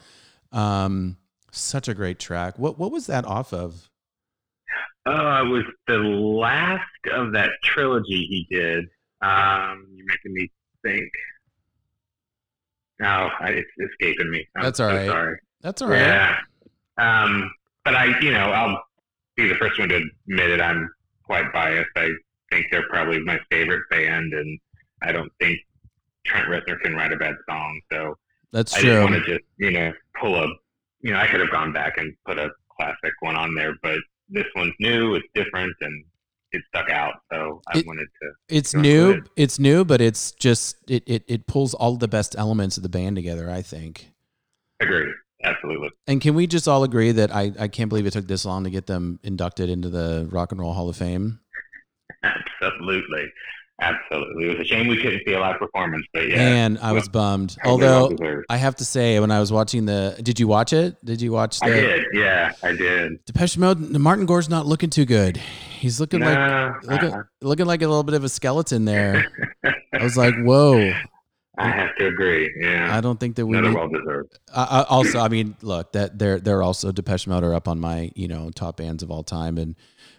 Um, 0.54 1.18
such 1.50 1.88
a 1.88 1.94
great 1.94 2.18
track. 2.18 2.58
What 2.58 2.78
what 2.78 2.90
was 2.90 3.06
that 3.06 3.24
off 3.26 3.52
of? 3.52 3.90
Oh, 5.06 5.42
it 5.44 5.48
was 5.48 5.64
the 5.86 5.98
last 5.98 6.82
of 7.12 7.32
that 7.34 7.50
trilogy 7.62 8.24
he 8.26 8.46
did. 8.50 8.86
Um, 9.20 9.86
you're 9.94 10.06
making 10.06 10.32
me 10.32 10.50
think. 10.82 11.10
No, 13.00 13.28
I, 13.40 13.50
it's 13.50 13.70
escaping 13.78 14.30
me. 14.30 14.46
I'm 14.56 14.62
That's 14.62 14.80
all 14.80 14.90
so 14.90 14.96
right. 14.96 15.06
Sorry. 15.06 15.36
That's 15.60 15.82
all 15.82 15.88
right. 15.88 15.98
Yeah. 15.98 16.36
Um, 16.96 17.50
but 17.84 17.94
I, 17.94 18.18
you 18.20 18.30
know, 18.30 18.50
I'll 18.50 18.82
be 19.36 19.48
the 19.48 19.56
first 19.56 19.78
one 19.78 19.88
to 19.88 19.96
admit 20.28 20.50
it. 20.50 20.60
I'm 20.60 20.88
quite 21.24 21.52
biased. 21.52 21.90
I 21.96 22.08
think 22.50 22.66
they're 22.70 22.88
probably 22.88 23.18
my 23.20 23.38
favorite 23.50 23.82
band, 23.90 24.32
and 24.32 24.58
I 25.02 25.12
don't 25.12 25.32
think 25.40 25.58
Trent 26.24 26.48
Reznor 26.48 26.80
can 26.80 26.94
write 26.94 27.12
a 27.12 27.16
bad 27.16 27.34
song. 27.48 27.80
So 27.92 28.14
That's 28.52 28.74
I 28.74 28.80
true. 28.80 28.90
didn't 28.90 29.10
want 29.10 29.24
to 29.24 29.32
just, 29.32 29.44
you 29.58 29.70
know, 29.72 29.92
pull 30.20 30.36
a, 30.36 30.46
you 31.00 31.12
know, 31.12 31.18
I 31.18 31.26
could 31.26 31.40
have 31.40 31.50
gone 31.50 31.72
back 31.72 31.98
and 31.98 32.14
put 32.26 32.38
a 32.38 32.50
classic 32.78 33.12
one 33.20 33.36
on 33.36 33.54
there, 33.54 33.74
but 33.82 33.98
this 34.28 34.46
one's 34.56 34.74
new, 34.80 35.14
it's 35.14 35.26
different, 35.34 35.74
and 35.80 36.04
it 36.52 36.62
stuck 36.68 36.88
out. 36.90 37.14
So 37.32 37.60
I 37.68 37.78
It- 37.78 37.86
wanted 37.86 38.06
to. 38.22 38.30
It's 38.48 38.74
new. 38.74 39.10
it. 39.12 39.24
It's 39.36 39.58
new, 39.58 39.84
but 39.84 40.00
it's 40.00 40.32
just 40.32 40.76
it, 40.88 41.02
it 41.06 41.24
it 41.26 41.46
pulls 41.46 41.74
all 41.74 41.96
the 41.96 42.08
best 42.08 42.34
elements 42.38 42.76
of 42.76 42.82
the 42.82 42.88
band 42.88 43.16
together. 43.16 43.50
I 43.50 43.62
think. 43.62 44.10
Agree. 44.80 45.12
Absolutely. 45.42 45.90
And 46.06 46.20
can 46.22 46.34
we 46.34 46.46
just 46.46 46.66
all 46.66 46.84
agree 46.84 47.12
that 47.12 47.30
I, 47.34 47.52
I 47.58 47.68
can't 47.68 47.90
believe 47.90 48.06
it 48.06 48.14
took 48.14 48.26
this 48.26 48.46
long 48.46 48.64
to 48.64 48.70
get 48.70 48.86
them 48.86 49.20
inducted 49.22 49.68
into 49.68 49.90
the 49.90 50.26
Rock 50.30 50.52
and 50.52 50.60
Roll 50.60 50.72
Hall 50.72 50.88
of 50.88 50.96
Fame? 50.96 51.38
Absolutely. 52.22 53.30
Absolutely. 53.80 54.44
It 54.44 54.58
was 54.58 54.60
a 54.60 54.64
shame 54.64 54.86
we 54.86 55.02
couldn't 55.02 55.22
see 55.26 55.32
a 55.32 55.40
live 55.40 55.58
performance, 55.58 56.06
but 56.12 56.28
yeah. 56.28 56.36
and 56.36 56.78
I 56.78 56.92
was 56.92 57.08
bummed. 57.08 57.56
Although. 57.64 58.16
I 58.48 58.56
have 58.56 58.76
to 58.76 58.84
say, 58.84 59.18
when 59.18 59.30
I 59.32 59.40
was 59.40 59.50
watching 59.50 59.84
the, 59.86 60.16
did 60.22 60.38
you 60.38 60.46
watch 60.46 60.72
it? 60.72 60.96
Did 61.04 61.20
you 61.20 61.32
watch 61.32 61.58
the 61.58 61.66
I 61.66 61.70
did. 61.70 62.04
Yeah, 62.12 62.52
I 62.62 62.72
did. 62.72 63.24
Depeche 63.24 63.58
Mode? 63.58 63.80
Martin 63.90 64.26
Gore's 64.26 64.48
not 64.48 64.66
looking 64.66 64.90
too 64.90 65.04
good. 65.04 65.36
He's 65.36 65.98
looking 65.98 66.20
Nah, 66.20 66.26
like 66.28 66.38
uh-uh. 66.38 66.92
looking 66.92 67.14
uh-uh. 67.14 67.22
looking 67.42 67.66
like 67.66 67.82
a 67.82 67.88
little 67.88 68.04
bit 68.04 68.14
of 68.14 68.22
a 68.22 68.28
skeleton 68.28 68.84
there. 68.84 69.26
I 69.64 70.02
was 70.02 70.16
like, 70.16 70.34
whoa. 70.38 70.92
I 71.58 71.68
have 71.70 71.94
to 71.96 72.08
agree. 72.08 72.52
Yeah. 72.60 72.96
I 72.96 73.00
don't 73.00 73.20
think 73.20 73.36
that 73.36 73.46
we 73.46 73.60
need, 73.60 73.74
well 73.74 73.88
deserved. 73.88 74.38
I, 74.52 74.62
I 74.62 74.82
also, 74.84 75.20
I 75.20 75.28
mean, 75.28 75.56
look, 75.62 75.92
that 75.92 76.18
they're 76.18 76.40
they're 76.40 76.62
also 76.62 76.90
Depeche 76.90 77.28
Mode 77.28 77.44
are 77.44 77.54
up 77.54 77.68
on 77.68 77.78
my 77.78 78.10
you 78.16 78.26
know 78.26 78.50
top 78.50 78.78
bands 78.78 79.04
of 79.04 79.10
all 79.12 79.22
time, 79.22 79.56
and 79.58 79.76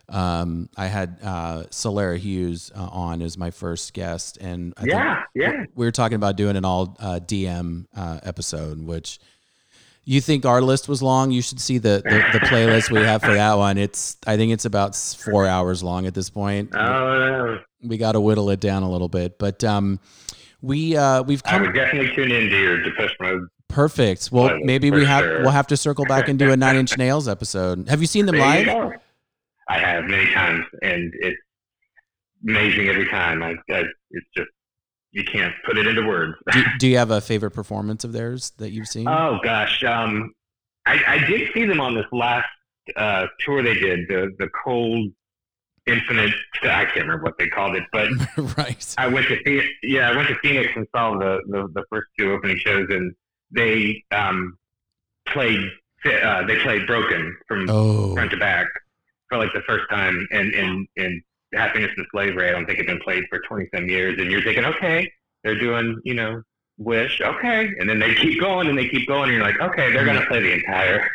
um, 0.09 0.69
I 0.77 0.87
had 0.87 1.17
uh, 1.23 1.63
Solara 1.71 2.17
Hughes 2.17 2.71
uh, 2.75 2.81
on 2.91 3.21
as 3.21 3.37
my 3.37 3.51
first 3.51 3.93
guest, 3.93 4.37
and 4.37 4.73
I 4.77 4.81
think 4.81 4.93
Yeah, 4.93 5.23
yeah. 5.33 5.65
we 5.75 5.85
were 5.85 5.91
talking 5.91 6.15
about 6.15 6.35
doing 6.35 6.55
an 6.55 6.65
all 6.65 6.95
uh, 6.99 7.19
DM 7.23 7.85
uh, 7.95 8.19
episode, 8.23 8.81
which 8.85 9.19
you 10.03 10.21
think 10.21 10.45
our 10.45 10.61
list 10.61 10.87
was 10.87 11.01
long. 11.01 11.31
You 11.31 11.41
should 11.41 11.59
see 11.59 11.79
the, 11.79 12.01
the 12.05 12.39
the 12.39 12.45
playlist 12.45 12.91
we 12.91 12.99
have 12.99 13.21
for 13.21 13.33
that 13.33 13.53
one. 13.57 13.77
It's 13.77 14.17
I 14.27 14.37
think 14.37 14.51
it's 14.53 14.65
about 14.65 14.95
four 14.95 15.47
hours 15.47 15.81
long 15.81 16.05
at 16.05 16.13
this 16.13 16.29
point. 16.29 16.75
Oh, 16.75 16.79
no. 16.79 17.59
We 17.83 17.97
got 17.97 18.11
to 18.13 18.21
whittle 18.21 18.49
it 18.51 18.59
down 18.59 18.83
a 18.83 18.89
little 18.91 19.09
bit, 19.09 19.37
but 19.39 19.63
um, 19.63 19.99
we 20.61 20.95
uh, 20.95 21.23
we've 21.23 21.41
I 21.45 21.49
come 21.49 21.61
would 21.63 21.73
definitely 21.73 22.15
tune 22.15 22.31
into 22.31 22.57
your 22.57 22.81
Depeche 22.83 23.15
Mode. 23.19 23.47
Perfect. 23.67 24.29
Well, 24.31 24.59
maybe 24.59 24.91
we 24.91 25.05
have 25.05 25.23
sure. 25.23 25.41
we'll 25.41 25.49
have 25.51 25.67
to 25.67 25.77
circle 25.77 26.05
back 26.05 26.27
and 26.29 26.37
do 26.37 26.51
a 26.51 26.55
Nine 26.57 26.75
Inch 26.77 26.97
Nails 26.99 27.27
episode. 27.27 27.89
Have 27.89 27.99
you 28.01 28.07
seen 28.07 28.25
them 28.27 28.35
live? 28.39 28.67
I 29.67 29.79
have 29.79 30.05
many 30.05 30.31
times, 30.33 30.65
and 30.81 31.11
it's 31.19 31.37
amazing 32.47 32.87
every 32.89 33.07
time. 33.09 33.41
I, 33.43 33.51
I, 33.73 33.83
it's 34.11 34.27
just 34.35 34.49
you 35.11 35.23
can't 35.23 35.53
put 35.65 35.77
it 35.77 35.87
into 35.87 36.05
words. 36.05 36.33
Do, 36.51 36.63
do 36.79 36.87
you 36.87 36.97
have 36.97 37.09
a 37.11 37.21
favorite 37.21 37.51
performance 37.51 38.03
of 38.03 38.11
theirs 38.11 38.51
that 38.57 38.71
you've 38.71 38.87
seen? 38.87 39.07
Oh 39.07 39.39
gosh, 39.43 39.83
um, 39.83 40.33
I, 40.85 41.01
I 41.07 41.17
did 41.27 41.51
see 41.53 41.65
them 41.65 41.79
on 41.81 41.95
this 41.95 42.05
last 42.11 42.47
uh, 42.95 43.25
tour 43.39 43.63
they 43.63 43.73
did, 43.75 44.07
the 44.07 44.31
the 44.37 44.49
Cold 44.63 45.07
Infinite. 45.87 46.33
I 46.63 46.85
can't 46.85 46.95
remember 47.07 47.23
what 47.23 47.37
they 47.39 47.47
called 47.47 47.75
it, 47.75 47.83
but 47.91 48.09
right. 48.57 48.95
I 48.97 49.07
went 49.07 49.27
to 49.27 49.41
Phoenix, 49.43 49.67
yeah, 49.83 50.09
I 50.11 50.15
went 50.15 50.27
to 50.29 50.35
Phoenix 50.43 50.71
and 50.75 50.85
saw 50.95 51.17
the 51.17 51.39
the, 51.47 51.67
the 51.73 51.83
first 51.89 52.07
two 52.19 52.31
opening 52.33 52.57
shows, 52.57 52.87
and 52.89 53.13
they 53.51 54.03
um, 54.11 54.57
played 55.27 55.59
uh, 56.05 56.45
they 56.45 56.57
played 56.59 56.85
Broken 56.85 57.35
from 57.47 57.67
Oh. 57.69 58.13
front 58.13 58.29
to 58.31 58.37
back 58.37 58.67
for 59.35 59.43
like 59.43 59.53
the 59.53 59.61
first 59.61 59.89
time, 59.89 60.27
in 60.31 60.53
and 60.55 60.87
and 60.97 61.21
Happiness 61.53 61.91
and 61.95 62.05
Slavery. 62.11 62.49
I 62.49 62.51
don't 62.51 62.65
think 62.65 62.79
it 62.79 62.87
had 62.87 62.97
been 62.97 63.03
played 63.03 63.23
for 63.29 63.39
twenty 63.47 63.67
some 63.73 63.87
years, 63.87 64.19
and 64.19 64.31
you're 64.31 64.43
thinking, 64.43 64.65
okay, 64.65 65.11
they're 65.43 65.59
doing 65.59 65.99
you 66.03 66.13
know 66.13 66.41
Wish, 66.77 67.21
okay, 67.21 67.69
and 67.79 67.89
then 67.89 67.99
they 67.99 68.13
keep 68.15 68.37
going 68.37 68.67
and 68.67 68.77
they 68.77 68.89
keep 68.89 69.07
going, 69.07 69.29
and 69.29 69.37
you're 69.37 69.45
like, 69.45 69.61
okay, 69.61 69.93
they're 69.93 70.03
gonna 70.03 70.25
play 70.25 70.41
the 70.41 70.51
entire 70.51 71.09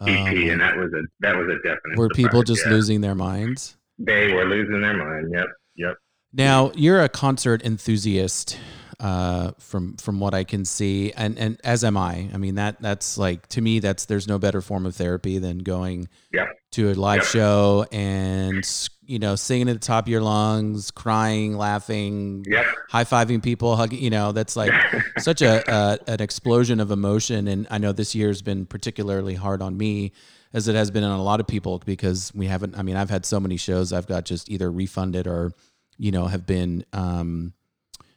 EP, 0.00 0.08
um, 0.08 0.08
and 0.08 0.58
that 0.58 0.74
was 0.74 0.90
a 0.94 1.02
that 1.20 1.36
was 1.36 1.48
a 1.48 1.56
definite. 1.56 1.98
Were 1.98 2.08
people 2.08 2.42
just 2.42 2.64
yeah. 2.64 2.72
losing 2.72 3.02
their 3.02 3.14
minds? 3.14 3.76
They 3.98 4.32
were 4.32 4.46
losing 4.46 4.80
their 4.80 4.96
mind. 4.96 5.30
Yep, 5.34 5.46
yep. 5.76 5.96
Now 6.32 6.72
you're 6.74 7.02
a 7.02 7.10
concert 7.10 7.62
enthusiast, 7.62 8.58
uh, 9.02 9.50
from 9.58 9.96
from 9.96 10.20
what 10.20 10.32
I 10.32 10.44
can 10.44 10.64
see, 10.64 11.12
and 11.12 11.36
and 11.36 11.60
as 11.64 11.82
am 11.82 11.96
I. 11.96 12.30
I 12.32 12.36
mean 12.38 12.54
that 12.54 12.80
that's 12.80 13.18
like 13.18 13.48
to 13.48 13.60
me 13.60 13.80
that's 13.80 14.04
there's 14.04 14.28
no 14.28 14.38
better 14.38 14.60
form 14.62 14.86
of 14.86 14.94
therapy 14.94 15.38
than 15.38 15.58
going 15.58 16.08
Yep. 16.32 16.46
to 16.72 16.90
a 16.90 16.94
live 16.94 17.22
Yep. 17.22 17.26
show 17.26 17.86
and 17.90 18.64
you 19.04 19.18
know 19.18 19.34
singing 19.34 19.68
at 19.68 19.72
the 19.74 19.84
top 19.86 20.04
of 20.04 20.08
your 20.08 20.22
lungs, 20.22 20.92
crying, 20.92 21.56
laughing, 21.56 22.44
Yep. 22.48 22.64
high 22.90 23.04
fiving 23.04 23.42
people, 23.42 23.74
hugging. 23.74 23.98
You 24.00 24.10
know 24.10 24.30
that's 24.30 24.54
like 24.54 24.72
such 25.18 25.42
a, 25.42 25.68
a 25.68 25.98
an 26.06 26.20
explosion 26.22 26.78
of 26.78 26.92
emotion, 26.92 27.48
and 27.48 27.66
I 27.70 27.78
know 27.78 27.90
this 27.92 28.14
year's 28.14 28.40
been 28.40 28.66
particularly 28.66 29.34
hard 29.34 29.60
on 29.62 29.76
me. 29.76 30.12
As 30.54 30.68
it 30.68 30.74
has 30.76 30.90
been 30.90 31.02
on 31.02 31.18
a 31.18 31.22
lot 31.22 31.40
of 31.40 31.46
people 31.48 31.80
because 31.84 32.30
we 32.34 32.46
haven't. 32.46 32.76
I 32.78 32.82
mean, 32.82 32.94
I've 32.94 33.08
had 33.10 33.24
so 33.26 33.40
many 33.40 33.56
shows 33.56 33.90
I've 33.92 34.06
got 34.06 34.26
just 34.26 34.50
either 34.50 34.70
refunded 34.70 35.26
or, 35.26 35.52
you 35.96 36.12
know, 36.12 36.26
have 36.26 36.44
been 36.44 36.84
um, 36.92 37.54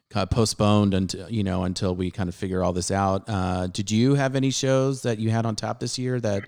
kind 0.09 0.23
of 0.23 0.29
postponed 0.29 0.93
until 0.93 1.29
you 1.29 1.43
know 1.43 1.63
until 1.63 1.95
we 1.95 2.11
kind 2.11 2.29
of 2.29 2.35
figure 2.35 2.63
all 2.63 2.73
this 2.73 2.91
out. 2.91 3.23
Uh, 3.27 3.67
did 3.67 3.89
you 3.91 4.15
have 4.15 4.35
any 4.35 4.51
shows 4.51 5.01
that 5.03 5.19
you 5.19 5.29
had 5.29 5.45
on 5.45 5.55
tap 5.55 5.79
this 5.79 5.97
year 5.97 6.19
that? 6.19 6.43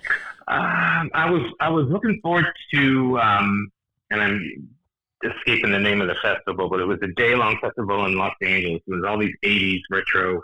Um, 0.50 1.10
I 1.14 1.30
was 1.30 1.42
I 1.60 1.70
was 1.70 1.88
looking 1.90 2.20
forward 2.22 2.46
to, 2.74 3.20
um, 3.20 3.70
and 4.12 4.22
I'm 4.22 4.70
escaping 5.26 5.72
the 5.72 5.80
name 5.80 6.00
of 6.00 6.08
the 6.08 6.16
festival, 6.16 6.70
but 6.70 6.80
it 6.80 6.86
was 6.86 7.00
a 7.02 7.08
day 7.08 7.36
long 7.36 7.58
festival 7.60 8.06
in 8.06 8.16
Los 8.18 8.34
Angeles. 8.42 8.82
It 8.88 8.92
was 8.94 9.04
all 9.06 9.18
these 9.18 9.36
'80s 9.44 9.82
retro 9.92 10.42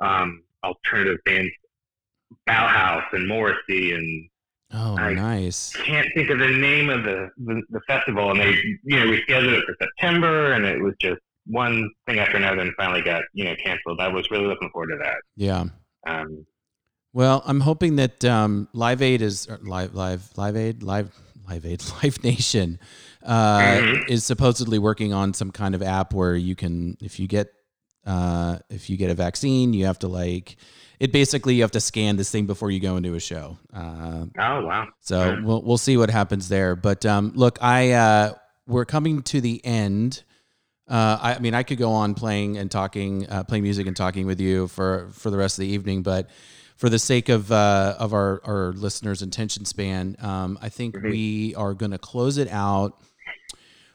um, 0.00 0.42
alternative 0.62 1.18
bands, 1.24 1.50
Bauhaus 2.48 3.04
and 3.12 3.26
Morrissey, 3.28 3.92
and 3.94 4.28
Oh, 4.72 4.96
I 4.96 5.12
nice. 5.14 5.72
can't 5.84 6.06
think 6.14 6.30
of 6.30 6.38
the 6.38 6.46
name 6.46 6.90
of 6.90 7.02
the, 7.02 7.30
the 7.38 7.62
the 7.70 7.80
festival. 7.88 8.30
And 8.30 8.40
they, 8.40 8.52
you 8.84 9.00
know, 9.00 9.10
we 9.10 9.20
scheduled 9.22 9.54
it 9.54 9.64
for 9.66 9.74
September, 9.80 10.52
and 10.52 10.64
it 10.64 10.80
was 10.80 10.94
just 11.00 11.20
one 11.46 11.90
thing 12.06 12.18
after 12.18 12.36
another, 12.36 12.60
and 12.60 12.72
finally 12.76 13.02
got 13.02 13.22
you 13.34 13.44
know 13.44 13.54
canceled. 13.64 14.00
I 14.00 14.08
was 14.08 14.30
really 14.30 14.46
looking 14.46 14.70
forward 14.70 14.88
to 14.88 14.98
that. 15.02 15.16
Yeah. 15.36 15.64
Um, 16.06 16.46
Well, 17.12 17.42
I'm 17.44 17.60
hoping 17.60 17.96
that 17.96 18.24
um, 18.24 18.68
Live 18.72 19.02
Aid 19.02 19.20
is 19.22 19.48
live 19.62 19.94
live 19.94 20.30
Live 20.36 20.56
Aid 20.56 20.82
live 20.82 21.12
Live 21.48 21.66
Aid 21.66 21.82
Live 22.02 22.22
Nation 22.22 22.78
uh, 23.24 23.58
Mhm. 23.60 24.08
is 24.08 24.24
supposedly 24.24 24.78
working 24.78 25.12
on 25.12 25.34
some 25.34 25.50
kind 25.50 25.74
of 25.74 25.82
app 25.82 26.14
where 26.14 26.34
you 26.36 26.54
can, 26.54 26.96
if 27.02 27.18
you 27.18 27.26
get 27.26 27.52
uh, 28.06 28.58
if 28.70 28.88
you 28.88 28.96
get 28.96 29.10
a 29.10 29.14
vaccine, 29.14 29.72
you 29.74 29.84
have 29.86 29.98
to 29.98 30.08
like 30.08 30.56
it. 31.00 31.12
Basically, 31.12 31.54
you 31.56 31.62
have 31.62 31.70
to 31.72 31.80
scan 31.80 32.16
this 32.16 32.30
thing 32.30 32.46
before 32.46 32.70
you 32.70 32.80
go 32.80 32.96
into 32.96 33.14
a 33.14 33.20
show. 33.20 33.58
Uh, 33.74 34.24
oh 34.38 34.64
wow! 34.64 34.86
so 35.00 35.38
we'll 35.42 35.62
we'll 35.62 35.76
see 35.78 35.96
what 35.98 36.08
happens 36.10 36.48
there. 36.48 36.74
But 36.76 37.04
um, 37.04 37.32
look, 37.34 37.58
I 37.60 37.90
uh, 37.92 38.32
we're 38.66 38.86
coming 38.86 39.22
to 39.24 39.40
the 39.42 39.62
end. 39.66 40.22
Uh, 40.90 41.18
I, 41.22 41.34
I 41.34 41.38
mean, 41.38 41.54
I 41.54 41.62
could 41.62 41.78
go 41.78 41.92
on 41.92 42.14
playing 42.14 42.58
and 42.58 42.68
talking, 42.70 43.28
uh, 43.28 43.44
playing 43.44 43.62
music 43.62 43.86
and 43.86 43.96
talking 43.96 44.26
with 44.26 44.40
you 44.40 44.66
for 44.68 45.08
for 45.12 45.30
the 45.30 45.36
rest 45.36 45.56
of 45.56 45.62
the 45.62 45.68
evening, 45.68 46.02
but 46.02 46.28
for 46.76 46.88
the 46.88 46.98
sake 46.98 47.28
of 47.28 47.52
uh, 47.52 47.94
of 47.98 48.12
our 48.12 48.40
our 48.44 48.72
listeners' 48.72 49.22
attention 49.22 49.64
span, 49.64 50.16
um, 50.18 50.58
I 50.60 50.68
think 50.68 50.96
we 51.00 51.54
are 51.54 51.74
going 51.74 51.92
to 51.92 51.98
close 51.98 52.38
it 52.38 52.48
out. 52.48 53.00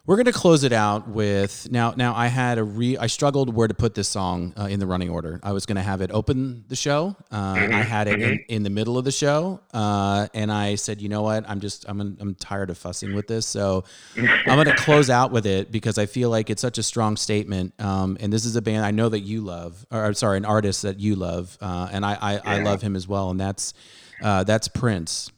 We're 0.08 0.18
going 0.18 0.26
to 0.26 0.34
close 0.34 0.64
it 0.64 0.72
out 0.72 1.08
with 1.08 1.68
now. 1.72 1.96
Now, 1.98 2.16
I 2.16 2.28
had 2.28 2.60
a 2.60 2.64
re. 2.64 2.96
I 2.96 3.08
struggled 3.08 3.52
where 3.52 3.68
to 3.68 3.74
put 3.74 3.96
this 3.96 4.08
song 4.08 4.54
uh, 4.56 4.66
in 4.66 4.80
the 4.80 4.86
running 4.86 5.10
order. 5.10 5.40
I 5.42 5.52
was 5.52 5.66
going 5.66 5.78
to 5.78 5.82
have 5.82 6.02
it 6.02 6.12
open 6.12 6.64
the 6.68 6.76
show. 6.76 7.16
Uh, 7.32 7.56
I 7.58 7.82
had 7.82 8.08
it 8.08 8.22
in, 8.22 8.40
in 8.48 8.64
the 8.64 8.70
middle 8.70 9.00
of 9.00 9.06
the 9.06 9.12
show, 9.12 9.62
uh, 9.74 10.28
and 10.36 10.52
I 10.52 10.76
said, 10.76 11.02
you 11.02 11.10
know 11.10 11.24
what? 11.24 11.50
I'm 11.50 11.60
just 11.60 11.86
I'm 11.90 12.18
I'm 12.20 12.36
tired 12.36 12.70
of 12.70 12.78
fussing 12.78 13.16
with 13.16 13.26
this, 13.26 13.48
so 13.48 13.84
I'm 14.16 14.46
going 14.46 14.68
to 14.68 14.76
close 14.76 15.10
out 15.10 15.32
with 15.32 15.48
it 15.48 15.72
because 15.72 15.98
I 15.98 16.06
feel 16.06 16.30
like 16.30 16.52
it's 16.52 16.62
such 16.62 16.78
a 16.78 16.84
strong 16.84 17.18
statement. 17.18 17.74
Um, 17.82 18.16
and 18.20 18.32
this 18.32 18.46
is 18.46 18.56
a 18.56 18.62
band 18.62 18.86
I 18.86 18.92
know 18.92 19.10
that 19.10 19.22
you 19.22 19.42
love, 19.42 19.88
or 19.90 20.06
I'm 20.06 20.14
sorry, 20.14 20.38
an 20.38 20.46
artist 20.46 20.84
that 20.84 21.00
you 21.00 21.16
love, 21.16 21.58
uh, 21.62 21.90
and 21.92 22.06
I 22.06 22.14
I, 22.22 22.42
I 22.46 22.60
love 22.62 22.84
him 22.84 22.96
as 22.96 23.08
well, 23.08 23.32
and 23.32 23.40
that's 23.40 23.74
uh, 24.22 24.44
that's 24.44 24.68
Prince. 24.68 25.32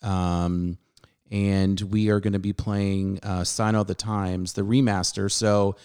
Um, 0.00 0.78
and 1.30 1.80
we 1.80 2.10
are 2.10 2.20
going 2.20 2.32
to 2.32 2.38
be 2.38 2.52
playing 2.52 3.20
uh, 3.22 3.44
Sign 3.44 3.74
of 3.74 3.86
the 3.86 3.94
Times, 3.94 4.54
the 4.54 4.62
remaster. 4.62 5.30
So 5.30 5.76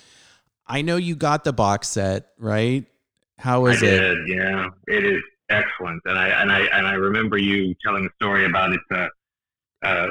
I 0.67 0.81
know 0.81 0.97
you 0.97 1.15
got 1.15 1.43
the 1.43 1.53
box 1.53 1.87
set, 1.89 2.29
right? 2.37 2.85
How 3.37 3.65
is 3.67 3.83
I 3.83 3.87
it? 3.87 3.99
did, 3.99 4.17
yeah. 4.29 4.69
It 4.87 5.05
is 5.05 5.21
excellent, 5.49 6.01
and 6.05 6.17
I 6.17 6.29
and 6.29 6.51
I 6.51 6.61
and 6.61 6.87
I 6.87 6.93
remember 6.93 7.37
you 7.37 7.75
telling 7.85 8.05
a 8.05 8.09
story 8.15 8.45
about 8.45 8.71
its 8.71 8.83
uh, 8.91 9.07
uh, 9.83 10.07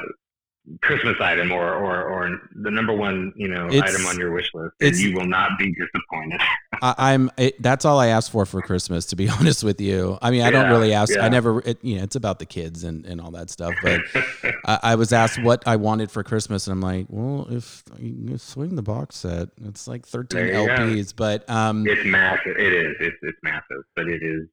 Christmas 0.81 1.15
item 1.19 1.51
or, 1.51 1.73
or 1.73 2.03
or 2.03 2.39
the 2.55 2.71
number 2.71 2.93
one 2.93 3.31
you 3.35 3.47
know 3.47 3.67
It's- 3.67 3.93
item 3.93 4.07
on 4.07 4.17
your 4.17 4.31
wish 4.31 4.49
list, 4.53 4.73
and 4.81 4.95
you 4.95 5.13
will 5.15 5.27
not 5.27 5.51
be 5.59 5.73
disappointed. 5.73 6.41
I, 6.81 7.13
I'm. 7.13 7.31
It, 7.37 7.61
that's 7.61 7.85
all 7.85 7.99
I 7.99 8.07
asked 8.07 8.31
for 8.31 8.45
for 8.45 8.61
Christmas, 8.61 9.05
to 9.07 9.15
be 9.15 9.29
honest 9.39 9.63
with 9.63 9.79
you. 9.79 10.17
I 10.21 10.31
mean, 10.31 10.41
I 10.41 10.51
don't 10.51 10.69
really 10.69 10.93
ask. 10.93 11.17
I 11.17 11.29
never. 11.29 11.59
It, 11.61 11.83
you 11.83 11.97
know, 11.97 12.03
it's 12.03 12.15
about 12.15 12.39
the 12.39 12.45
kids 12.45 12.83
and, 12.83 13.05
and 13.05 13.21
all 13.21 13.31
that 13.31 13.49
stuff. 13.49 13.73
But 13.83 14.01
I, 14.65 14.79
I 14.83 14.95
was 14.95 15.13
asked 15.13 15.41
what 15.41 15.63
I 15.67 15.75
wanted 15.75 16.11
for 16.11 16.23
Christmas, 16.23 16.67
and 16.67 16.73
I'm 16.73 16.81
like, 16.81 17.05
well, 17.09 17.47
if 17.49 17.83
you 17.99 18.37
swing 18.37 18.75
the 18.75 18.81
box 18.83 19.17
set, 19.17 19.49
it's 19.65 19.87
like 19.87 20.05
13 20.05 20.37
There 20.37 20.47
you 20.61 20.67
go. 20.67 20.73
LPs. 20.75 21.13
But 21.15 21.49
um, 21.49 21.85
it's 21.87 22.05
massive. 22.05 22.57
It 22.57 22.73
is. 22.73 22.95
It's 22.99 23.17
it's 23.21 23.39
massive, 23.43 23.83
but 23.95 24.07
it 24.07 24.21
is. 24.23 24.47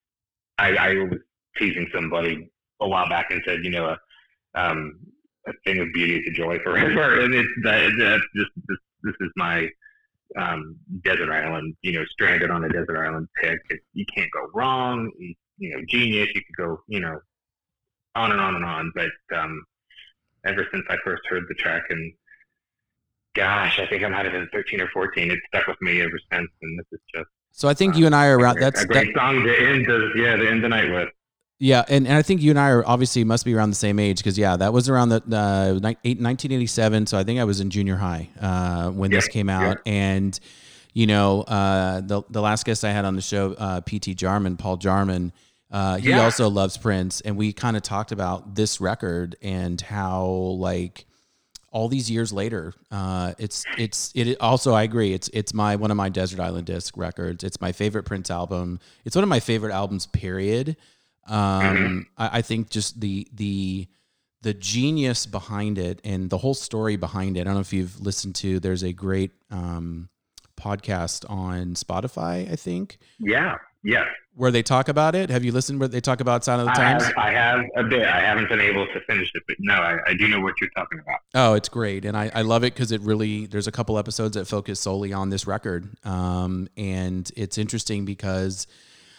I, 0.59 0.75
I 0.77 0.95
was 0.95 1.19
teasing 1.57 1.89
somebody 1.95 2.51
a 2.81 2.89
while 2.89 3.09
back 3.09 3.31
and 3.31 3.43
said, 3.47 3.61
you 3.65 3.71
know, 3.71 3.87
a, 3.87 4.61
um, 4.61 4.99
a 5.47 5.53
thing 5.65 5.81
of 5.81 5.89
beauty 5.93 6.19
is 6.19 6.27
a 6.29 6.31
joy 6.31 6.59
forever, 6.61 7.21
and 7.25 7.35
it's 7.35 7.49
that 7.65 7.91
that's 7.99 8.25
just 8.35 8.51
this, 8.69 8.79
this 9.03 9.15
is 9.21 9.31
my 9.37 9.69
um, 10.39 10.77
desert 11.05 11.31
island. 11.31 11.77
You 11.83 11.93
know, 11.93 12.05
stranded 12.11 12.51
on 12.51 12.65
a 12.65 12.69
desert 12.69 13.05
island 13.05 13.29
pick. 13.41 13.59
It, 13.71 13.81
you 13.93 14.05
can't 14.15 14.31
go 14.33 14.49
wrong. 14.55 15.11
You, 15.19 15.35
you 15.59 15.77
know, 15.77 15.83
genius. 15.89 16.29
You 16.35 16.43
could 16.43 16.57
go, 16.57 16.81
you 16.89 17.01
know, 17.01 17.19
on 18.15 18.33
and 18.33 18.41
on 18.41 18.57
and 18.57 18.65
on. 18.65 18.93
But 18.95 19.37
um, 19.37 19.63
ever 20.45 20.67
since 20.73 20.85
I 20.89 20.97
first 21.05 21.23
heard 21.29 21.45
the 21.49 21.55
track 21.55 21.83
and 21.91 22.13
gosh, 23.35 23.79
I 23.79 23.87
think 23.87 24.05
I 24.05 24.09
might 24.09 24.25
have 24.25 24.33
been 24.33 24.49
13 24.53 24.81
or 24.81 24.89
14. 24.89 25.31
It's 25.31 25.41
stuck 25.49 25.67
with 25.67 25.81
me 25.81 26.03
ever 26.03 26.19
since, 26.31 26.51
and 26.61 26.79
this 26.79 26.87
is 26.93 27.01
just 27.15 27.29
so 27.53 27.69
I 27.69 27.75
think 27.75 27.97
you 27.97 28.07
and 28.07 28.15
I 28.15 28.29
are 28.29 28.39
around. 28.39 28.59
That's 28.59 28.83
a 28.83 28.87
That's 28.87 28.99
great 29.05 29.15
that, 29.15 29.21
song 29.21 29.45
to 29.45 29.69
end 29.69 29.87
the 29.87 30.13
yeah 30.17 30.37
to 30.37 30.49
end 30.49 30.65
the 30.65 30.69
night 30.69 30.91
with. 30.91 31.09
Yeah, 31.59 31.85
and, 31.89 32.09
and 32.09 32.17
I 32.17 32.23
think 32.23 32.41
you 32.43 32.51
and 32.51 32.59
I 32.59 32.71
are 32.71 32.85
obviously 32.87 33.23
must 33.23 33.45
be 33.45 33.55
around 33.55 33.71
the 33.71 33.77
same 33.77 34.01
age 34.01 34.19
because 34.19 34.37
yeah, 34.37 34.57
that 34.57 34.73
was 34.73 34.89
around 34.89 35.11
the 35.11 35.17
uh, 35.31 35.75
ni- 35.75 36.15
1987. 36.15 37.07
So 37.07 37.17
I 37.19 37.23
think 37.25 37.39
I 37.39 37.45
was 37.45 37.61
in 37.61 37.71
junior 37.71 37.97
high 37.97 38.31
uh, 38.41 38.91
when 38.91 39.13
this 39.13 39.29
came 39.29 39.49
out, 39.49 39.79
and 39.87 40.39
you 40.93 41.07
know 41.07 41.43
uh, 41.43 42.01
the 42.01 42.23
the 42.31 42.41
last 42.43 42.65
guest 42.65 42.85
I 42.85 42.91
had 42.91 43.05
on 43.05 43.15
the 43.15 43.23
show, 43.23 43.53
uh, 43.55 43.81
P.T. 43.81 44.15
Jarman, 44.15 44.57
Paul 44.57 44.77
Jarman. 44.77 45.33
Uh, 45.71 45.97
he 45.99 46.11
Yeah. 46.11 46.25
also 46.25 46.51
loves 46.51 46.77
Prince, 46.77 47.21
and 47.21 47.37
we 47.37 47.53
kind 47.53 47.77
of 47.77 47.83
talked 47.83 48.11
about 48.13 48.57
this 48.57 48.81
record 48.81 49.37
and 49.41 49.81
how 49.81 50.25
like 50.27 51.07
all 51.71 51.89
these 51.89 52.11
years 52.11 52.33
later, 52.33 52.75
uh, 52.91 53.35
it's 53.39 53.65
it's 53.79 54.11
it 54.17 54.37
also 54.41 54.75
I 54.75 54.83
agree 54.83 55.15
it's 55.15 55.31
it's 55.33 55.55
my 55.55 55.77
one 55.77 55.93
of 55.93 55.97
my 55.97 56.09
Desert 56.09 56.41
Island 56.41 56.67
Disc 56.67 56.97
records. 56.97 57.45
It's 57.45 57.61
my 57.61 57.71
favorite 57.71 58.03
Prince 58.03 58.33
album. 58.33 58.81
It's 59.05 59.15
one 59.15 59.23
of 59.23 59.29
my 59.29 59.41
favorite 59.41 59.73
albums. 59.73 60.07
Period. 60.07 60.77
Um, 61.27 62.07
I, 62.17 62.39
I 62.39 62.43
think 62.43 62.71
just 62.71 63.01
the 63.01 63.27
the 63.33 63.89
the 64.43 64.55
genius 64.55 65.25
behind 65.25 65.79
it 65.79 66.01
and 66.05 66.29
the 66.29 66.39
whole 66.39 66.55
story 66.55 66.97
behind 66.97 67.37
it. 67.37 67.43
I 67.43 67.45
don't 67.45 67.55
know 67.55 67.61
if 67.61 67.73
you've 67.73 68.01
listened 68.01 68.35
to. 68.37 68.59
There's 68.59 68.83
a 68.83 68.93
great 68.93 69.31
um, 69.51 70.09
podcast 70.57 71.29
on 71.31 71.75
Spotify. 71.75 72.51
I 72.51 72.57
think 72.57 72.99
Yeah, 73.21 73.59
yeah, 73.85 74.05
where 74.35 74.51
they 74.51 74.63
talk 74.63 74.89
about 74.89 75.15
it? 75.15 75.31
Have 75.31 75.45
you 75.45 75.53
listened 75.53 75.79
where 75.79 75.89
they 75.89 76.01
talk 76.01 76.21
about 76.21 76.43
Sound 76.45 76.61
of 76.61 76.67
the 76.67 76.73
I 76.73 76.75
Times? 76.75 77.05
have, 77.05 77.15
I 77.17 77.31
have 77.33 77.61
a 77.77 77.83
bit. 77.85 78.07
I 78.07 78.21
haven't 78.21 78.49
been 78.49 78.61
able 78.61 78.87
to 78.87 79.01
finish 79.07 79.31
it, 79.35 79.43
but 79.47 79.57
no, 79.61 79.75
I, 79.75 79.99
I 80.09 80.15
do 80.15 80.27
know 80.29 80.41
what 80.41 80.55
you're 80.61 80.71
talking 80.71 80.99
about. 81.01 81.21
Oh, 81.35 81.55
it's 81.55 81.69
great, 81.69 82.05
and 82.05 82.17
I, 82.17 82.31
I 82.35 82.43
love 82.43 82.65
it 82.65 82.75
because 82.75 82.93
it 82.93 83.01
really 83.03 83.47
there's 83.47 83.67
a 83.67 83.73
couple 83.73 83.99
episodes 83.99 84.35
that 84.35 84.47
focus 84.47 84.81
solely 84.81 85.13
on 85.13 85.31
this 85.31 85.47
record, 85.47 85.89
um, 86.05 86.69
and 86.77 87.31
it's 87.37 87.59
interesting 87.59 88.05
because 88.05 88.67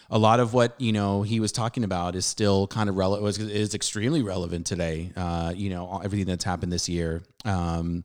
a 0.10 0.18
lot 0.20 0.40
of 0.40 0.54
what 0.54 0.80
you 0.80 0.92
know 0.92 1.22
he 1.24 1.40
was 1.40 1.52
talking 1.52 1.84
about 1.84 2.16
is 2.16 2.26
still 2.26 2.68
kind 2.68 2.90
of 2.90 2.96
relevant 2.98 3.24
was 3.24 3.38
is 3.40 3.74
extremely 3.74 4.22
relevant 4.22 4.66
today. 4.66 5.12
Uh, 5.16 5.54
you 5.56 5.70
know 5.70 6.02
everything 6.04 6.26
that's 6.28 6.44
happened 6.44 6.72
this 6.72 6.88
year. 6.90 7.24
Um, 7.46 8.04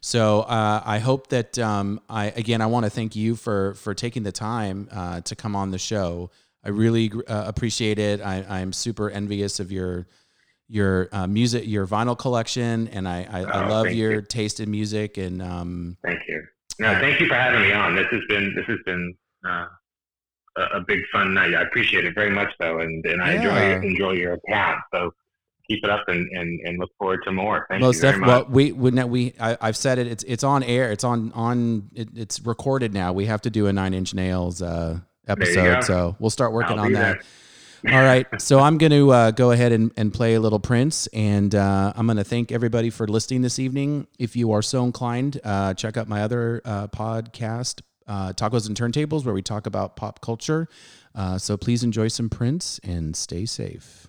so 0.00 0.40
uh, 0.40 0.82
I 0.84 0.98
hope 0.98 1.28
that 1.28 1.58
um, 1.58 2.00
I 2.08 2.26
again 2.26 2.60
I 2.62 2.66
want 2.66 2.84
to 2.86 2.90
thank 2.90 3.14
you 3.16 3.36
for 3.36 3.74
for 3.74 3.94
taking 3.94 4.22
the 4.22 4.32
time 4.32 4.88
uh, 4.90 5.20
to 5.22 5.36
come 5.36 5.54
on 5.54 5.70
the 5.70 5.78
show. 5.78 6.30
I 6.64 6.68
really 6.70 7.10
uh, 7.26 7.44
appreciate 7.46 7.98
it. 7.98 8.20
I, 8.20 8.44
I'm 8.48 8.72
super 8.72 9.10
envious 9.10 9.60
of 9.60 9.70
your 9.72 10.06
your 10.68 11.08
uh, 11.12 11.26
music, 11.26 11.64
your 11.66 11.86
vinyl 11.86 12.16
collection, 12.16 12.88
and 12.88 13.08
I 13.08 13.26
I, 13.30 13.40
I 13.42 13.64
Oh, 13.66 13.68
love 13.68 13.90
your 13.92 14.12
you. 14.12 14.22
taste 14.22 14.60
in 14.60 14.70
music. 14.70 15.16
And 15.18 15.42
um, 15.42 15.96
Thank 16.04 16.20
you. 16.28 16.42
No, 16.78 16.94
thank 17.00 17.20
you 17.20 17.26
for 17.28 17.34
having 17.34 17.60
me 17.60 17.72
on. 17.72 17.94
This 17.94 18.06
has 18.10 18.20
been 18.28 18.54
this 18.54 18.64
has 18.66 18.78
been 18.86 19.14
uh, 19.46 19.66
a, 20.56 20.78
a 20.78 20.80
big 20.80 21.00
fun 21.12 21.34
night. 21.34 21.54
I 21.54 21.62
appreciate 21.62 22.04
it 22.04 22.14
very 22.14 22.30
much, 22.30 22.52
though, 22.58 22.80
and, 22.80 23.04
and 23.06 23.22
I 23.22 23.34
Yeah. 23.34 23.76
enjoy 23.76 23.86
enjoy 23.88 24.12
your 24.12 24.32
account. 24.34 24.78
So 24.92 25.12
keep 25.68 25.84
it 25.84 25.90
up 25.90 26.08
and, 26.08 26.28
and, 26.32 26.60
and 26.66 26.78
look 26.78 26.90
forward 26.98 27.20
to 27.24 27.30
more. 27.32 27.66
Thank 27.68 27.80
most 27.80 27.96
you 27.96 28.00
very 28.02 28.12
definitely. 28.14 28.34
much. 28.34 28.44
Well, 28.46 28.54
we 28.54 28.72
we, 28.72 29.04
we 29.04 29.34
I, 29.40 29.56
I've 29.60 29.76
said 29.76 29.98
it. 29.98 30.06
It's 30.08 30.24
it's 30.24 30.42
on 30.44 30.62
air. 30.62 30.90
It's 30.90 31.04
on 31.04 31.32
on. 31.32 31.90
It, 31.94 32.08
it's 32.16 32.40
recorded 32.40 32.92
now. 32.92 33.12
We 33.12 33.26
have 33.26 33.40
to 33.42 33.50
do 33.50 33.66
a 33.68 33.72
Nine 33.72 33.94
Inch 33.94 34.12
Nails 34.14 34.60
uh, 34.62 34.98
episode. 35.28 35.84
So 35.84 36.16
we'll 36.18 36.30
start 36.30 36.52
working 36.52 36.78
I'll 36.78 36.86
on 36.86 36.92
that. 36.94 37.22
All 37.90 38.02
right. 38.02 38.26
So 38.38 38.60
I'm 38.60 38.76
going 38.76 38.92
to 38.92 39.10
uh, 39.10 39.30
go 39.30 39.52
ahead 39.52 39.72
and, 39.72 39.90
and 39.96 40.12
play 40.12 40.34
a 40.34 40.40
little 40.40 40.60
Prince. 40.60 41.06
And 41.14 41.54
uh, 41.54 41.94
I'm 41.96 42.04
going 42.06 42.18
to 42.18 42.24
thank 42.24 42.52
everybody 42.52 42.90
for 42.90 43.08
listening 43.08 43.40
this 43.40 43.58
evening. 43.58 44.06
If 44.18 44.36
you 44.36 44.52
are 44.52 44.60
so 44.60 44.84
inclined, 44.84 45.40
uh, 45.42 45.72
check 45.72 45.96
out 45.96 46.06
my 46.06 46.20
other 46.20 46.60
uh, 46.66 46.88
podcast, 46.88 47.80
uh, 48.10 48.32
Tacos 48.32 48.66
and 48.66 48.76
Turntables, 48.76 49.24
where 49.24 49.32
we 49.34 49.40
talk 49.40 49.66
about 49.66 49.94
pop 49.94 50.20
culture. 50.20 50.68
Uh, 51.14 51.38
so 51.38 51.56
please 51.56 51.84
enjoy 51.84 52.08
some 52.08 52.28
Prince 52.28 52.80
and 52.82 53.14
stay 53.14 53.46
safe. 53.46 54.08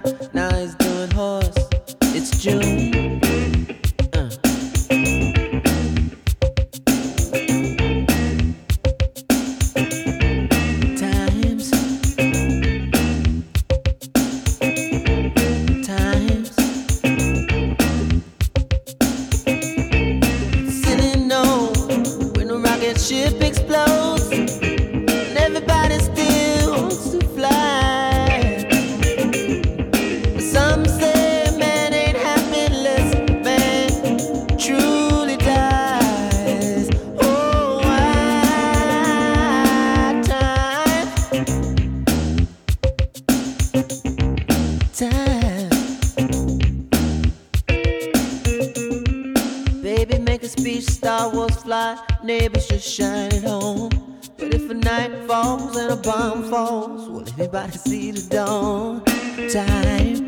Neighbors 52.23 52.67
just 52.67 52.87
shine 52.87 53.31
it 53.33 53.43
home. 53.43 53.89
But 54.37 54.53
if 54.53 54.69
a 54.69 54.73
night 54.73 55.25
falls 55.27 55.75
and 55.75 55.91
a 55.91 55.95
bomb 55.95 56.49
falls, 56.49 57.09
will 57.09 57.27
anybody 57.37 57.77
see 57.77 58.11
the 58.11 58.35
dawn? 58.35 59.03
Time. 59.49 60.20